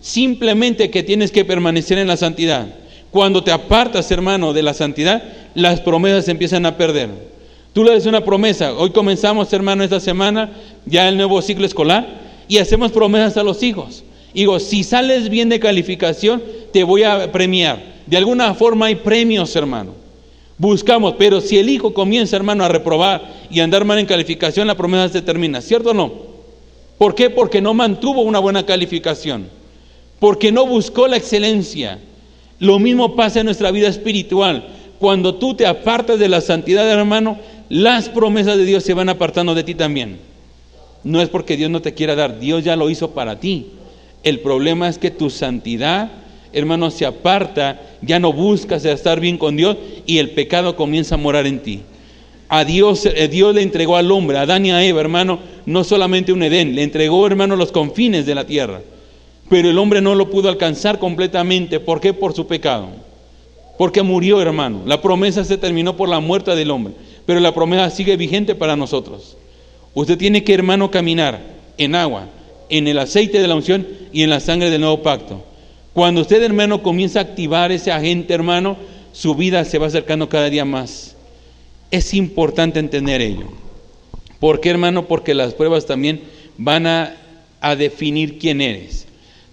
Simplemente 0.00 0.90
que 0.90 1.02
tienes 1.02 1.30
que 1.30 1.44
permanecer 1.44 1.98
en 1.98 2.08
la 2.08 2.16
santidad. 2.16 2.66
Cuando 3.10 3.44
te 3.44 3.52
apartas, 3.52 4.10
hermano, 4.10 4.52
de 4.52 4.62
la 4.62 4.74
santidad, 4.74 5.22
las 5.54 5.80
promesas 5.80 6.28
empiezan 6.28 6.66
a 6.66 6.76
perder. 6.76 7.10
Tú 7.72 7.84
le 7.84 7.92
das 7.92 8.06
una 8.06 8.24
promesa. 8.24 8.74
Hoy 8.74 8.90
comenzamos, 8.90 9.52
hermano, 9.52 9.84
esta 9.84 10.00
semana, 10.00 10.50
ya 10.84 11.08
el 11.08 11.16
nuevo 11.16 11.40
ciclo 11.40 11.64
escolar 11.64 12.06
y 12.48 12.58
hacemos 12.58 12.90
promesas 12.90 13.36
a 13.36 13.44
los 13.44 13.62
hijos. 13.62 14.02
Digo, 14.34 14.58
si 14.58 14.82
sales 14.82 15.28
bien 15.28 15.48
de 15.48 15.60
calificación, 15.60 16.42
te 16.72 16.82
voy 16.82 17.04
a 17.04 17.30
premiar. 17.30 17.82
De 18.06 18.16
alguna 18.16 18.54
forma 18.54 18.86
hay 18.86 18.96
premios, 18.96 19.54
hermano. 19.54 19.94
Buscamos, 20.58 21.14
pero 21.18 21.40
si 21.40 21.56
el 21.56 21.68
hijo 21.68 21.94
comienza, 21.94 22.36
hermano, 22.36 22.64
a 22.64 22.68
reprobar 22.68 23.22
y 23.48 23.60
a 23.60 23.64
andar 23.64 23.84
mal 23.84 23.98
en 23.98 24.06
calificación, 24.06 24.66
la 24.66 24.76
promesa 24.76 25.08
se 25.08 25.22
termina, 25.22 25.60
¿cierto 25.60 25.90
o 25.90 25.94
no? 25.94 26.27
¿Por 26.98 27.14
qué? 27.14 27.30
Porque 27.30 27.60
no 27.60 27.74
mantuvo 27.74 28.22
una 28.22 28.40
buena 28.40 28.66
calificación, 28.66 29.48
porque 30.18 30.50
no 30.50 30.66
buscó 30.66 31.06
la 31.06 31.16
excelencia. 31.16 31.98
Lo 32.58 32.80
mismo 32.80 33.14
pasa 33.14 33.40
en 33.40 33.46
nuestra 33.46 33.70
vida 33.70 33.88
espiritual. 33.88 34.66
Cuando 34.98 35.36
tú 35.36 35.54
te 35.54 35.64
apartas 35.64 36.18
de 36.18 36.28
la 36.28 36.40
santidad, 36.40 36.90
hermano, 36.90 37.38
las 37.68 38.08
promesas 38.08 38.56
de 38.58 38.64
Dios 38.64 38.82
se 38.82 38.94
van 38.94 39.08
apartando 39.08 39.54
de 39.54 39.62
ti 39.62 39.76
también. 39.76 40.18
No 41.04 41.22
es 41.22 41.28
porque 41.28 41.56
Dios 41.56 41.70
no 41.70 41.80
te 41.80 41.94
quiera 41.94 42.16
dar, 42.16 42.40
Dios 42.40 42.64
ya 42.64 42.74
lo 42.74 42.90
hizo 42.90 43.12
para 43.12 43.38
ti. 43.38 43.66
El 44.24 44.40
problema 44.40 44.88
es 44.88 44.98
que 44.98 45.12
tu 45.12 45.30
santidad, 45.30 46.10
hermano, 46.52 46.90
se 46.90 47.06
aparta, 47.06 47.80
ya 48.02 48.18
no 48.18 48.32
buscas 48.32 48.84
estar 48.84 49.20
bien 49.20 49.38
con 49.38 49.56
Dios 49.56 49.76
y 50.04 50.18
el 50.18 50.30
pecado 50.30 50.74
comienza 50.74 51.14
a 51.14 51.18
morar 51.18 51.46
en 51.46 51.60
ti. 51.60 51.82
A 52.48 52.64
Dios, 52.64 53.04
eh, 53.06 53.28
Dios 53.28 53.54
le 53.54 53.62
entregó 53.62 53.96
al 53.96 54.10
hombre, 54.10 54.38
a 54.38 54.42
Adán 54.42 54.64
y 54.64 54.70
a 54.70 54.82
Eva, 54.82 55.00
hermano, 55.00 55.38
no 55.66 55.84
solamente 55.84 56.32
un 56.32 56.42
Edén, 56.42 56.74
le 56.74 56.82
entregó, 56.82 57.26
hermano, 57.26 57.56
los 57.56 57.72
confines 57.72 58.24
de 58.24 58.34
la 58.34 58.46
tierra. 58.46 58.80
Pero 59.48 59.70
el 59.70 59.78
hombre 59.78 60.00
no 60.00 60.14
lo 60.14 60.30
pudo 60.30 60.48
alcanzar 60.48 60.98
completamente. 60.98 61.80
¿Por 61.80 62.00
qué? 62.00 62.12
Por 62.12 62.34
su 62.34 62.46
pecado. 62.46 62.88
Porque 63.78 64.02
murió, 64.02 64.40
hermano. 64.42 64.82
La 64.86 65.00
promesa 65.00 65.44
se 65.44 65.56
terminó 65.56 65.96
por 65.96 66.08
la 66.08 66.20
muerte 66.20 66.54
del 66.54 66.70
hombre. 66.70 66.94
Pero 67.24 67.40
la 67.40 67.54
promesa 67.54 67.90
sigue 67.90 68.16
vigente 68.16 68.54
para 68.54 68.76
nosotros. 68.76 69.36
Usted 69.94 70.18
tiene 70.18 70.44
que, 70.44 70.54
hermano, 70.54 70.90
caminar 70.90 71.40
en 71.78 71.94
agua, 71.94 72.26
en 72.68 72.88
el 72.88 72.98
aceite 72.98 73.40
de 73.40 73.48
la 73.48 73.54
unción 73.54 73.86
y 74.12 74.22
en 74.22 74.30
la 74.30 74.40
sangre 74.40 74.70
del 74.70 74.80
nuevo 74.80 75.02
pacto. 75.02 75.42
Cuando 75.94 76.20
usted, 76.20 76.42
hermano, 76.42 76.82
comienza 76.82 77.18
a 77.18 77.22
activar 77.22 77.72
ese 77.72 77.90
agente, 77.90 78.34
hermano, 78.34 78.76
su 79.12 79.34
vida 79.34 79.64
se 79.64 79.78
va 79.78 79.86
acercando 79.86 80.28
cada 80.28 80.50
día 80.50 80.64
más. 80.64 81.16
Es 81.90 82.14
importante 82.14 82.78
entender 82.78 83.20
ello. 83.20 83.46
¿Por 84.40 84.60
qué, 84.60 84.70
hermano? 84.70 85.06
Porque 85.06 85.34
las 85.34 85.54
pruebas 85.54 85.86
también 85.86 86.22
van 86.56 86.86
a, 86.86 87.16
a 87.60 87.76
definir 87.76 88.38
quién 88.38 88.60
eres. 88.60 89.06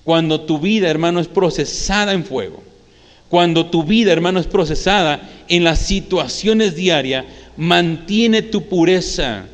Cuando 0.04 0.42
tu 0.42 0.60
vida, 0.60 0.90
hermano, 0.90 1.20
es 1.20 1.28
procesada 1.28 2.14
en 2.14 2.26
fuego, 2.26 2.62
cuando 3.30 3.68
tu 3.68 3.84
vida, 3.84 4.12
hermano, 4.12 4.40
es 4.40 4.48
procesada 4.48 5.30
en 5.48 5.64
las 5.64 5.80
situaciones 5.80 6.76
diarias, 6.76 7.26
mantiene 7.58 8.44
tu 8.44 8.64
pureza 8.64 9.46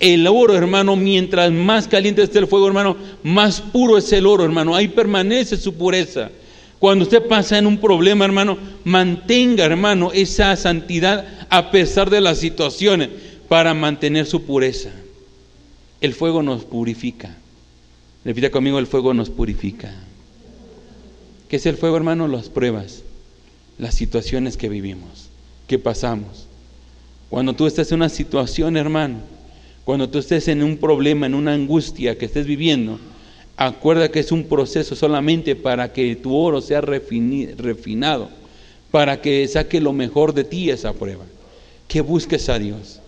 el 0.00 0.26
oro, 0.26 0.54
hermano, 0.54 0.96
mientras 0.96 1.50
más 1.50 1.88
caliente 1.88 2.22
esté 2.22 2.38
el 2.38 2.46
fuego, 2.46 2.66
hermano, 2.66 2.96
más 3.22 3.60
puro 3.60 3.96
es 3.96 4.12
el 4.12 4.26
oro, 4.26 4.44
hermano. 4.44 4.74
Ahí 4.74 4.88
permanece 4.88 5.56
su 5.56 5.74
pureza. 5.74 6.30
Cuando 6.78 7.04
usted 7.04 7.22
pasa 7.22 7.56
en 7.56 7.66
un 7.66 7.78
problema, 7.78 8.26
hermano, 8.26 8.58
mantenga, 8.84 9.64
hermano, 9.64 10.12
esa 10.12 10.54
santidad 10.56 11.43
a 11.56 11.70
pesar 11.70 12.10
de 12.10 12.20
las 12.20 12.38
situaciones 12.38 13.10
para 13.48 13.74
mantener 13.74 14.26
su 14.26 14.42
pureza. 14.42 14.90
el 16.00 16.12
fuego 16.12 16.42
nos 16.42 16.64
purifica. 16.64 17.36
Repita 18.24 18.50
conmigo, 18.50 18.78
el 18.80 18.88
fuego 18.88 19.14
nos 19.14 19.30
purifica. 19.30 19.94
¿Qué 21.48 21.56
es 21.56 21.66
el 21.66 21.76
fuego, 21.76 21.96
hermano? 21.96 22.26
Las 22.26 22.48
pruebas, 22.48 23.02
las 23.78 23.94
situaciones 23.94 24.56
que 24.56 24.68
vivimos, 24.68 25.28
que 25.68 25.78
pasamos. 25.78 26.46
Cuando 27.30 27.54
tú 27.54 27.66
estés 27.66 27.90
en 27.92 28.00
una 28.00 28.08
situación, 28.08 28.76
hermano, 28.76 29.18
cuando 29.84 30.10
tú 30.10 30.18
estés 30.18 30.48
en 30.48 30.62
un 30.62 30.76
problema, 30.76 31.26
en 31.26 31.34
una 31.34 31.54
angustia 31.54 32.18
que 32.18 32.26
estés 32.26 32.46
viviendo, 32.46 32.98
acuerda 33.56 34.10
que 34.10 34.20
es 34.20 34.32
un 34.32 34.44
proceso 34.44 34.96
solamente 34.96 35.54
para 35.54 35.92
que 35.92 36.16
tu 36.16 36.34
oro 36.34 36.60
sea 36.60 36.80
refinado, 36.80 38.28
para 38.90 39.22
que 39.22 39.46
saque 39.46 39.80
lo 39.80 39.92
mejor 39.92 40.34
de 40.34 40.44
ti 40.44 40.68
esa 40.68 40.92
prueba. 40.92 41.24
Que 41.88 42.00
busques 42.00 42.48
a 42.48 42.58
Dios. 42.58 43.00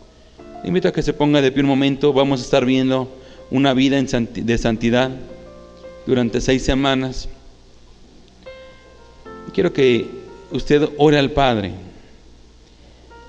invito 0.64 0.88
a 0.88 0.92
que 0.92 1.02
se 1.02 1.12
ponga 1.12 1.40
de 1.40 1.52
pie 1.52 1.62
un 1.62 1.68
momento. 1.68 2.12
Vamos 2.12 2.40
a 2.40 2.44
estar 2.44 2.64
viendo 2.64 3.08
una 3.50 3.74
vida 3.74 4.00
de 4.00 4.58
santidad 4.58 5.10
durante 6.06 6.40
seis 6.40 6.62
semanas. 6.62 7.28
Quiero 9.52 9.72
que 9.72 10.06
usted 10.50 10.88
ore 10.98 11.18
al 11.18 11.30
Padre. 11.30 11.72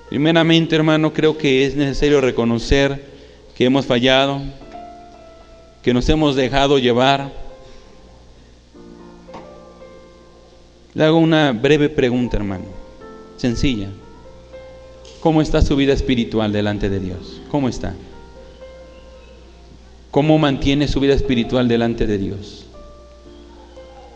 Primeramente, 0.08 0.74
hermano, 0.74 1.12
creo 1.12 1.36
que 1.36 1.66
es 1.66 1.76
necesario 1.76 2.20
reconocer 2.20 3.02
que 3.54 3.64
hemos 3.64 3.86
fallado, 3.86 4.40
que 5.82 5.92
nos 5.92 6.08
hemos 6.08 6.34
dejado 6.34 6.78
llevar. 6.78 7.30
Le 10.94 11.04
hago 11.04 11.18
una 11.18 11.52
breve 11.52 11.88
pregunta, 11.88 12.38
hermano, 12.38 12.64
sencilla. 13.36 13.88
¿Cómo 15.28 15.42
está 15.42 15.60
su 15.60 15.76
vida 15.76 15.92
espiritual 15.92 16.54
delante 16.54 16.88
de 16.88 17.00
Dios? 17.00 17.42
¿Cómo 17.50 17.68
está? 17.68 17.94
¿Cómo 20.10 20.38
mantiene 20.38 20.88
su 20.88 21.00
vida 21.00 21.12
espiritual 21.12 21.68
delante 21.68 22.06
de 22.06 22.16
Dios? 22.16 22.64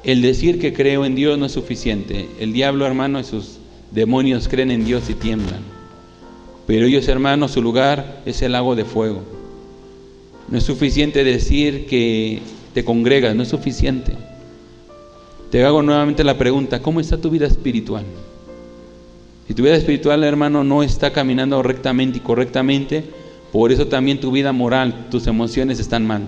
El 0.05 0.23
decir 0.23 0.59
que 0.59 0.73
creo 0.73 1.05
en 1.05 1.15
Dios 1.15 1.39
no 1.39 1.45
es 1.45 1.53
suficiente. 1.53 2.31
El 2.41 2.55
diablo, 2.55 2.87
hermano, 2.87 3.21
y 3.21 3.25
sus 3.25 3.59
demonios 3.91 4.49
creen 4.49 4.71
en 4.71 4.87
Dios 4.87 5.11
y 5.11 5.13
tiemblan. 5.13 5.61
Pero 6.67 6.87
ellos, 6.87 7.07
hermanos, 7.09 7.51
su 7.51 7.61
lugar 7.61 8.23
es 8.25 8.41
el 8.41 8.53
lago 8.53 8.75
de 8.75 8.87
fuego. 8.87 9.21
No 10.49 10.57
es 10.57 10.65
suficiente 10.65 11.25
decir 11.25 11.85
que 11.85 12.41
te 12.73 12.87
congregas, 12.87 13.37
no 13.37 13.43
es 13.43 13.51
suficiente. 13.51 14.15
Te 15.51 15.63
hago 15.63 15.83
nuevamente 15.83 16.25
la 16.25 16.39
pregunta, 16.39 16.81
¿cómo 16.81 17.01
está 17.01 17.19
tu 17.19 17.29
vida 17.29 17.47
espiritual? 17.47 18.07
Si 19.47 19.55
tu 19.55 19.62
vida 19.62 19.74
espiritual, 19.74 20.22
hermano, 20.24 20.64
no 20.64 20.82
está 20.82 21.12
caminando 21.12 21.62
rectamente 21.62 22.18
y 22.18 22.20
correctamente, 22.20 23.05
por 23.53 23.72
eso 23.72 23.86
también 23.86 24.20
tu 24.20 24.30
vida 24.30 24.53
moral, 24.53 25.09
tus 25.11 25.26
emociones 25.26 25.80
están 25.80 26.07
mal, 26.07 26.22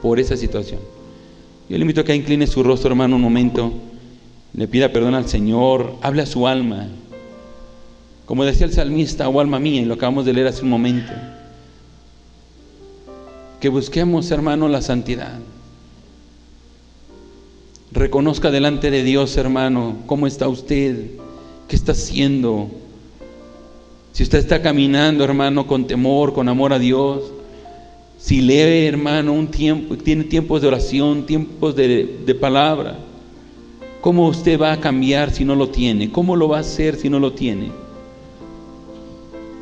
por 0.00 0.20
esa 0.20 0.36
situación. 0.36 0.80
Yo 1.68 1.76
le 1.76 1.82
invito 1.82 2.00
a 2.00 2.04
que 2.04 2.14
incline 2.14 2.46
su 2.46 2.62
rostro, 2.62 2.90
hermano, 2.90 3.16
un 3.16 3.22
momento, 3.22 3.72
le 4.54 4.66
pida 4.66 4.92
perdón 4.92 5.14
al 5.14 5.28
Señor, 5.28 5.94
hable 6.00 6.22
a 6.22 6.26
su 6.26 6.46
alma, 6.46 6.88
como 8.30 8.44
decía 8.44 8.66
el 8.66 8.72
salmista, 8.72 9.28
oh 9.28 9.40
alma 9.40 9.58
mía, 9.58 9.82
y 9.82 9.84
lo 9.84 9.94
acabamos 9.94 10.24
de 10.24 10.32
leer 10.32 10.46
hace 10.46 10.62
un 10.62 10.70
momento. 10.70 11.12
Que 13.60 13.68
busquemos, 13.68 14.30
hermano, 14.30 14.68
la 14.68 14.82
santidad. 14.82 15.40
Reconozca 17.90 18.52
delante 18.52 18.92
de 18.92 19.02
Dios, 19.02 19.36
hermano, 19.36 19.96
cómo 20.06 20.28
está 20.28 20.46
usted, 20.46 21.10
qué 21.70 21.76
está 21.76 21.92
haciendo. 21.92 22.68
Si 24.12 24.24
usted 24.24 24.40
está 24.40 24.60
caminando, 24.60 25.22
hermano, 25.22 25.68
con 25.68 25.86
temor, 25.86 26.32
con 26.32 26.48
amor 26.48 26.72
a 26.72 26.80
Dios. 26.80 27.22
Si 28.18 28.42
lee, 28.42 28.86
hermano, 28.86 29.32
un 29.32 29.46
tiempo, 29.46 29.96
tiene 29.96 30.24
tiempos 30.24 30.60
de 30.60 30.68
oración, 30.68 31.24
tiempos 31.24 31.76
de, 31.76 32.18
de 32.26 32.34
palabra. 32.34 32.98
¿Cómo 34.00 34.26
usted 34.26 34.60
va 34.60 34.72
a 34.72 34.80
cambiar 34.80 35.30
si 35.30 35.44
no 35.44 35.54
lo 35.54 35.68
tiene? 35.68 36.10
¿Cómo 36.10 36.34
lo 36.34 36.48
va 36.48 36.58
a 36.58 36.60
hacer 36.60 36.96
si 36.96 37.08
no 37.08 37.20
lo 37.20 37.32
tiene? 37.32 37.70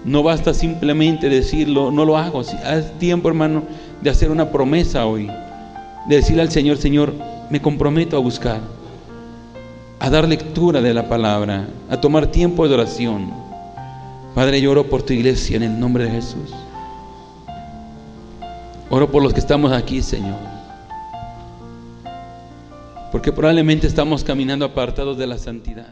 No 0.04 0.22
basta 0.22 0.54
simplemente 0.54 1.28
decirlo, 1.28 1.90
no 1.90 2.06
lo 2.06 2.16
hago. 2.16 2.40
Haz 2.40 2.98
tiempo, 2.98 3.28
hermano, 3.28 3.64
de 4.00 4.08
hacer 4.08 4.30
una 4.30 4.50
promesa 4.50 5.04
hoy. 5.04 5.28
De 6.08 6.16
decirle 6.16 6.40
al 6.40 6.50
Señor, 6.50 6.78
Señor, 6.78 7.12
me 7.50 7.60
comprometo 7.60 8.16
a 8.16 8.20
buscar, 8.20 8.62
a 10.00 10.10
dar 10.10 10.28
lectura 10.28 10.80
de 10.80 10.94
la 10.94 11.08
palabra, 11.08 11.68
a 11.90 12.00
tomar 12.00 12.28
tiempo 12.28 12.68
de 12.68 12.74
oración. 12.74 13.32
Padre, 14.34 14.60
yo 14.60 14.70
oro 14.70 14.84
por 14.88 15.02
tu 15.02 15.12
iglesia 15.12 15.56
en 15.56 15.64
el 15.64 15.80
nombre 15.80 16.04
de 16.04 16.10
Jesús. 16.10 16.54
Oro 18.90 19.10
por 19.10 19.22
los 19.22 19.34
que 19.34 19.40
estamos 19.40 19.72
aquí, 19.72 20.00
Señor. 20.00 20.38
Porque 23.10 23.32
probablemente 23.32 23.86
estamos 23.86 24.22
caminando 24.22 24.64
apartados 24.64 25.18
de 25.18 25.26
la 25.26 25.38
santidad. 25.38 25.88